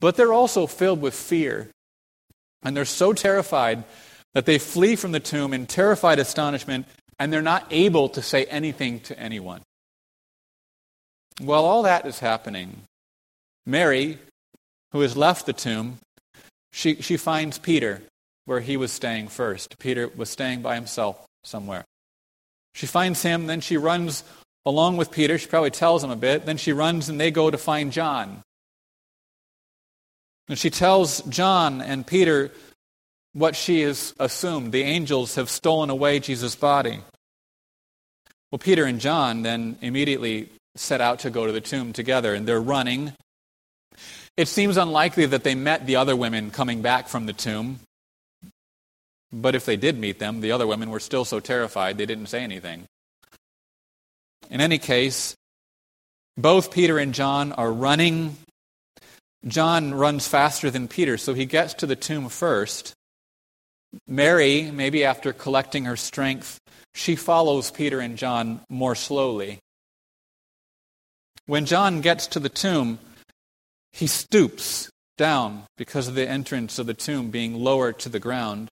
but 0.00 0.16
they're 0.16 0.32
also 0.32 0.66
filled 0.66 1.00
with 1.00 1.14
fear. 1.14 1.68
And 2.62 2.76
they're 2.76 2.84
so 2.84 3.12
terrified 3.12 3.84
that 4.34 4.46
they 4.46 4.58
flee 4.58 4.96
from 4.96 5.12
the 5.12 5.20
tomb 5.20 5.52
in 5.54 5.66
terrified 5.66 6.18
astonishment, 6.18 6.86
and 7.18 7.32
they're 7.32 7.42
not 7.42 7.66
able 7.70 8.08
to 8.10 8.22
say 8.22 8.44
anything 8.44 9.00
to 9.00 9.18
anyone. 9.18 9.62
While 11.40 11.64
all 11.64 11.82
that 11.84 12.06
is 12.06 12.18
happening, 12.18 12.82
Mary, 13.64 14.18
who 14.92 15.00
has 15.00 15.16
left 15.16 15.46
the 15.46 15.52
tomb, 15.52 15.98
she, 16.70 16.96
she 16.96 17.16
finds 17.16 17.58
Peter 17.58 18.02
where 18.44 18.60
he 18.60 18.76
was 18.76 18.92
staying 18.92 19.28
first. 19.28 19.78
Peter 19.78 20.08
was 20.08 20.28
staying 20.28 20.60
by 20.60 20.74
himself 20.74 21.24
somewhere. 21.42 21.84
She 22.74 22.86
finds 22.86 23.22
him, 23.22 23.46
then 23.46 23.60
she 23.60 23.76
runs 23.76 24.22
along 24.66 24.96
with 24.96 25.10
Peter. 25.10 25.38
She 25.38 25.46
probably 25.46 25.70
tells 25.70 26.04
him 26.04 26.10
a 26.10 26.16
bit. 26.16 26.46
Then 26.46 26.56
she 26.56 26.72
runs 26.72 27.08
and 27.08 27.18
they 27.18 27.30
go 27.30 27.50
to 27.50 27.58
find 27.58 27.92
John. 27.92 28.42
And 30.48 30.58
she 30.58 30.70
tells 30.70 31.22
John 31.22 31.80
and 31.80 32.06
Peter 32.06 32.50
what 33.32 33.56
she 33.56 33.82
has 33.82 34.14
assumed. 34.18 34.72
The 34.72 34.82
angels 34.82 35.36
have 35.36 35.48
stolen 35.48 35.90
away 35.90 36.20
Jesus' 36.20 36.56
body. 36.56 37.00
Well, 38.50 38.58
Peter 38.58 38.84
and 38.84 39.00
John 39.00 39.42
then 39.42 39.78
immediately 39.80 40.50
set 40.76 41.00
out 41.00 41.20
to 41.20 41.30
go 41.30 41.46
to 41.46 41.52
the 41.52 41.60
tomb 41.60 41.92
together, 41.92 42.34
and 42.34 42.46
they're 42.46 42.60
running. 42.60 43.12
It 44.36 44.48
seems 44.48 44.76
unlikely 44.76 45.26
that 45.26 45.44
they 45.44 45.54
met 45.54 45.86
the 45.86 45.96
other 45.96 46.16
women 46.16 46.50
coming 46.50 46.82
back 46.82 47.08
from 47.08 47.26
the 47.26 47.32
tomb. 47.32 47.80
But 49.32 49.54
if 49.54 49.64
they 49.64 49.76
did 49.76 49.98
meet 49.98 50.18
them, 50.18 50.40
the 50.40 50.52
other 50.52 50.66
women 50.66 50.90
were 50.90 51.00
still 51.00 51.24
so 51.24 51.40
terrified 51.40 51.98
they 51.98 52.06
didn't 52.06 52.26
say 52.26 52.42
anything. 52.42 52.86
In 54.48 54.60
any 54.60 54.78
case, 54.78 55.36
both 56.36 56.72
Peter 56.72 56.98
and 56.98 57.14
John 57.14 57.52
are 57.52 57.72
running. 57.72 58.36
John 59.46 59.94
runs 59.94 60.26
faster 60.26 60.70
than 60.70 60.88
Peter, 60.88 61.16
so 61.16 61.34
he 61.34 61.46
gets 61.46 61.74
to 61.74 61.86
the 61.86 61.96
tomb 61.96 62.28
first. 62.28 62.94
Mary, 64.06 64.70
maybe 64.70 65.04
after 65.04 65.32
collecting 65.32 65.84
her 65.84 65.96
strength, 65.96 66.58
she 66.94 67.16
follows 67.16 67.70
Peter 67.70 68.00
and 68.00 68.16
John 68.16 68.60
more 68.68 68.94
slowly. 68.94 69.58
When 71.50 71.66
John 71.66 72.00
gets 72.00 72.28
to 72.28 72.38
the 72.38 72.48
tomb, 72.48 73.00
he 73.90 74.06
stoops 74.06 74.88
down 75.18 75.64
because 75.76 76.06
of 76.06 76.14
the 76.14 76.28
entrance 76.28 76.78
of 76.78 76.86
the 76.86 76.94
tomb 76.94 77.32
being 77.32 77.56
lower 77.56 77.92
to 77.92 78.08
the 78.08 78.20
ground. 78.20 78.68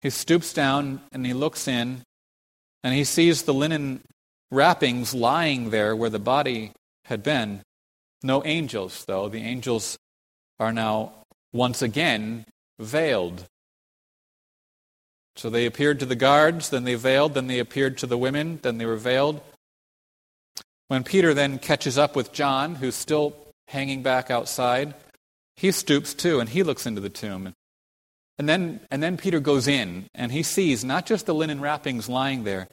He 0.00 0.08
stoops 0.08 0.54
down 0.54 1.02
and 1.12 1.26
he 1.26 1.34
looks 1.34 1.68
in 1.68 2.00
and 2.82 2.94
he 2.94 3.04
sees 3.04 3.42
the 3.42 3.52
linen 3.52 4.00
wrappings 4.50 5.12
lying 5.12 5.68
there 5.68 5.94
where 5.94 6.08
the 6.08 6.18
body 6.18 6.72
had 7.04 7.22
been. 7.22 7.60
No 8.22 8.42
angels, 8.42 9.04
though. 9.04 9.28
The 9.28 9.42
angels 9.42 9.98
are 10.58 10.72
now 10.72 11.12
once 11.52 11.82
again 11.82 12.46
veiled. 12.78 13.44
So 15.36 15.50
they 15.50 15.66
appeared 15.66 16.00
to 16.00 16.06
the 16.06 16.16
guards, 16.16 16.70
then 16.70 16.84
they 16.84 16.94
veiled, 16.94 17.34
then 17.34 17.48
they 17.48 17.58
appeared 17.58 17.98
to 17.98 18.06
the 18.06 18.16
women, 18.16 18.60
then 18.62 18.78
they 18.78 18.86
were 18.86 18.96
veiled. 18.96 19.42
When 20.88 21.04
Peter 21.04 21.34
then 21.34 21.58
catches 21.58 21.98
up 21.98 22.16
with 22.16 22.32
John, 22.32 22.76
who's 22.76 22.94
still 22.94 23.36
hanging 23.68 24.02
back 24.02 24.30
outside, 24.30 24.94
he 25.56 25.70
stoops 25.70 26.14
too 26.14 26.40
and 26.40 26.48
he 26.48 26.62
looks 26.62 26.86
into 26.86 27.00
the 27.00 27.10
tomb. 27.10 27.52
And 28.38 28.48
then, 28.48 28.80
and 28.90 29.02
then 29.02 29.16
Peter 29.16 29.40
goes 29.40 29.68
in 29.68 30.06
and 30.14 30.32
he 30.32 30.42
sees 30.42 30.84
not 30.84 31.06
just 31.06 31.26
the 31.26 31.34
linen 31.34 31.60
wrappings 31.60 32.08
lying 32.08 32.44
there, 32.44 32.68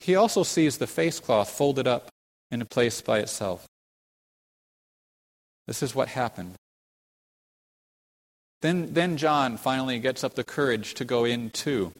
he 0.00 0.14
also 0.14 0.42
sees 0.42 0.76
the 0.76 0.86
face 0.86 1.20
cloth 1.20 1.48
folded 1.50 1.86
up 1.86 2.10
in 2.50 2.60
a 2.60 2.66
place 2.66 3.00
by 3.00 3.20
itself. 3.20 3.66
This 5.66 5.82
is 5.82 5.94
what 5.94 6.08
happened. 6.08 6.54
Then, 8.62 8.92
then 8.92 9.16
John 9.16 9.56
finally 9.56 9.98
gets 9.98 10.22
up 10.24 10.34
the 10.34 10.44
courage 10.44 10.94
to 10.94 11.04
go 11.04 11.24
in 11.24 11.50
too. 11.50 11.92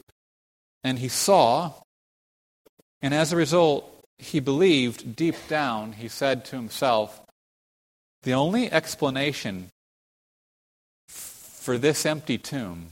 And 0.84 0.98
he 0.98 1.08
saw, 1.08 1.72
and 3.00 3.14
as 3.14 3.32
a 3.32 3.36
result, 3.36 3.95
he 4.18 4.40
believed 4.40 5.16
deep 5.16 5.36
down, 5.48 5.92
he 5.92 6.08
said 6.08 6.44
to 6.46 6.56
himself, 6.56 7.20
the 8.22 8.32
only 8.32 8.70
explanation 8.72 9.70
for 11.08 11.78
this 11.78 12.06
empty 12.06 12.38
tomb, 12.38 12.88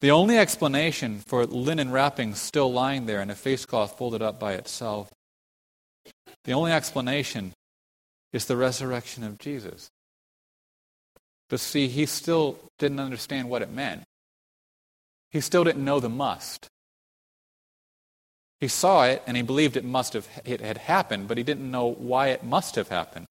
the 0.00 0.10
only 0.10 0.38
explanation 0.38 1.20
for 1.20 1.46
linen 1.46 1.90
wrappings 1.90 2.40
still 2.40 2.72
lying 2.72 3.06
there 3.06 3.20
and 3.20 3.30
a 3.30 3.34
face 3.34 3.64
cloth 3.64 3.96
folded 3.96 4.22
up 4.22 4.38
by 4.38 4.54
itself, 4.54 5.10
the 6.44 6.52
only 6.52 6.72
explanation 6.72 7.52
is 8.32 8.46
the 8.46 8.56
resurrection 8.56 9.24
of 9.24 9.38
Jesus. 9.38 9.88
But 11.48 11.60
see, 11.60 11.88
he 11.88 12.06
still 12.06 12.58
didn't 12.78 13.00
understand 13.00 13.48
what 13.48 13.62
it 13.62 13.70
meant. 13.70 14.02
He 15.30 15.40
still 15.40 15.64
didn't 15.64 15.84
know 15.84 16.00
the 16.00 16.08
must. 16.08 16.68
He 18.64 18.68
saw 18.68 19.04
it 19.04 19.22
and 19.26 19.36
he 19.36 19.42
believed 19.42 19.76
it 19.76 19.84
must 19.84 20.14
have 20.14 20.26
it 20.42 20.62
had 20.62 20.78
happened, 20.78 21.28
but 21.28 21.36
he 21.36 21.44
didn't 21.44 21.70
know 21.70 21.84
why 21.84 22.28
it 22.28 22.42
must 22.42 22.76
have 22.76 22.88
happened. 22.88 23.26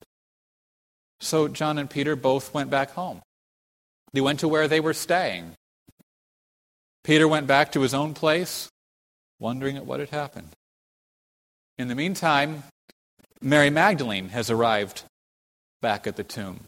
So 1.22 1.48
John 1.48 1.80
and 1.80 1.90
Peter 1.90 2.16
both 2.16 2.54
went 2.54 2.70
back 2.70 2.92
home. 2.92 3.24
They 4.12 4.22
went 4.22 4.42
to 4.42 4.48
where 4.48 4.68
they 4.68 4.80
were 4.80 4.94
staying. 4.94 5.54
Peter 7.04 7.28
went 7.28 7.48
back 7.48 7.72
to 7.72 7.82
his 7.82 7.96
own 7.96 8.14
place, 8.14 8.70
wondering 9.40 9.76
at 9.76 9.88
what 9.88 10.00
had 10.00 10.12
happened. 10.12 10.50
In 11.80 11.88
the 11.88 11.96
meantime, 11.96 12.62
Mary 13.42 13.72
Magdalene 13.72 14.30
has 14.30 14.52
arrived 14.52 15.02
back 15.82 16.06
at 16.06 16.16
the 16.16 16.24
tomb. 16.24 16.60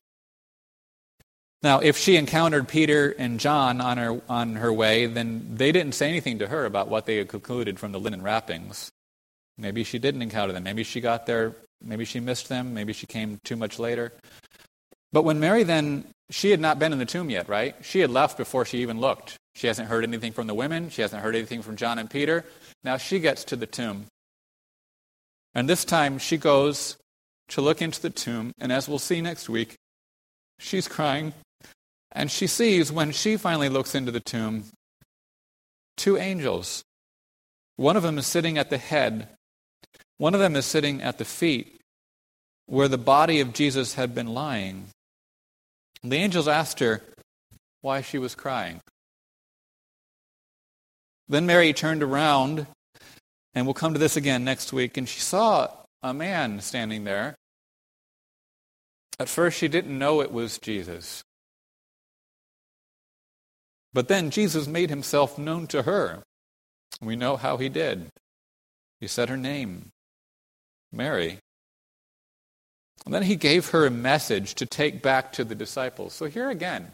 Now, 1.66 1.80
if 1.80 1.98
she 1.98 2.16
encountered 2.16 2.68
Peter 2.68 3.16
and 3.18 3.40
John 3.40 3.82
on 3.82 3.98
her, 3.98 4.22
on 4.30 4.58
her 4.58 4.72
way, 4.72 5.08
then 5.08 5.56
they 5.56 5.72
didn't 5.72 5.96
say 5.96 6.08
anything 6.08 6.38
to 6.38 6.48
her 6.48 6.64
about 6.64 6.90
what 6.90 7.08
they 7.08 7.18
had 7.18 7.28
concluded 7.28 7.80
from 7.80 7.92
the 7.92 8.00
linen 8.00 8.22
wrappings. 8.22 8.92
Maybe 9.58 9.84
she 9.84 9.98
didn't 9.98 10.22
encounter 10.22 10.54
them. 10.54 10.62
Maybe 10.62 10.84
she 10.84 11.02
got 11.02 11.26
there, 11.26 11.56
maybe 11.82 12.06
she 12.06 12.20
missed 12.20 12.50
them, 12.50 12.76
maybe 12.76 12.94
she 12.94 13.08
came 13.08 13.40
too 13.44 13.56
much 13.56 13.80
later. 13.80 14.14
But 15.12 15.24
when 15.24 15.40
Mary 15.40 15.64
then, 15.64 16.06
she 16.30 16.52
had 16.52 16.60
not 16.60 16.78
been 16.78 16.94
in 16.94 17.00
the 17.00 17.06
tomb 17.06 17.32
yet, 17.32 17.50
right? 17.50 17.76
She 17.82 18.02
had 18.02 18.12
left 18.12 18.38
before 18.38 18.64
she 18.64 18.84
even 18.84 19.00
looked. 19.00 19.36
She 19.56 19.66
hasn't 19.66 19.88
heard 19.88 20.04
anything 20.04 20.34
from 20.34 20.46
the 20.46 20.54
women, 20.54 20.92
she 20.92 21.02
hasn't 21.02 21.24
heard 21.24 21.36
anything 21.36 21.64
from 21.64 21.78
John 21.78 21.98
and 21.98 22.12
Peter. 22.12 22.46
Now 22.84 22.98
she 22.98 23.18
gets 23.18 23.44
to 23.46 23.56
the 23.56 23.66
tomb. 23.66 24.06
And 25.56 25.68
this 25.68 25.84
time 25.84 26.20
she 26.20 26.38
goes 26.38 26.98
to 27.48 27.62
look 27.62 27.82
into 27.82 28.04
the 28.04 28.12
tomb, 28.12 28.52
and 28.60 28.72
as 28.72 28.88
we'll 28.88 29.00
see 29.00 29.20
next 29.20 29.50
week, 29.50 29.74
she's 30.60 30.88
crying. 30.88 31.34
And 32.16 32.32
she 32.32 32.48
sees, 32.48 32.92
when 32.92 33.12
she 33.12 33.36
finally 33.36 33.70
looks 33.70 33.94
into 33.94 34.12
the 34.12 34.22
tomb, 34.22 34.64
two 35.98 36.18
angels. 36.18 36.84
One 37.76 37.98
of 37.98 38.04
them 38.04 38.18
is 38.18 38.26
sitting 38.26 38.58
at 38.58 38.70
the 38.70 38.78
head, 38.78 39.28
one 40.18 40.34
of 40.34 40.40
them 40.40 40.56
is 40.56 40.66
sitting 40.66 41.02
at 41.02 41.18
the 41.18 41.26
feet, 41.26 41.82
where 42.68 42.88
the 42.88 42.98
body 42.98 43.42
of 43.42 43.54
Jesus 43.54 43.96
had 43.96 44.16
been 44.16 44.28
lying. 44.28 44.86
The 46.04 46.16
angels 46.16 46.48
asked 46.48 46.80
her 46.80 47.04
why 47.82 48.00
she 48.02 48.18
was 48.18 48.34
crying. 48.34 48.80
Then 51.28 51.46
Mary 51.46 51.74
turned 51.74 52.02
around 52.02 52.68
and 53.54 53.66
we'll 53.66 53.74
come 53.74 53.94
to 53.94 54.00
this 54.00 54.16
again 54.16 54.44
next 54.44 54.72
week. 54.72 54.98
And 54.98 55.08
she 55.08 55.20
saw 55.20 55.70
a 56.04 56.14
man 56.14 56.60
standing 56.62 57.04
there. 57.04 57.36
At 59.18 59.30
first, 59.30 59.58
she 59.58 59.68
didn't 59.68 59.98
know 59.98 60.22
it 60.22 60.32
was 60.32 60.60
Jesus. 60.60 61.24
But 63.96 64.10
then 64.10 64.30
Jesus 64.30 64.68
made 64.68 64.90
himself 64.90 65.40
known 65.40 65.68
to 65.68 65.84
her. 65.84 66.22
We 67.02 67.16
know 67.16 67.38
how 67.38 67.56
he 67.56 67.70
did. 67.70 68.10
He 69.00 69.08
said 69.08 69.30
her 69.30 69.38
name, 69.38 69.92
Mary. 70.92 71.40
And 73.06 73.14
then 73.14 73.24
he 73.24 73.38
gave 73.38 73.70
her 73.70 73.86
a 73.86 73.92
message 73.92 74.56
to 74.56 74.66
take 74.66 75.02
back 75.02 75.32
to 75.34 75.46
the 75.46 75.56
disciples. 75.56 76.14
So 76.14 76.26
here 76.26 76.50
again, 76.50 76.92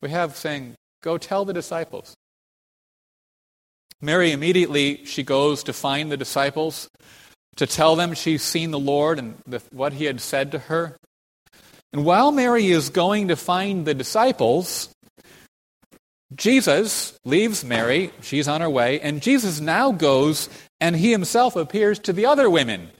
we 0.00 0.10
have 0.10 0.36
saying, 0.36 0.76
Go 1.02 1.18
tell 1.18 1.44
the 1.44 1.52
disciples. 1.52 2.14
Mary 4.00 4.30
immediately 4.30 5.04
she 5.04 5.24
goes 5.24 5.64
to 5.64 5.72
find 5.72 6.12
the 6.12 6.16
disciples 6.16 6.88
to 7.56 7.66
tell 7.66 7.96
them 7.96 8.14
she's 8.14 8.42
seen 8.42 8.70
the 8.70 8.78
Lord 8.78 9.18
and 9.18 9.38
the, 9.44 9.60
what 9.72 9.94
he 9.94 10.04
had 10.04 10.20
said 10.20 10.52
to 10.52 10.60
her. 10.60 10.96
And 11.92 12.04
while 12.04 12.30
Mary 12.30 12.68
is 12.68 12.90
going 12.90 13.26
to 13.26 13.36
find 13.36 13.84
the 13.84 13.94
disciples, 13.94 14.88
Jesus 16.36 17.18
leaves 17.24 17.64
Mary, 17.64 18.12
she's 18.20 18.48
on 18.48 18.60
her 18.60 18.70
way, 18.70 19.00
and 19.00 19.22
Jesus 19.22 19.60
now 19.60 19.92
goes 19.92 20.48
and 20.80 20.96
he 20.96 21.10
himself 21.10 21.56
appears 21.56 21.98
to 22.00 22.12
the 22.12 22.26
other 22.26 22.48
women 22.48 22.90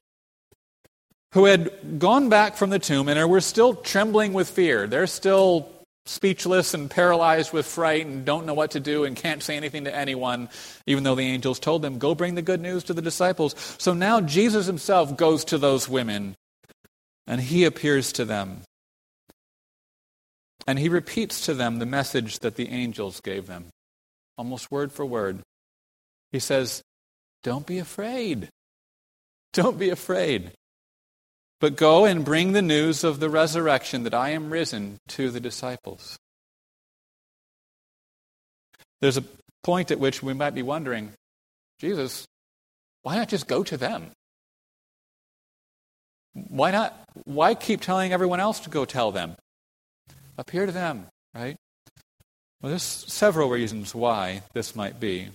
who 1.32 1.46
had 1.46 1.98
gone 1.98 2.28
back 2.28 2.56
from 2.56 2.70
the 2.70 2.78
tomb 2.78 3.08
and 3.08 3.30
were 3.30 3.40
still 3.40 3.74
trembling 3.74 4.32
with 4.32 4.48
fear. 4.48 4.86
They're 4.86 5.06
still 5.06 5.68
speechless 6.04 6.74
and 6.74 6.90
paralyzed 6.90 7.52
with 7.52 7.66
fright 7.66 8.06
and 8.06 8.24
don't 8.24 8.44
know 8.44 8.54
what 8.54 8.72
to 8.72 8.80
do 8.80 9.04
and 9.04 9.16
can't 9.16 9.42
say 9.42 9.56
anything 9.56 9.84
to 9.84 9.94
anyone, 9.94 10.48
even 10.86 11.04
though 11.04 11.14
the 11.14 11.22
angels 11.22 11.58
told 11.58 11.82
them, 11.82 11.98
Go 11.98 12.14
bring 12.14 12.34
the 12.34 12.42
good 12.42 12.60
news 12.60 12.84
to 12.84 12.94
the 12.94 13.02
disciples. 13.02 13.54
So 13.78 13.94
now 13.94 14.20
Jesus 14.20 14.66
himself 14.66 15.16
goes 15.16 15.44
to 15.46 15.58
those 15.58 15.88
women 15.88 16.34
and 17.26 17.40
he 17.40 17.64
appears 17.64 18.12
to 18.12 18.24
them. 18.24 18.62
And 20.66 20.78
he 20.78 20.88
repeats 20.88 21.44
to 21.46 21.54
them 21.54 21.78
the 21.78 21.86
message 21.86 22.38
that 22.40 22.56
the 22.56 22.68
angels 22.68 23.20
gave 23.20 23.46
them, 23.46 23.66
almost 24.38 24.70
word 24.70 24.92
for 24.92 25.04
word. 25.04 25.40
He 26.30 26.38
says, 26.38 26.82
Don't 27.42 27.66
be 27.66 27.78
afraid. 27.78 28.48
Don't 29.52 29.78
be 29.78 29.90
afraid. 29.90 30.52
But 31.60 31.76
go 31.76 32.04
and 32.04 32.24
bring 32.24 32.52
the 32.52 32.62
news 32.62 33.04
of 33.04 33.20
the 33.20 33.30
resurrection 33.30 34.04
that 34.04 34.14
I 34.14 34.30
am 34.30 34.52
risen 34.52 34.98
to 35.08 35.30
the 35.30 35.40
disciples. 35.40 36.18
There's 39.00 39.16
a 39.16 39.24
point 39.62 39.90
at 39.90 39.98
which 39.98 40.22
we 40.22 40.32
might 40.32 40.54
be 40.54 40.62
wondering, 40.62 41.12
Jesus, 41.78 42.24
why 43.02 43.16
not 43.16 43.28
just 43.28 43.46
go 43.46 43.62
to 43.64 43.76
them? 43.76 44.10
Why 46.34 46.70
not? 46.70 46.98
Why 47.24 47.54
keep 47.54 47.80
telling 47.80 48.12
everyone 48.12 48.40
else 48.40 48.60
to 48.60 48.70
go 48.70 48.84
tell 48.84 49.12
them? 49.12 49.36
Appear 50.38 50.66
to 50.66 50.72
them, 50.72 51.06
right? 51.34 51.56
Well, 52.60 52.70
there's 52.70 52.82
several 52.82 53.50
reasons 53.50 53.94
why 53.94 54.42
this 54.54 54.76
might 54.76 55.00
be. 55.00 55.28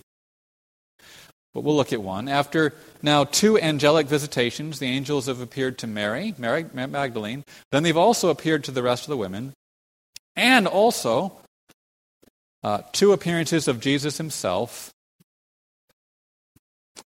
But 1.54 1.64
we'll 1.64 1.76
look 1.76 1.92
at 1.92 2.02
one. 2.02 2.28
After 2.28 2.74
now 3.02 3.24
two 3.24 3.60
angelic 3.60 4.08
visitations, 4.08 4.80
the 4.80 4.88
angels 4.88 5.26
have 5.26 5.42
appeared 5.42 5.78
to 5.80 5.88
Mary, 5.88 6.34
Mary 6.38 6.66
Magdalene. 6.74 7.44
Then 7.72 7.84
they've 7.84 7.98
also 7.98 8.30
appeared 8.30 8.64
to 8.66 8.72
the 8.72 8.84
rest 8.84 9.04
of 9.04 9.10
the 9.10 9.18
women. 9.18 9.54
And 10.36 10.68
also 10.68 11.34
uh, 12.64 12.84
two 12.92 13.12
appearances 13.12 13.68
of 13.68 13.80
Jesus 13.80 14.18
himself. 14.18 14.92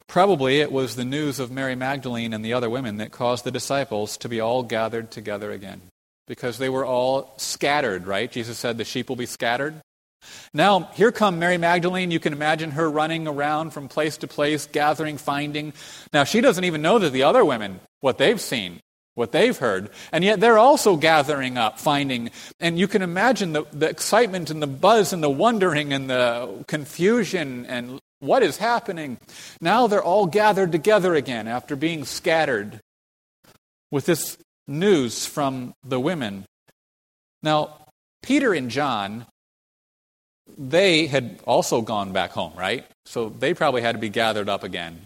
Probably 0.08 0.60
it 0.60 0.72
was 0.72 0.96
the 0.96 1.06
news 1.06 1.40
of 1.40 1.52
Mary 1.52 1.76
Magdalene 1.76 2.34
and 2.34 2.44
the 2.44 2.54
other 2.54 2.70
women 2.70 2.98
that 2.98 3.12
caused 3.12 3.44
the 3.44 3.52
disciples 3.52 4.18
to 4.18 4.30
be 4.30 4.40
all 4.40 4.64
gathered 4.64 5.12
together 5.12 5.52
again. 5.52 5.82
Because 6.30 6.60
they 6.60 6.70
were 6.70 6.86
all 6.86 7.34
scattered, 7.36 8.08
right? 8.08 8.32
Jesus 8.32 8.58
said 8.58 8.78
the 8.78 8.86
sheep 8.86 9.10
will 9.10 9.18
be 9.18 9.26
scattered. 9.26 9.82
Now, 10.54 10.90
here 10.94 11.12
come 11.12 11.40
Mary 11.40 11.58
Magdalene. 11.58 12.12
You 12.12 12.20
can 12.20 12.34
imagine 12.34 12.72
her 12.72 12.90
running 12.90 13.28
around 13.28 13.72
from 13.72 13.88
place 13.88 14.16
to 14.18 14.28
place, 14.28 14.66
gathering, 14.66 15.18
finding. 15.18 15.74
Now, 16.14 16.24
she 16.24 16.40
doesn't 16.40 16.64
even 16.64 16.82
know 16.82 17.00
that 17.00 17.12
the 17.12 17.24
other 17.24 17.44
women, 17.44 17.80
what 18.00 18.18
they've 18.18 18.40
seen, 18.40 18.80
what 19.16 19.32
they've 19.32 19.58
heard, 19.58 19.90
and 20.12 20.24
yet 20.24 20.40
they're 20.40 20.58
also 20.58 20.96
gathering 20.96 21.58
up, 21.58 21.80
finding. 21.80 22.32
And 22.60 22.78
you 22.78 22.88
can 22.88 23.02
imagine 23.02 23.54
the, 23.54 23.66
the 23.72 23.90
excitement 23.90 24.50
and 24.50 24.62
the 24.62 24.68
buzz 24.68 25.12
and 25.12 25.24
the 25.24 25.30
wondering 25.30 25.92
and 25.94 26.10
the 26.10 26.64
confusion 26.68 27.66
and 27.66 28.00
what 28.20 28.44
is 28.44 28.58
happening. 28.58 29.18
Now 29.62 29.88
they're 29.88 30.04
all 30.04 30.26
gathered 30.26 30.72
together 30.72 31.16
again 31.16 31.48
after 31.48 31.76
being 31.76 32.06
scattered 32.06 32.80
with 33.92 34.06
this 34.06 34.38
news 34.70 35.26
from 35.26 35.74
the 35.84 36.00
women. 36.00 36.46
Now, 37.44 37.86
Peter 38.22 38.54
and 38.54 38.70
John 38.70 39.26
they 40.58 41.08
had 41.08 41.40
also 41.46 41.82
gone 41.82 42.12
back 42.12 42.32
home, 42.32 42.54
right? 42.56 42.86
So 43.06 43.30
they 43.30 43.54
probably 43.54 43.82
had 43.82 43.94
to 43.94 44.00
be 44.00 44.10
gathered 44.10 44.50
up 44.50 44.64
again. 44.64 45.06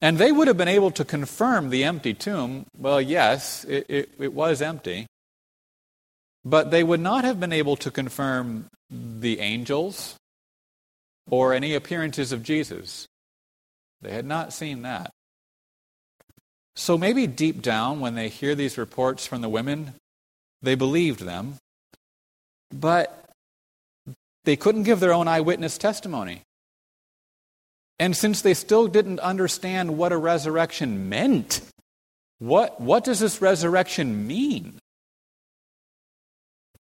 And 0.00 0.16
they 0.16 0.32
would 0.32 0.48
have 0.48 0.56
been 0.56 0.68
able 0.68 0.90
to 0.92 1.04
confirm 1.04 1.70
the 1.70 1.84
empty 1.84 2.14
tomb. 2.14 2.66
Well, 2.76 3.00
yes, 3.00 3.64
it, 3.64 3.86
it, 3.88 4.10
it, 4.18 4.32
was 4.32 4.62
empty. 4.62 5.06
But 6.42 6.70
they 6.70 6.82
would 6.82 7.00
not 7.00 7.24
have 7.24 7.38
been 7.38 7.52
able 7.52 7.76
to 7.76 7.90
confirm 7.90 8.66
the 8.88 9.40
angels 9.40 10.16
or 11.30 11.52
any 11.52 11.74
appearances 11.74 12.32
of 12.32 12.42
Jesus. 12.42 13.06
They 14.00 14.10
had 14.10 14.24
not 14.24 14.54
seen 14.54 14.82
that. 14.82 15.10
So 16.80 16.96
maybe 16.96 17.26
deep 17.26 17.60
down, 17.60 18.00
when 18.00 18.14
they 18.14 18.30
hear 18.30 18.54
these 18.54 18.78
reports 18.78 19.26
from 19.26 19.42
the 19.42 19.50
women, 19.50 19.92
they 20.62 20.76
believed 20.76 21.20
them. 21.20 21.56
But 22.70 23.26
they 24.44 24.56
couldn't 24.56 24.84
give 24.84 24.98
their 24.98 25.12
own 25.12 25.28
eyewitness 25.28 25.76
testimony. 25.76 26.40
And 27.98 28.16
since 28.16 28.40
they 28.40 28.54
still 28.54 28.88
didn't 28.88 29.20
understand 29.20 29.98
what 29.98 30.10
a 30.10 30.16
resurrection 30.16 31.10
meant, 31.10 31.60
what, 32.38 32.80
what 32.80 33.04
does 33.04 33.20
this 33.20 33.42
resurrection 33.42 34.26
mean? 34.26 34.78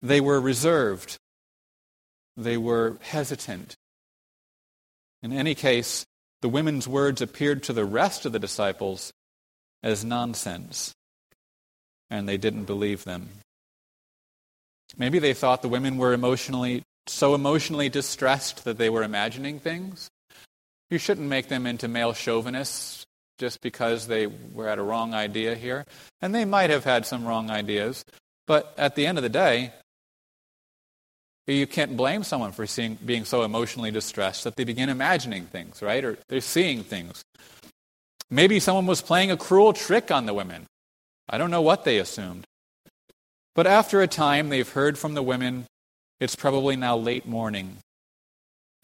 They 0.03 0.21
were 0.21 0.41
reserved. 0.41 1.17
They 2.37 2.57
were 2.57 2.97
hesitant. 3.01 3.75
In 5.21 5.33
any 5.33 5.57
case, 5.57 6.07
the 6.43 6.49
women's 6.49 6.87
words 6.87 7.21
appeared 7.21 7.65
to 7.65 7.73
the 7.73 7.85
rest 7.85 8.25
of 8.25 8.31
the 8.31 8.39
disciples 8.39 9.13
as 9.83 10.05
nonsense, 10.05 10.93
and 12.11 12.29
they 12.29 12.37
didn't 12.37 12.65
believe 12.65 13.05
them. 13.05 13.29
Maybe 14.97 15.19
they 15.19 15.35
thought 15.35 15.63
the 15.63 15.69
women 15.69 15.97
were 15.97 16.13
emotionally 16.13 16.83
so 17.07 17.35
emotionally 17.35 17.89
distressed 17.89 18.65
that 18.65 18.79
they 18.79 18.89
were 18.89 19.03
imagining 19.03 19.59
things. 19.59 20.09
You 20.91 20.99
shouldn't 20.99 21.29
make 21.29 21.49
them 21.49 21.67
into 21.67 21.89
male 21.89 22.13
chauvinists 22.13 23.05
just 23.39 23.61
because 23.61 24.07
they 24.07 24.27
were 24.27 24.69
at 24.69 24.79
a 24.79 24.83
wrong 24.83 25.15
idea 25.15 25.55
here. 25.55 25.87
And 26.21 26.35
they 26.35 26.45
might 26.45 26.71
have 26.71 26.85
had 26.85 27.07
some 27.07 27.27
wrong 27.27 27.51
ideas. 27.51 28.05
But 28.47 28.75
at 28.77 28.97
the 28.97 29.07
end 29.07 29.19
of 29.19 29.23
the 29.23 29.29
day, 29.29 29.73
you 31.47 31.67
can't 31.67 31.97
blame 31.97 32.23
someone 32.23 32.53
for 32.53 32.67
seeing, 32.67 32.99
being 33.05 33.25
so 33.25 33.43
emotionally 33.43 33.91
distressed 33.91 34.45
that 34.45 34.57
they 34.57 34.65
begin 34.65 34.89
imagining 34.89 35.47
things, 35.47 35.83
right? 35.83 36.05
Or 36.05 36.19
they're 36.29 36.41
seeing 36.41 36.85
things. 36.85 37.25
Maybe 38.31 38.61
someone 38.61 38.87
was 38.87 39.03
playing 39.03 39.31
a 39.31 39.37
cruel 39.37 39.73
trick 39.73 40.11
on 40.11 40.27
the 40.27 40.35
women. 40.35 40.67
I 41.29 41.39
don't 41.39 41.51
know 41.51 41.63
what 41.63 41.85
they 41.85 41.99
assumed. 41.99 42.45
But 43.55 43.67
after 43.67 44.01
a 44.01 44.07
time, 44.07 44.49
they've 44.49 44.69
heard 44.69 44.99
from 44.99 45.15
the 45.15 45.23
women 45.23 45.67
it's 46.21 46.37
probably 46.37 46.77
now 46.77 46.97
late 46.97 47.27
morning. 47.27 47.79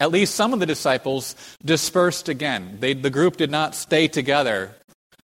At 0.00 0.10
least 0.10 0.34
some 0.34 0.52
of 0.52 0.60
the 0.60 0.66
disciples 0.66 1.36
dispersed 1.64 2.28
again. 2.28 2.78
They, 2.80 2.94
the 2.94 3.10
group 3.10 3.36
did 3.36 3.50
not 3.50 3.74
stay 3.74 4.08
together 4.08 4.74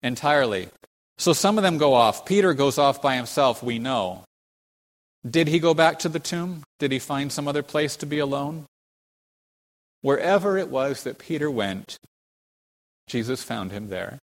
entirely. 0.01 0.69
So 1.17 1.33
some 1.33 1.57
of 1.57 1.63
them 1.63 1.77
go 1.77 1.93
off. 1.93 2.25
Peter 2.25 2.53
goes 2.53 2.77
off 2.77 3.01
by 3.01 3.15
himself, 3.15 3.63
we 3.63 3.79
know. 3.79 4.23
Did 5.29 5.47
he 5.47 5.59
go 5.59 5.73
back 5.73 5.99
to 5.99 6.09
the 6.09 6.19
tomb? 6.19 6.63
Did 6.79 6.91
he 6.91 6.99
find 6.99 7.31
some 7.31 7.47
other 7.47 7.63
place 7.63 7.95
to 7.97 8.05
be 8.05 8.19
alone? 8.19 8.65
Wherever 10.01 10.57
it 10.57 10.69
was 10.69 11.03
that 11.03 11.17
Peter 11.17 11.49
went, 11.49 11.97
Jesus 13.07 13.43
found 13.43 13.71
him 13.71 13.89
there. 13.89 14.19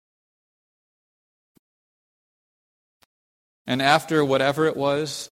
And 3.67 3.82
after 3.82 4.25
whatever 4.25 4.65
it 4.65 4.75
was 4.75 5.29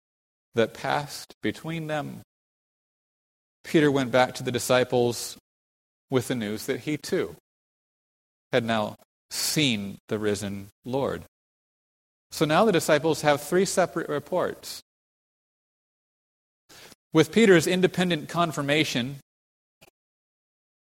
that 0.55 0.75
passed 0.75 1.35
between 1.43 1.87
them, 1.87 2.23
Peter 3.65 3.91
went 3.91 4.11
back 4.11 4.35
to 4.35 4.43
the 4.43 4.53
disciples 4.53 5.37
with 6.11 6.29
the 6.29 6.35
news 6.35 6.67
that 6.67 6.81
he 6.81 6.97
too 6.97 7.37
had 8.53 8.65
now 8.65 8.97
seen 9.31 9.99
the 10.09 10.19
risen 10.19 10.69
Lord. 10.85 11.25
So 12.31 12.45
now 12.45 12.65
the 12.65 12.73
disciples 12.73 13.23
have 13.23 13.43
three 13.43 13.65
separate 13.65 14.09
reports. 14.09 14.83
With 17.13 17.33
Peter's 17.33 17.67
independent 17.67 18.29
confirmation 18.29 19.17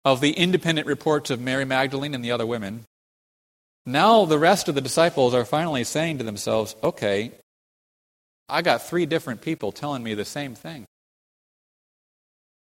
of 0.06 0.20
the 0.20 0.30
independent 0.30 0.86
reports 0.86 1.30
of 1.30 1.40
Mary 1.40 1.64
Magdalene 1.64 2.14
and 2.14 2.24
the 2.24 2.30
other 2.30 2.46
women, 2.46 2.84
now 3.84 4.24
the 4.24 4.38
rest 4.38 4.68
of 4.68 4.76
the 4.76 4.80
disciples 4.80 5.34
are 5.34 5.44
finally 5.44 5.82
saying 5.82 6.18
to 6.18 6.24
themselves, 6.24 6.76
okay, 6.80 7.32
I 8.48 8.62
got 8.62 8.82
three 8.82 9.04
different 9.04 9.40
people 9.40 9.72
telling 9.72 10.04
me 10.04 10.14
the 10.14 10.24
same 10.24 10.54
thing. 10.54 10.84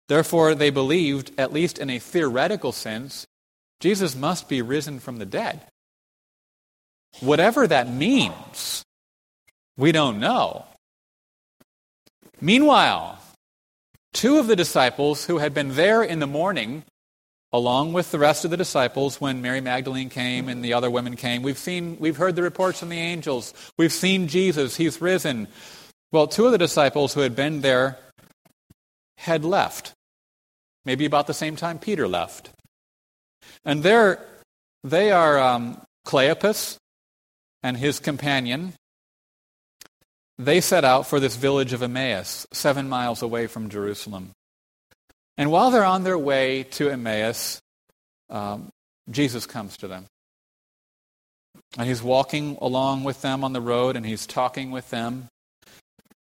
Therefore, 0.07 0.53
they 0.53 0.69
believed, 0.69 1.31
at 1.39 1.51
least 1.51 1.79
in 1.79 1.89
a 1.89 1.97
theoretical 1.97 2.71
sense, 2.71 3.25
Jesus 3.79 4.15
must 4.15 4.47
be 4.47 4.61
risen 4.61 4.99
from 4.99 5.17
the 5.17 5.25
dead. 5.25 5.61
Whatever 7.21 7.65
that 7.65 7.89
means, 7.89 8.83
we 9.77 9.91
don't 9.91 10.19
know. 10.19 10.65
Meanwhile, 12.39 13.17
two 14.13 14.37
of 14.37 14.45
the 14.45 14.55
disciples 14.55 15.25
who 15.25 15.39
had 15.39 15.55
been 15.55 15.73
there 15.73 16.03
in 16.03 16.19
the 16.19 16.27
morning, 16.27 16.83
along 17.53 17.93
with 17.93 18.11
the 18.11 18.19
rest 18.19 18.45
of 18.45 18.51
the 18.51 18.57
disciples 18.57 19.19
when 19.19 19.41
Mary 19.41 19.61
Magdalene 19.61 20.09
came 20.09 20.47
and 20.47 20.63
the 20.63 20.73
other 20.73 20.89
women 20.89 21.15
came, 21.15 21.41
we've 21.41 21.57
seen 21.57 21.97
we've 21.99 22.17
heard 22.17 22.35
the 22.35 22.43
reports 22.43 22.79
from 22.79 22.89
the 22.89 22.99
angels. 22.99 23.53
We've 23.77 23.91
seen 23.91 24.27
Jesus, 24.27 24.75
he's 24.77 25.01
risen. 25.01 25.47
Well, 26.11 26.27
two 26.27 26.45
of 26.45 26.51
the 26.51 26.57
disciples 26.57 27.13
who 27.13 27.21
had 27.21 27.35
been 27.35 27.61
there 27.61 27.97
had 29.17 29.45
left. 29.45 29.93
Maybe 30.83 31.05
about 31.05 31.27
the 31.27 31.33
same 31.33 31.55
time 31.55 31.79
Peter 31.79 32.07
left. 32.07 32.49
And 33.63 33.83
there, 33.83 34.25
they 34.83 35.11
are 35.11 35.39
um, 35.39 35.81
Cleopas 36.05 36.77
and 37.63 37.77
his 37.77 37.99
companion. 37.99 38.73
They 40.37 40.59
set 40.59 40.83
out 40.83 41.05
for 41.05 41.19
this 41.19 41.35
village 41.35 41.71
of 41.71 41.83
Emmaus, 41.83 42.47
seven 42.51 42.89
miles 42.89 43.21
away 43.21 43.45
from 43.45 43.69
Jerusalem. 43.69 44.31
And 45.37 45.51
while 45.51 45.71
they're 45.71 45.83
on 45.83 46.03
their 46.03 46.17
way 46.17 46.63
to 46.63 46.89
Emmaus, 46.89 47.61
um, 48.29 48.69
Jesus 49.09 49.45
comes 49.45 49.77
to 49.77 49.87
them. 49.87 50.05
And 51.77 51.87
he's 51.87 52.03
walking 52.03 52.57
along 52.61 53.03
with 53.03 53.21
them 53.21 53.43
on 53.43 53.53
the 53.53 53.61
road 53.61 53.95
and 53.95 54.05
he's 54.05 54.27
talking 54.27 54.71
with 54.71 54.89
them. 54.89 55.27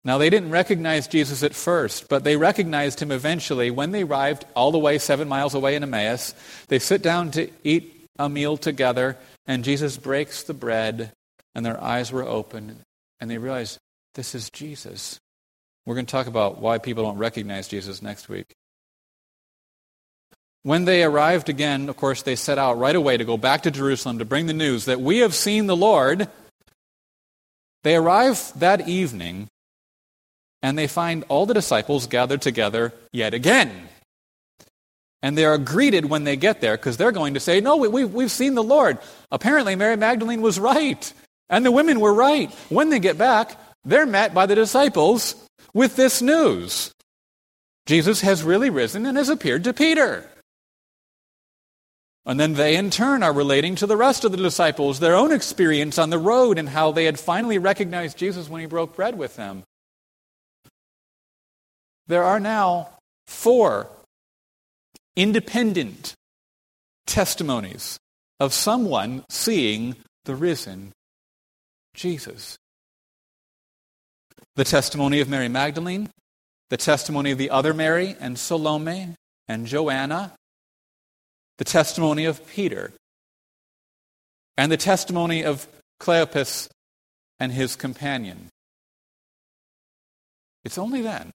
Now, 0.03 0.17
they 0.17 0.31
didn't 0.31 0.49
recognize 0.49 1.07
Jesus 1.07 1.43
at 1.43 1.53
first, 1.53 2.09
but 2.09 2.23
they 2.23 2.35
recognized 2.35 2.99
him 2.99 3.11
eventually. 3.11 3.69
When 3.69 3.91
they 3.91 4.03
arrived 4.03 4.45
all 4.55 4.71
the 4.71 4.79
way 4.79 4.97
seven 4.97 5.27
miles 5.27 5.53
away 5.53 5.75
in 5.75 5.83
Emmaus, 5.83 6.33
they 6.69 6.79
sit 6.79 7.03
down 7.03 7.29
to 7.31 7.49
eat 7.63 8.07
a 8.17 8.27
meal 8.27 8.57
together, 8.57 9.17
and 9.45 9.63
Jesus 9.63 9.97
breaks 9.97 10.41
the 10.41 10.55
bread, 10.55 11.11
and 11.53 11.63
their 11.63 11.81
eyes 11.81 12.11
were 12.11 12.27
open, 12.27 12.81
and 13.19 13.29
they 13.29 13.37
realized 13.37 13.77
this 14.15 14.33
is 14.33 14.49
Jesus. 14.49 15.19
We're 15.85 15.95
going 15.95 16.07
to 16.07 16.11
talk 16.11 16.27
about 16.27 16.59
why 16.59 16.79
people 16.79 17.03
don't 17.03 17.17
recognize 17.17 17.67
Jesus 17.67 18.01
next 18.01 18.27
week. 18.27 18.55
When 20.63 20.85
they 20.85 21.03
arrived 21.03 21.49
again, 21.49 21.89
of 21.89 21.97
course, 21.97 22.21
they 22.21 22.35
set 22.35 22.59
out 22.59 22.77
right 22.77 22.95
away 22.95 23.17
to 23.17 23.25
go 23.25 23.37
back 23.37 23.63
to 23.63 23.71
Jerusalem 23.71 24.19
to 24.19 24.25
bring 24.25 24.45
the 24.45 24.53
news 24.53 24.85
that 24.85 25.01
we 25.01 25.19
have 25.19 25.33
seen 25.33 25.65
the 25.65 25.75
Lord. 25.75 26.27
They 27.83 27.95
arrive 27.95 28.51
that 28.57 28.87
evening 28.87 29.47
and 30.61 30.77
they 30.77 30.87
find 30.87 31.23
all 31.27 31.45
the 31.45 31.55
disciples 31.55 32.05
gathered 32.05 32.41
together 32.41 32.93
yet 33.11 33.33
again. 33.33 33.89
And 35.23 35.37
they 35.37 35.45
are 35.45 35.57
greeted 35.57 36.05
when 36.05 36.23
they 36.23 36.35
get 36.35 36.61
there 36.61 36.77
because 36.77 36.97
they're 36.97 37.11
going 37.11 37.35
to 37.35 37.39
say, 37.39 37.61
No, 37.61 37.77
we, 37.77 37.87
we've, 37.87 38.13
we've 38.13 38.31
seen 38.31 38.55
the 38.55 38.63
Lord. 38.63 38.97
Apparently, 39.31 39.75
Mary 39.75 39.95
Magdalene 39.95 40.41
was 40.41 40.59
right, 40.59 41.13
and 41.49 41.65
the 41.65 41.71
women 41.71 41.99
were 41.99 42.13
right. 42.13 42.51
When 42.69 42.89
they 42.89 42.99
get 42.99 43.17
back, 43.17 43.55
they're 43.85 44.07
met 44.07 44.33
by 44.33 44.47
the 44.47 44.55
disciples 44.55 45.35
with 45.73 45.95
this 45.95 46.21
news 46.21 46.91
Jesus 47.85 48.21
has 48.21 48.43
really 48.43 48.69
risen 48.69 49.05
and 49.05 49.17
has 49.17 49.29
appeared 49.29 49.63
to 49.65 49.73
Peter. 49.73 50.30
And 52.25 52.39
then 52.39 52.53
they, 52.53 52.75
in 52.75 52.91
turn, 52.91 53.23
are 53.23 53.33
relating 53.33 53.75
to 53.75 53.87
the 53.87 53.97
rest 53.97 54.23
of 54.23 54.31
the 54.31 54.37
disciples 54.37 54.99
their 54.99 55.15
own 55.15 55.31
experience 55.31 55.97
on 55.97 56.11
the 56.11 56.19
road 56.19 56.59
and 56.59 56.69
how 56.69 56.91
they 56.91 57.05
had 57.05 57.19
finally 57.19 57.57
recognized 57.57 58.17
Jesus 58.17 58.47
when 58.47 58.61
he 58.61 58.67
broke 58.67 58.95
bread 58.95 59.17
with 59.17 59.35
them. 59.35 59.63
There 62.07 62.23
are 62.23 62.39
now 62.39 62.89
four 63.25 63.87
independent 65.15 66.13
testimonies 67.07 67.99
of 68.39 68.53
someone 68.53 69.23
seeing 69.29 69.95
the 70.25 70.35
risen 70.35 70.93
Jesus. 71.95 72.57
The 74.55 74.63
testimony 74.63 75.21
of 75.21 75.29
Mary 75.29 75.47
Magdalene, 75.47 76.09
the 76.69 76.77
testimony 76.77 77.31
of 77.31 77.37
the 77.37 77.49
other 77.49 77.73
Mary 77.73 78.15
and 78.19 78.37
Salome 78.37 79.15
and 79.47 79.65
Joanna, 79.65 80.33
the 81.61 81.65
testimony 81.65 82.25
of 82.25 82.43
Peter, 82.47 82.91
and 84.57 84.71
the 84.71 84.77
testimony 84.77 85.43
of 85.43 85.67
Cleopas 85.99 86.67
and 87.39 87.51
his 87.51 87.75
companion. 87.75 88.49
It's 90.65 90.79
only 90.79 91.03
then, 91.03 91.29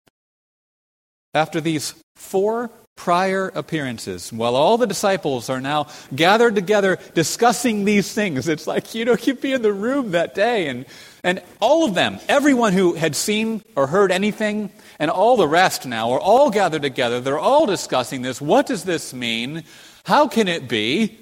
after 1.34 1.60
these 1.60 1.96
four 2.14 2.70
prior 2.96 3.50
appearances, 3.56 4.32
while 4.32 4.54
all 4.54 4.78
the 4.78 4.86
disciples 4.86 5.50
are 5.50 5.60
now 5.60 5.88
gathered 6.14 6.54
together 6.54 7.00
discussing 7.14 7.84
these 7.84 8.14
things, 8.14 8.46
it's 8.46 8.68
like, 8.68 8.94
you 8.94 9.04
know, 9.04 9.16
you'd 9.20 9.40
be 9.40 9.52
in 9.52 9.62
the 9.62 9.72
room 9.72 10.12
that 10.12 10.36
day 10.36 10.68
and, 10.68 10.86
and 11.24 11.42
all 11.58 11.84
of 11.84 11.94
them, 11.94 12.20
everyone 12.28 12.74
who 12.74 12.94
had 12.94 13.16
seen 13.16 13.60
or 13.74 13.88
heard 13.88 14.12
anything, 14.12 14.70
and 15.00 15.10
all 15.10 15.36
the 15.36 15.48
rest 15.48 15.84
now 15.84 16.12
are 16.12 16.20
all 16.20 16.48
gathered 16.48 16.82
together. 16.82 17.20
They're 17.20 17.40
all 17.40 17.66
discussing 17.66 18.22
this. 18.22 18.40
What 18.40 18.66
does 18.66 18.84
this 18.84 19.12
mean? 19.12 19.64
How 20.04 20.28
can 20.28 20.48
it 20.48 20.68
be? 20.68 21.18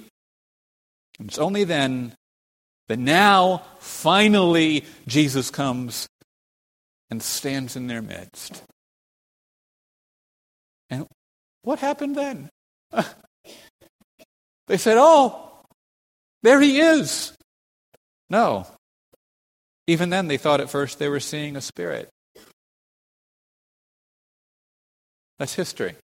It's 1.18 1.38
only 1.38 1.64
then 1.64 2.14
that 2.88 2.98
now, 2.98 3.62
finally, 3.78 4.84
Jesus 5.06 5.50
comes 5.50 6.08
and 7.10 7.22
stands 7.22 7.76
in 7.76 7.86
their 7.86 8.02
midst. 8.02 8.62
And 10.88 11.06
what 11.62 11.78
happened 11.78 12.16
then? 12.16 12.50
they 14.66 14.76
said, 14.76 14.96
Oh, 14.98 15.50
there 16.42 16.60
he 16.60 16.80
is. 16.80 17.32
No. 18.28 18.66
Even 19.86 20.10
then, 20.10 20.28
they 20.28 20.36
thought 20.36 20.60
at 20.60 20.70
first 20.70 20.98
they 20.98 21.08
were 21.08 21.20
seeing 21.20 21.56
a 21.56 21.60
spirit. 21.60 22.08
That's 25.38 25.54
history. 25.54 25.96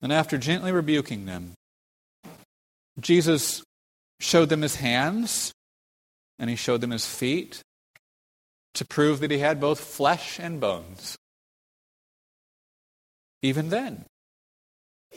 And 0.00 0.12
after 0.12 0.38
gently 0.38 0.72
rebuking 0.72 1.26
them, 1.26 1.54
Jesus 3.00 3.62
showed 4.20 4.48
them 4.48 4.62
his 4.62 4.76
hands 4.76 5.52
and 6.38 6.48
he 6.50 6.56
showed 6.56 6.80
them 6.80 6.90
his 6.90 7.06
feet 7.06 7.62
to 8.74 8.84
prove 8.84 9.20
that 9.20 9.30
he 9.30 9.38
had 9.38 9.60
both 9.60 9.80
flesh 9.80 10.38
and 10.38 10.60
bones. 10.60 11.16
Even 13.42 13.70
then, 13.70 14.04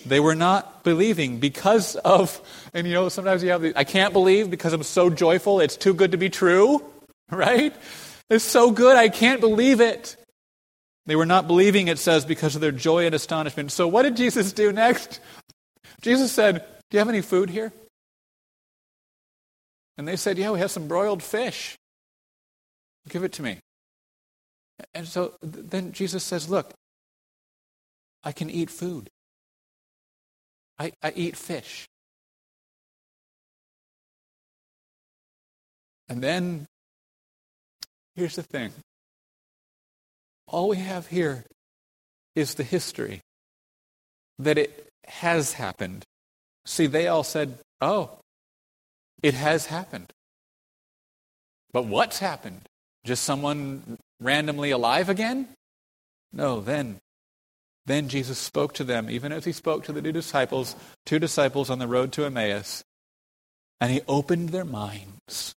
they 0.06 0.20
were 0.20 0.36
not 0.36 0.84
believing 0.84 1.40
because 1.40 1.96
of, 1.98 2.42
and 2.74 2.88
you 2.88 2.94
know, 2.94 3.10
sometimes 3.10 3.44
you 3.44 3.50
have, 3.50 3.62
the, 3.62 3.74
I 3.76 3.84
can't 3.84 4.14
believe 4.14 4.50
because 4.50 4.74
I'm 4.74 4.84
so 4.84 5.10
joyful, 5.10 5.60
it's 5.60 5.78
too 5.78 5.94
good 5.94 6.12
to 6.12 6.18
be 6.18 6.30
true, 6.30 6.84
right? 7.32 7.76
It's 8.30 8.44
so 8.44 8.72
good, 8.72 8.96
I 8.96 9.10
can't 9.10 9.42
believe 9.42 9.82
it. 9.82 10.16
They 11.06 11.16
were 11.16 11.26
not 11.26 11.48
believing, 11.48 11.88
it 11.88 12.00
says, 12.00 12.26
because 12.26 12.56
of 12.56 12.62
their 12.62 12.72
joy 12.72 13.06
and 13.06 13.16
astonishment. 13.16 13.72
So, 13.72 13.88
what 13.88 14.04
did 14.04 14.16
Jesus 14.16 14.54
do 14.54 14.72
next? 14.72 15.20
Jesus 16.02 16.32
said, 16.32 16.66
Do 16.90 16.96
you 16.96 17.00
have 17.00 17.10
any 17.10 17.22
food 17.22 17.50
here? 17.50 17.74
And 19.98 20.08
they 20.08 20.16
said, 20.16 20.38
Yeah, 20.38 20.52
we 20.52 20.60
have 20.60 20.72
some 20.72 20.88
broiled 20.88 21.24
fish. 21.24 21.78
Give 23.10 23.24
it 23.24 23.34
to 23.34 23.42
me. 23.42 23.60
And 24.94 25.08
so 25.08 25.34
then 25.42 25.92
Jesus 25.92 26.24
says, 26.24 26.50
Look, 26.50 26.72
I 28.24 28.32
can 28.32 28.50
eat 28.50 28.70
food, 28.70 29.10
I, 30.78 30.92
I 31.02 31.14
eat 31.16 31.36
fish. 31.36 31.88
And 36.10 36.22
then, 36.22 36.66
here's 38.16 38.36
the 38.36 38.44
thing 38.44 38.72
all 40.48 40.70
we 40.70 40.78
have 40.78 41.08
here 41.08 41.46
is 42.36 42.56
the 42.56 42.64
history 42.64 43.22
that 44.40 44.58
it 44.58 44.88
has 45.06 45.54
happened. 45.54 46.04
See, 46.66 46.88
they 46.88 47.08
all 47.08 47.24
said, 47.24 47.58
oh, 47.80 48.20
it 49.22 49.34
has 49.34 49.68
happened. 49.68 50.12
But 51.74 51.86
what's 51.86 52.20
happened? 52.20 52.62
Just 53.06 53.24
someone 53.24 53.98
randomly 54.20 54.72
alive 54.72 55.10
again? 55.10 55.48
No, 56.34 56.62
then 56.62 57.00
then 57.86 58.10
Jesus 58.10 58.38
spoke 58.38 58.74
to 58.76 58.84
them, 58.84 59.10
even 59.10 59.32
as 59.32 59.46
he 59.46 59.52
spoke 59.52 59.84
to 59.86 59.92
the 59.92 60.02
two 60.02 60.12
disciples, 60.12 60.76
two 61.06 61.20
disciples 61.20 61.70
on 61.70 61.80
the 61.80 61.88
road 61.88 62.12
to 62.14 62.26
Emmaus, 62.26 62.84
and 63.80 63.92
he 63.92 64.02
opened 64.08 64.50
their 64.50 64.66
minds 64.66 65.56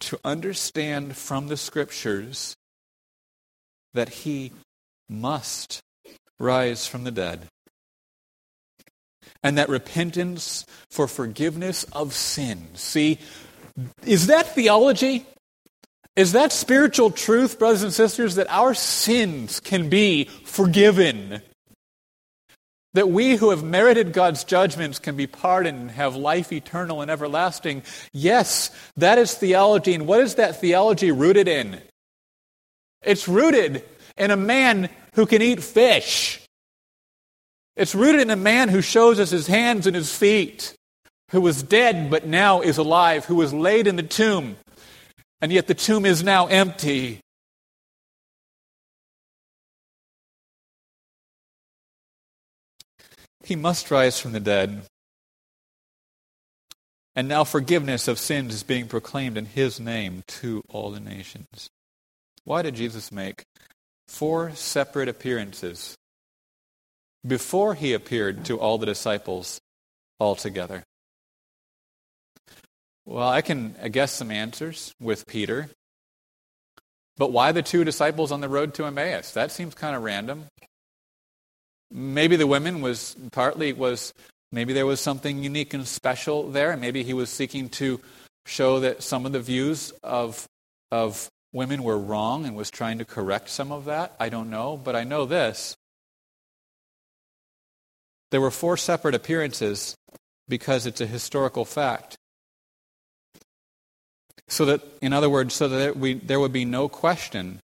to 0.00 0.18
understand 0.24 1.16
from 1.16 1.48
the 1.48 1.56
scriptures 1.56 2.56
that 3.94 4.08
he 4.08 4.52
must 5.08 5.80
rise 6.38 6.86
from 6.86 7.04
the 7.04 7.10
dead. 7.10 7.46
And 9.42 9.56
that 9.56 9.68
repentance 9.68 10.66
for 10.90 11.06
forgiveness 11.06 11.84
of 11.92 12.12
sin. 12.14 12.68
See, 12.74 13.18
is 14.04 14.26
that 14.26 14.54
theology? 14.54 15.24
Is 16.16 16.32
that 16.32 16.52
spiritual 16.52 17.10
truth, 17.10 17.58
brothers 17.58 17.82
and 17.82 17.92
sisters, 17.92 18.34
that 18.34 18.50
our 18.50 18.74
sins 18.74 19.60
can 19.60 19.88
be 19.88 20.24
forgiven? 20.44 21.40
That 22.94 23.08
we 23.08 23.36
who 23.36 23.50
have 23.50 23.62
merited 23.62 24.12
God's 24.12 24.42
judgments 24.42 24.98
can 24.98 25.16
be 25.16 25.28
pardoned 25.28 25.78
and 25.78 25.90
have 25.92 26.16
life 26.16 26.52
eternal 26.52 27.02
and 27.02 27.10
everlasting. 27.10 27.84
Yes, 28.12 28.70
that 28.96 29.16
is 29.16 29.34
theology. 29.34 29.94
And 29.94 30.06
what 30.06 30.20
is 30.20 30.34
that 30.34 30.60
theology 30.60 31.12
rooted 31.12 31.46
in? 31.46 31.80
It's 33.02 33.28
rooted 33.28 33.84
in 34.18 34.30
a 34.30 34.36
man 34.36 34.90
who 35.14 35.24
can 35.24 35.40
eat 35.40 35.62
fish. 35.62 36.40
It's 37.76 37.94
rooted 37.94 38.20
in 38.20 38.30
a 38.30 38.36
man 38.36 38.68
who 38.68 38.82
shows 38.82 39.18
us 39.18 39.30
his 39.30 39.46
hands 39.46 39.86
and 39.86 39.96
his 39.96 40.14
feet, 40.14 40.74
who 41.30 41.40
was 41.40 41.62
dead 41.62 42.10
but 42.10 42.26
now 42.26 42.60
is 42.60 42.76
alive, 42.76 43.24
who 43.24 43.36
was 43.36 43.54
laid 43.54 43.86
in 43.86 43.96
the 43.96 44.02
tomb, 44.02 44.56
and 45.40 45.50
yet 45.52 45.66
the 45.66 45.74
tomb 45.74 46.04
is 46.04 46.22
now 46.22 46.46
empty. 46.46 47.20
He 53.50 53.56
must 53.56 53.90
rise 53.90 54.20
from 54.20 54.30
the 54.30 54.38
dead. 54.38 54.82
And 57.16 57.26
now 57.26 57.42
forgiveness 57.42 58.06
of 58.06 58.20
sins 58.20 58.54
is 58.54 58.62
being 58.62 58.86
proclaimed 58.86 59.36
in 59.36 59.46
his 59.46 59.80
name 59.80 60.22
to 60.38 60.62
all 60.68 60.92
the 60.92 61.00
nations. 61.00 61.68
Why 62.44 62.62
did 62.62 62.76
Jesus 62.76 63.10
make 63.10 63.42
four 64.06 64.52
separate 64.54 65.08
appearances 65.08 65.96
before 67.26 67.74
he 67.74 67.92
appeared 67.92 68.44
to 68.44 68.56
all 68.56 68.78
the 68.78 68.86
disciples 68.86 69.60
all 70.20 70.36
together? 70.36 70.84
Well, 73.04 73.28
I 73.28 73.40
can 73.40 73.74
guess 73.90 74.12
some 74.12 74.30
answers 74.30 74.94
with 75.00 75.26
Peter. 75.26 75.70
But 77.16 77.32
why 77.32 77.50
the 77.50 77.62
two 77.62 77.82
disciples 77.82 78.30
on 78.30 78.42
the 78.42 78.48
road 78.48 78.74
to 78.74 78.84
Emmaus? 78.84 79.32
That 79.32 79.50
seems 79.50 79.74
kind 79.74 79.96
of 79.96 80.04
random. 80.04 80.46
Maybe 81.90 82.36
the 82.36 82.46
women 82.46 82.80
was 82.80 83.16
partly 83.32 83.72
was 83.72 84.14
maybe 84.52 84.72
there 84.72 84.86
was 84.86 85.00
something 85.00 85.42
unique 85.42 85.74
and 85.74 85.86
special 85.86 86.50
there, 86.50 86.70
and 86.72 86.80
maybe 86.80 87.02
he 87.02 87.14
was 87.14 87.30
seeking 87.30 87.68
to 87.70 88.00
show 88.46 88.80
that 88.80 89.02
some 89.02 89.26
of 89.26 89.32
the 89.32 89.40
views 89.40 89.92
of 90.02 90.46
of 90.90 91.30
women 91.52 91.82
were 91.82 91.98
wrong 91.98 92.46
and 92.46 92.56
was 92.56 92.70
trying 92.70 92.98
to 92.98 93.04
correct 93.04 93.48
some 93.48 93.72
of 93.72 93.86
that. 93.86 94.14
I 94.20 94.28
don't 94.28 94.50
know, 94.50 94.76
but 94.76 94.94
I 94.94 95.04
know 95.04 95.26
this. 95.26 95.76
There 98.30 98.40
were 98.40 98.50
four 98.50 98.76
separate 98.76 99.14
appearances 99.14 99.96
because 100.48 100.86
it's 100.86 101.00
a 101.00 101.06
historical 101.06 101.64
fact. 101.64 102.16
So 104.48 104.64
that, 104.66 104.82
in 105.00 105.12
other 105.12 105.30
words, 105.30 105.54
so 105.54 105.68
that 105.68 105.96
we, 105.96 106.14
there 106.14 106.40
would 106.40 106.52
be 106.52 106.64
no 106.64 106.88
question 106.88 107.60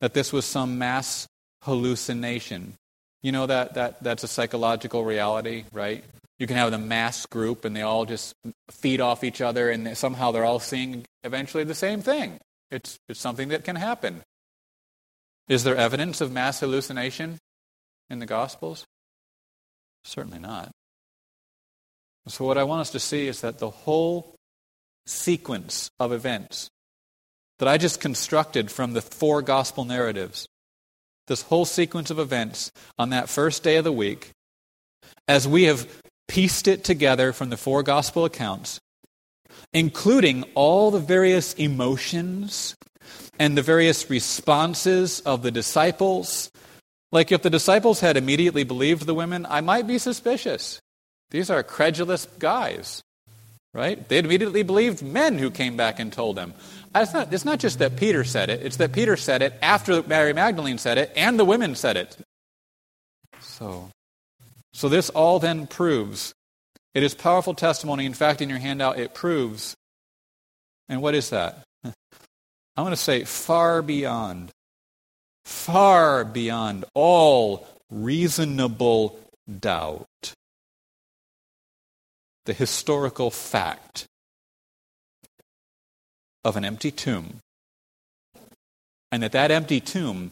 that 0.00 0.14
this 0.14 0.32
was 0.32 0.44
some 0.44 0.78
mass 0.78 1.26
hallucination 1.62 2.74
You 3.26 3.32
know 3.32 3.46
that, 3.46 3.74
that 3.74 4.00
that's 4.04 4.22
a 4.22 4.28
psychological 4.28 5.04
reality, 5.04 5.64
right? 5.72 6.04
You 6.38 6.46
can 6.46 6.56
have 6.58 6.70
the 6.70 6.78
mass 6.78 7.26
group 7.26 7.64
and 7.64 7.74
they 7.74 7.82
all 7.82 8.04
just 8.04 8.36
feed 8.70 9.00
off 9.00 9.24
each 9.24 9.40
other 9.40 9.68
and 9.68 9.98
somehow 9.98 10.30
they're 10.30 10.44
all 10.44 10.60
seeing 10.60 11.04
eventually 11.24 11.64
the 11.64 11.74
same 11.74 12.02
thing. 12.02 12.38
It's, 12.70 13.00
it's 13.08 13.18
something 13.18 13.48
that 13.48 13.64
can 13.64 13.74
happen. 13.74 14.22
Is 15.48 15.64
there 15.64 15.74
evidence 15.74 16.20
of 16.20 16.30
mass 16.30 16.60
hallucination 16.60 17.38
in 18.08 18.20
the 18.20 18.26
Gospels? 18.26 18.84
Certainly 20.04 20.38
not. 20.38 20.70
So, 22.28 22.44
what 22.44 22.58
I 22.58 22.62
want 22.62 22.82
us 22.82 22.90
to 22.90 23.00
see 23.00 23.26
is 23.26 23.40
that 23.40 23.58
the 23.58 23.70
whole 23.70 24.36
sequence 25.04 25.90
of 25.98 26.12
events 26.12 26.70
that 27.58 27.66
I 27.66 27.76
just 27.76 28.00
constructed 28.00 28.70
from 28.70 28.92
the 28.92 29.02
four 29.02 29.42
gospel 29.42 29.84
narratives, 29.84 30.46
this 31.26 31.42
whole 31.42 31.64
sequence 31.64 32.10
of 32.10 32.18
events 32.18 32.70
on 32.98 33.10
that 33.10 33.28
first 33.28 33.62
day 33.62 33.76
of 33.76 33.84
the 33.84 33.92
week, 33.92 34.30
as 35.28 35.46
we 35.46 35.64
have 35.64 35.88
pieced 36.28 36.68
it 36.68 36.84
together 36.84 37.32
from 37.32 37.50
the 37.50 37.56
four 37.56 37.82
gospel 37.82 38.24
accounts, 38.24 38.80
including 39.72 40.44
all 40.54 40.90
the 40.90 40.98
various 40.98 41.54
emotions 41.54 42.74
and 43.38 43.56
the 43.56 43.62
various 43.62 44.08
responses 44.10 45.20
of 45.20 45.42
the 45.42 45.50
disciples. 45.50 46.50
Like 47.12 47.30
if 47.30 47.42
the 47.42 47.50
disciples 47.50 48.00
had 48.00 48.16
immediately 48.16 48.64
believed 48.64 49.06
the 49.06 49.14
women, 49.14 49.46
I 49.48 49.60
might 49.60 49.86
be 49.86 49.98
suspicious. 49.98 50.80
These 51.30 51.50
are 51.50 51.62
credulous 51.62 52.26
guys, 52.38 53.02
right? 53.74 54.08
They 54.08 54.18
immediately 54.18 54.62
believed 54.62 55.02
men 55.02 55.38
who 55.38 55.50
came 55.50 55.76
back 55.76 55.98
and 55.98 56.12
told 56.12 56.36
them. 56.36 56.54
It's 57.02 57.12
not, 57.12 57.32
it's 57.32 57.44
not 57.44 57.58
just 57.58 57.78
that 57.78 57.96
Peter 57.96 58.24
said 58.24 58.50
it, 58.50 58.62
it's 58.62 58.76
that 58.76 58.92
Peter 58.92 59.16
said 59.16 59.42
it 59.42 59.54
after 59.62 60.02
Mary 60.02 60.32
Magdalene 60.32 60.78
said 60.78 60.98
it 60.98 61.12
and 61.16 61.38
the 61.38 61.44
women 61.44 61.74
said 61.74 61.96
it. 61.96 62.16
So, 63.40 63.90
so 64.72 64.88
this 64.88 65.10
all 65.10 65.38
then 65.38 65.66
proves 65.66 66.34
it 66.96 67.02
is 67.02 67.12
powerful 67.12 67.52
testimony. 67.52 68.06
In 68.06 68.14
fact, 68.14 68.40
in 68.40 68.48
your 68.48 68.58
handout, 68.58 68.98
it 68.98 69.12
proves. 69.12 69.76
And 70.88 71.02
what 71.02 71.14
is 71.14 71.28
that? 71.28 71.62
I'm 71.84 71.92
going 72.74 72.90
to 72.90 72.96
say 72.96 73.24
far 73.24 73.82
beyond, 73.82 74.50
far 75.44 76.24
beyond 76.24 76.86
all 76.94 77.68
reasonable 77.90 79.18
doubt. 79.60 80.06
The 82.46 82.54
historical 82.54 83.30
fact 83.30 84.06
of 86.46 86.56
an 86.56 86.64
empty 86.64 86.90
tomb. 86.90 87.40
And 89.10 89.22
that 89.22 89.32
that 89.32 89.50
empty 89.50 89.80
tomb 89.80 90.30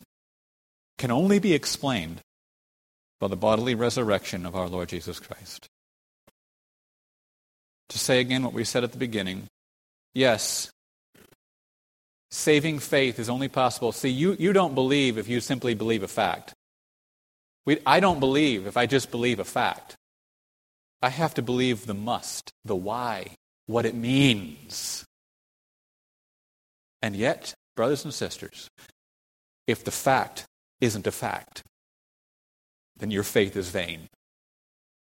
can 0.98 1.10
only 1.10 1.38
be 1.38 1.54
explained 1.54 2.20
by 3.20 3.28
the 3.28 3.36
bodily 3.36 3.74
resurrection 3.74 4.46
of 4.46 4.54
our 4.54 4.68
Lord 4.68 4.88
Jesus 4.88 5.18
Christ 5.18 5.68
to 7.88 7.98
say 7.98 8.20
again 8.20 8.42
what 8.42 8.52
we 8.52 8.64
said 8.64 8.84
at 8.84 8.92
the 8.92 8.98
beginning. 8.98 9.44
Yes, 10.14 10.70
saving 12.30 12.78
faith 12.78 13.18
is 13.18 13.28
only 13.28 13.48
possible. 13.48 13.92
See, 13.92 14.08
you, 14.08 14.36
you 14.38 14.52
don't 14.52 14.74
believe 14.74 15.18
if 15.18 15.28
you 15.28 15.40
simply 15.40 15.74
believe 15.74 16.02
a 16.02 16.08
fact. 16.08 16.54
We, 17.66 17.78
I 17.86 18.00
don't 18.00 18.20
believe 18.20 18.66
if 18.66 18.76
I 18.76 18.86
just 18.86 19.10
believe 19.10 19.38
a 19.38 19.44
fact. 19.44 19.96
I 21.02 21.10
have 21.10 21.34
to 21.34 21.42
believe 21.42 21.86
the 21.86 21.94
must, 21.94 22.50
the 22.64 22.76
why, 22.76 23.28
what 23.66 23.86
it 23.86 23.94
means. 23.94 25.04
And 27.05 27.14
yet, 27.14 27.52
brothers 27.76 28.07
and 28.07 28.14
sisters, 28.14 28.70
if 29.66 29.84
the 29.84 29.90
fact 29.90 30.46
isn't 30.80 31.07
a 31.07 31.12
fact, 31.12 31.62
then 32.96 33.11
your 33.11 33.22
faith 33.22 33.57
is 33.57 33.68
vain. 33.68 34.09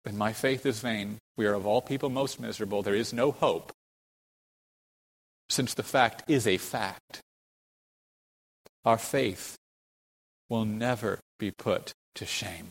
And 0.06 0.16
my 0.16 0.32
faith 0.32 0.64
is 0.64 0.80
vain. 0.80 1.18
We 1.36 1.44
are 1.44 1.52
of 1.52 1.66
all 1.66 1.82
people 1.82 2.08
most 2.08 2.40
miserable. 2.40 2.82
There 2.82 2.94
is 2.94 3.12
no 3.12 3.30
hope, 3.30 3.72
since 5.50 5.74
the 5.74 5.82
fact 5.82 6.24
is 6.30 6.46
a 6.46 6.56
fact. 6.56 7.20
Our 8.86 8.96
faith 8.96 9.56
will 10.48 10.64
never 10.64 11.20
be 11.38 11.50
put 11.50 11.92
to 12.14 12.24
shame. 12.24 12.70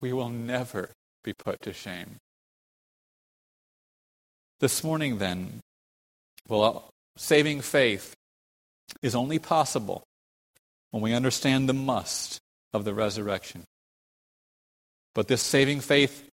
We 0.00 0.12
will 0.12 0.30
never 0.30 0.90
be 1.24 1.32
put 1.32 1.60
to 1.62 1.72
shame. 1.72 2.18
This 4.60 4.84
morning, 4.84 5.18
then, 5.18 5.58
well, 6.48 6.90
saving 7.16 7.60
faith 7.60 8.14
is 9.02 9.14
only 9.14 9.38
possible 9.38 10.04
when 10.90 11.02
we 11.02 11.12
understand 11.12 11.68
the 11.68 11.74
must 11.74 12.40
of 12.72 12.84
the 12.84 12.94
resurrection. 12.94 13.64
But 15.14 15.28
this 15.28 15.42
saving 15.42 15.80
faith 15.80 16.28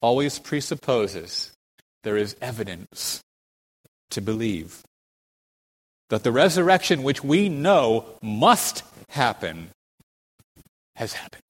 always 0.00 0.38
presupposes 0.38 1.52
there 2.04 2.16
is 2.16 2.36
evidence 2.40 3.22
to 4.10 4.20
believe 4.20 4.82
that 6.10 6.22
the 6.22 6.32
resurrection, 6.32 7.02
which 7.02 7.22
we 7.22 7.48
know 7.48 8.06
must 8.22 8.82
happen, 9.10 9.70
has 10.96 11.12
happened. 11.12 11.42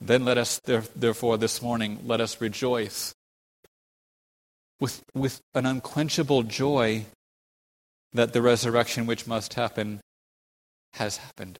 Then 0.00 0.24
let 0.24 0.38
us, 0.38 0.60
therefore, 0.60 1.38
this 1.38 1.62
morning, 1.62 2.00
let 2.04 2.20
us 2.20 2.40
rejoice 2.40 3.14
with, 4.84 5.02
with 5.14 5.40
an 5.54 5.64
unquenchable 5.64 6.42
joy 6.42 7.06
that 8.12 8.34
the 8.34 8.42
resurrection 8.42 9.06
which 9.06 9.26
must 9.26 9.54
happen 9.54 9.98
has 10.92 11.16
happened. 11.16 11.58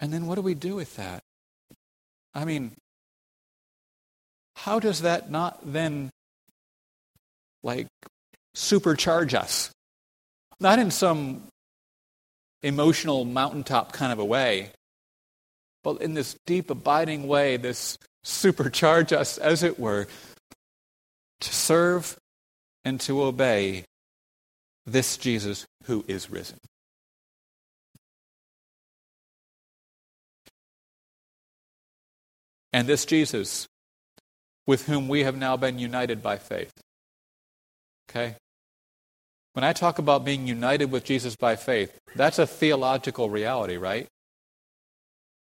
And 0.00 0.10
then 0.10 0.26
what 0.26 0.36
do 0.36 0.40
we 0.40 0.54
do 0.54 0.74
with 0.74 0.96
that? 0.96 1.22
I 2.34 2.46
mean, 2.46 2.72
how 4.56 4.80
does 4.80 5.02
that 5.02 5.30
not 5.30 5.60
then, 5.70 6.08
like, 7.62 7.88
supercharge 8.56 9.34
us? 9.34 9.70
Not 10.60 10.78
in 10.78 10.90
some 10.90 11.42
emotional 12.62 13.26
mountaintop 13.26 13.92
kind 13.92 14.12
of 14.12 14.18
a 14.18 14.24
way, 14.24 14.70
but 15.82 16.00
in 16.00 16.14
this 16.14 16.36
deep, 16.46 16.70
abiding 16.70 17.28
way, 17.28 17.58
this 17.58 17.98
supercharge 18.24 19.12
us, 19.12 19.36
as 19.36 19.62
it 19.62 19.78
were, 19.78 20.06
to 21.40 21.52
serve 21.52 22.18
and 22.84 23.00
to 23.00 23.22
obey 23.22 23.84
this 24.86 25.16
Jesus 25.16 25.66
who 25.84 26.04
is 26.06 26.30
risen. 26.30 26.58
and 32.74 32.88
this 32.88 33.04
Jesus 33.04 33.68
with 34.66 34.86
whom 34.86 35.06
we 35.06 35.22
have 35.22 35.36
now 35.36 35.56
been 35.56 35.78
united 35.78 36.20
by 36.20 36.36
faith. 36.36 36.72
Okay? 38.10 38.34
When 39.52 39.62
I 39.62 39.72
talk 39.72 40.00
about 40.00 40.24
being 40.24 40.48
united 40.48 40.90
with 40.90 41.04
Jesus 41.04 41.36
by 41.36 41.54
faith, 41.54 41.96
that's 42.16 42.40
a 42.40 42.48
theological 42.48 43.30
reality, 43.30 43.76
right? 43.76 44.08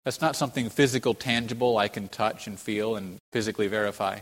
That's 0.03 0.19
not 0.19 0.35
something 0.35 0.69
physical, 0.69 1.13
tangible 1.13 1.77
I 1.77 1.87
can 1.87 2.09
touch 2.09 2.45
and 2.45 2.59
feel 2.59 2.97
and 2.97 3.19
physically 3.31 3.67
verify. 3.67 4.19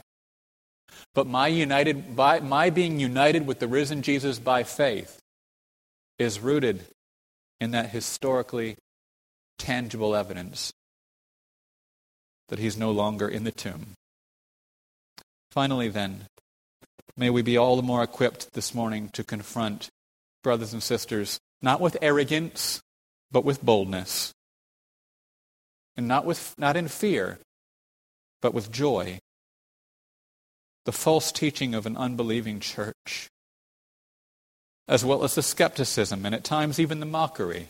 But 1.13 1.27
my 1.27 1.47
united 1.47 2.15
by 2.15 2.39
my 2.39 2.69
being 2.69 2.99
united 2.99 3.47
with 3.47 3.59
the 3.59 3.67
risen 3.67 4.01
Jesus 4.01 4.39
by 4.39 4.63
faith 4.63 5.19
is 6.17 6.39
rooted 6.39 6.81
in 7.59 7.71
that 7.71 7.89
historically 7.89 8.77
tangible 9.57 10.15
evidence 10.15 10.73
that 12.49 12.59
he's 12.59 12.77
no 12.77 12.91
longer 12.91 13.27
in 13.27 13.43
the 13.43 13.51
tomb. 13.51 13.93
Finally, 15.51 15.89
then, 15.89 16.25
may 17.15 17.29
we 17.29 17.41
be 17.41 17.57
all 17.57 17.75
the 17.75 17.81
more 17.81 18.03
equipped 18.03 18.53
this 18.53 18.73
morning 18.73 19.09
to 19.09 19.23
confront 19.23 19.89
brothers 20.43 20.73
and 20.73 20.81
sisters, 20.81 21.39
not 21.61 21.79
with 21.79 21.97
arrogance, 22.01 22.81
but 23.31 23.45
with 23.45 23.63
boldness. 23.63 24.33
And 25.95 26.07
not, 26.07 26.25
with, 26.25 26.55
not 26.57 26.77
in 26.77 26.87
fear, 26.87 27.39
but 28.41 28.53
with 28.53 28.71
joy. 28.71 29.19
The 30.85 30.91
false 30.91 31.31
teaching 31.31 31.75
of 31.75 31.85
an 31.85 31.95
unbelieving 31.95 32.59
church, 32.59 33.29
as 34.87 35.05
well 35.05 35.23
as 35.23 35.35
the 35.35 35.43
skepticism 35.43 36.25
and 36.25 36.33
at 36.33 36.43
times 36.43 36.79
even 36.79 36.99
the 36.99 37.05
mockery 37.05 37.67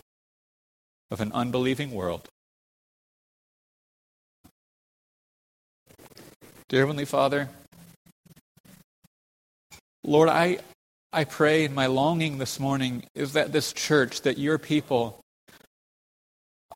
of 1.10 1.20
an 1.20 1.32
unbelieving 1.34 1.92
world. 1.92 2.30
Dear 6.70 6.82
Heavenly 6.82 7.04
Father, 7.04 7.50
Lord, 10.06 10.30
I, 10.30 10.60
I 11.12 11.26
pray, 11.26 11.66
and 11.66 11.76
my 11.76 11.88
longing 11.88 12.38
this 12.38 12.62
morning 12.62 13.04
is 13.14 13.34
that 13.34 13.52
this 13.52 13.74
church, 13.74 14.22
that 14.22 14.38
your 14.38 14.58
people 14.58 15.20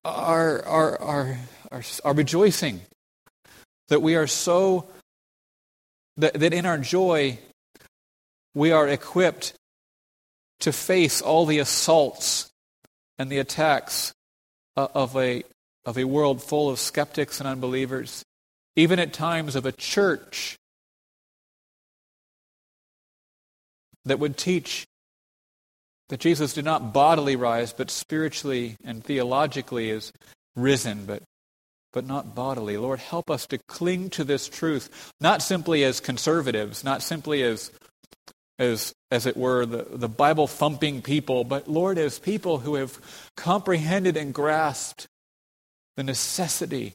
are, 0.03 0.61
are, 0.63 1.01
are, 1.01 1.39
are, 1.71 1.83
are 2.03 2.13
rejoicing, 2.13 2.81
that 3.87 4.01
we 4.01 4.15
are 4.15 4.27
so, 4.27 4.85
that, 6.17 6.33
that 6.35 6.53
in 6.53 6.65
our 6.65 6.77
joy, 6.77 7.39
we 8.53 8.71
are 8.71 8.87
equipped 8.87 9.53
to 10.61 10.71
face 10.71 11.21
all 11.21 11.45
the 11.45 11.59
assaults 11.59 12.49
and 13.17 13.29
the 13.29 13.39
attacks 13.39 14.13
uh, 14.77 14.87
of 14.93 15.15
a, 15.15 15.43
of 15.85 15.97
a 15.97 16.05
world 16.05 16.41
full 16.41 16.69
of 16.69 16.79
skeptics 16.79 17.39
and 17.39 17.47
unbelievers, 17.47 18.23
even 18.75 18.99
at 18.99 19.13
times 19.13 19.55
of 19.55 19.65
a 19.65 19.71
church 19.71 20.57
that 24.05 24.19
would 24.19 24.37
teach 24.37 24.85
that 26.09 26.19
Jesus 26.19 26.53
did 26.53 26.65
not 26.65 26.93
bodily 26.93 27.35
rise, 27.35 27.73
but 27.73 27.89
spiritually 27.89 28.77
and 28.83 29.03
theologically 29.03 29.89
is 29.89 30.13
risen, 30.55 31.05
but, 31.05 31.23
but 31.95 32.05
not 32.05 32.35
bodily. 32.35 32.77
Lord, 32.77 32.99
help 32.99 33.31
us 33.31 33.47
to 33.47 33.57
cling 33.57 34.11
to 34.11 34.25
this 34.25 34.49
truth, 34.49 35.13
not 35.21 35.41
simply 35.41 35.83
as 35.85 36.01
conservatives, 36.01 36.83
not 36.83 37.01
simply 37.01 37.41
as, 37.41 37.71
as, 38.59 38.93
as 39.09 39.25
it 39.25 39.37
were, 39.37 39.65
the, 39.65 39.87
the 39.89 40.09
Bible 40.09 40.45
thumping 40.45 41.01
people, 41.01 41.45
but 41.45 41.69
Lord, 41.69 41.97
as 41.97 42.19
people 42.19 42.59
who 42.59 42.75
have 42.75 42.99
comprehended 43.37 44.17
and 44.17 44.33
grasped 44.33 45.07
the 45.95 46.03
necessity 46.03 46.93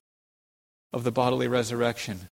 of 0.92 1.02
the 1.02 1.10
bodily 1.10 1.48
resurrection. 1.48 2.28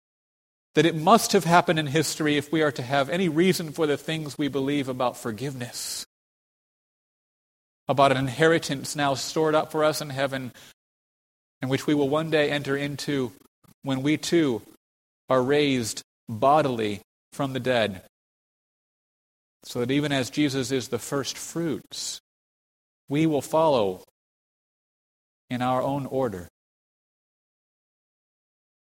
That 0.75 0.87
it 0.87 0.97
must 0.97 1.33
have 1.33 1.45
happened 1.45 1.79
in 1.79 1.87
history 1.87 2.37
if 2.37 2.51
we 2.51 2.63
are 2.63 2.73
to 2.73 2.83
have 2.83 3.09
any 3.09 3.29
reason 3.29 3.71
for 3.71 3.87
the 3.87 3.97
things 3.97 4.37
we 4.37 4.49
believe 4.49 4.89
about 4.89 5.17
forgiveness 5.17 6.05
about 7.89 8.11
an 8.11 8.19
inheritance 8.19 8.97
now 8.97 9.15
stored 9.15 9.55
up 9.55 9.71
for 9.71 9.85
us 9.85 10.01
in 10.01 10.11
heaven, 10.11 10.53
in 11.67 11.71
which 11.71 11.85
we 11.85 11.95
will 11.95 12.09
one 12.09 12.31
day 12.31 12.49
enter 12.49 12.77
into 12.77 13.33
when 13.83 14.01
we 14.01 14.17
too 14.17 14.63
are 15.29 15.43
raised 15.43 16.01
bodily 16.29 17.01
from 17.33 17.55
the 17.55 17.59
dead. 17.59 18.03
So 19.65 19.81
that 19.81 19.91
even 19.91 20.13
as 20.13 20.31
Jesus 20.31 20.71
is 20.71 20.87
the 20.87 21.01
first 21.01 21.37
fruits, 21.37 22.21
we 23.09 23.27
will 23.27 23.43
follow 23.43 24.05
in 25.51 25.61
our 25.61 25.83
own 25.83 26.07
order. 26.07 26.47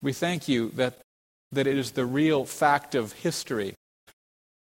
We 0.01 0.11
thank 0.11 0.49
you 0.49 0.71
that, 0.71 0.99
that 1.53 1.67
it 1.67 1.77
is 1.77 1.91
the 1.91 2.05
real 2.05 2.43
fact 2.43 2.93
of 2.93 3.13
history 3.13 3.75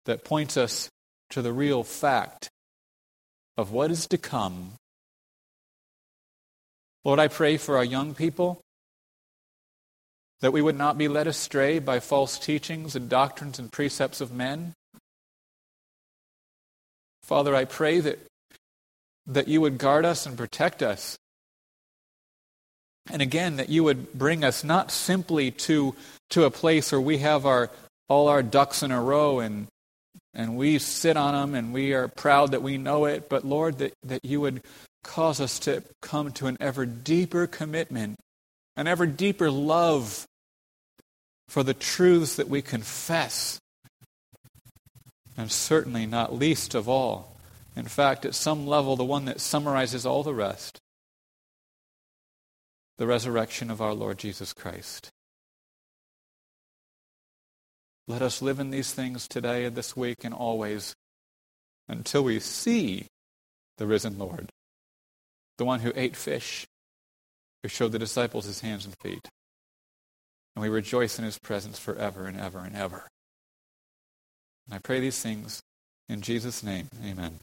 that 0.05 0.23
points 0.23 0.57
us 0.57 0.89
to 1.31 1.43
the 1.43 1.53
real 1.53 1.83
fact 1.83 2.49
of 3.57 3.73
what 3.73 3.91
is 3.91 4.07
to 4.07 4.19
come. 4.19 4.75
Lord, 7.05 7.19
I 7.19 7.29
pray 7.29 7.59
for 7.59 7.77
our 7.77 7.85
young 7.85 8.15
people 8.15 8.61
that 10.41 10.53
we 10.53 10.63
would 10.63 10.77
not 10.77 10.99
be 10.99 11.09
led 11.09 11.27
astray 11.27 11.79
by 11.79 12.01
false 12.01 12.39
teachings 12.39 12.97
and 12.97 13.09
doctrines 13.09 13.59
and 13.59 13.71
precepts 13.71 14.21
of 14.21 14.33
men. 14.33 14.75
Father, 17.23 17.55
I 17.55 17.65
pray 17.65 18.01
that, 18.01 18.19
that 19.27 19.49
you 19.49 19.61
would 19.61 19.79
guard 19.79 20.05
us 20.05 20.27
and 20.27 20.37
protect 20.37 20.83
us. 20.83 21.17
And 23.11 23.21
again, 23.21 23.57
that 23.57 23.69
you 23.69 23.85
would 23.85 24.13
bring 24.15 24.45
us 24.45 24.65
not 24.65 24.91
simply 24.91 25.51
to, 25.51 25.95
to 26.31 26.45
a 26.45 26.51
place 26.51 26.91
where 26.91 27.01
we 27.01 27.19
have 27.19 27.45
our, 27.45 27.71
all 28.09 28.29
our 28.29 28.43
ducks 28.43 28.83
in 28.83 28.91
a 28.91 29.01
row 29.01 29.41
and, 29.41 29.67
and 30.33 30.57
we 30.57 30.79
sit 30.79 31.17
on 31.17 31.35
them 31.35 31.55
and 31.55 31.73
we 31.73 31.93
are 31.93 32.09
proud 32.09 32.53
that 32.53 32.63
we 32.63 32.79
know 32.79 33.05
it, 33.05 33.29
but 33.29 33.45
Lord, 33.45 33.79
that, 33.79 33.93
that 34.05 34.25
you 34.25 34.41
would 34.41 34.63
cause 35.05 35.41
us 35.41 35.61
to 35.61 35.85
come 36.03 36.33
to 36.33 36.47
an 36.47 36.57
ever 36.59 36.85
deeper 36.85 37.47
commitment, 37.47 38.19
an 38.77 38.89
ever 38.89 39.07
deeper 39.07 39.51
love 39.51 40.27
for 41.49 41.63
the 41.63 41.75
truths 41.75 42.35
that 42.37 42.49
we 42.49 42.63
confess. 42.63 43.61
And 45.37 45.51
certainly 45.51 46.07
not 46.07 46.35
least 46.35 46.75
of 46.75 46.89
all, 46.89 47.37
in 47.77 47.87
fact, 47.87 48.25
at 48.25 48.35
some 48.35 48.67
level, 48.67 48.97
the 48.97 49.05
one 49.05 49.25
that 49.27 49.41
summarizes 49.41 50.07
all 50.07 50.23
the 50.23 50.35
rest 50.35 50.81
the 52.97 53.07
resurrection 53.07 53.71
of 53.71 53.83
our 53.83 53.93
Lord 53.93 54.19
Jesus 54.19 54.53
Christ. 54.53 55.11
Let 58.07 58.23
us 58.23 58.43
live 58.43 58.61
in 58.61 58.71
these 58.71 58.93
things 58.93 59.27
today, 59.27 59.69
this 59.69 59.97
week, 59.97 60.25
and 60.25 60.35
always 60.35 60.95
until 61.89 62.23
we 62.23 62.39
see 62.39 63.09
the 63.79 63.87
risen 63.87 64.19
Lord, 64.19 64.51
the 65.59 65.65
one 65.65 65.81
who 65.81 65.93
ate 65.95 66.17
fish, 66.17 66.67
who 67.63 67.69
showed 67.69 67.93
the 67.93 67.99
disciples 67.99 68.45
his 68.45 68.61
hands 68.61 68.85
and 68.85 68.95
feet. 69.03 69.29
And 70.55 70.63
we 70.63 70.69
rejoice 70.69 71.19
in 71.19 71.25
his 71.25 71.39
presence 71.39 71.79
forever 71.79 72.27
and 72.27 72.39
ever 72.39 72.61
and 72.61 72.77
ever. 72.77 73.09
And 74.67 74.75
I 74.75 74.79
pray 74.79 75.01
these 75.01 75.21
things 75.21 75.63
in 76.09 76.21
Jesus' 76.21 76.63
name. 76.63 76.89
Amen. 77.05 77.41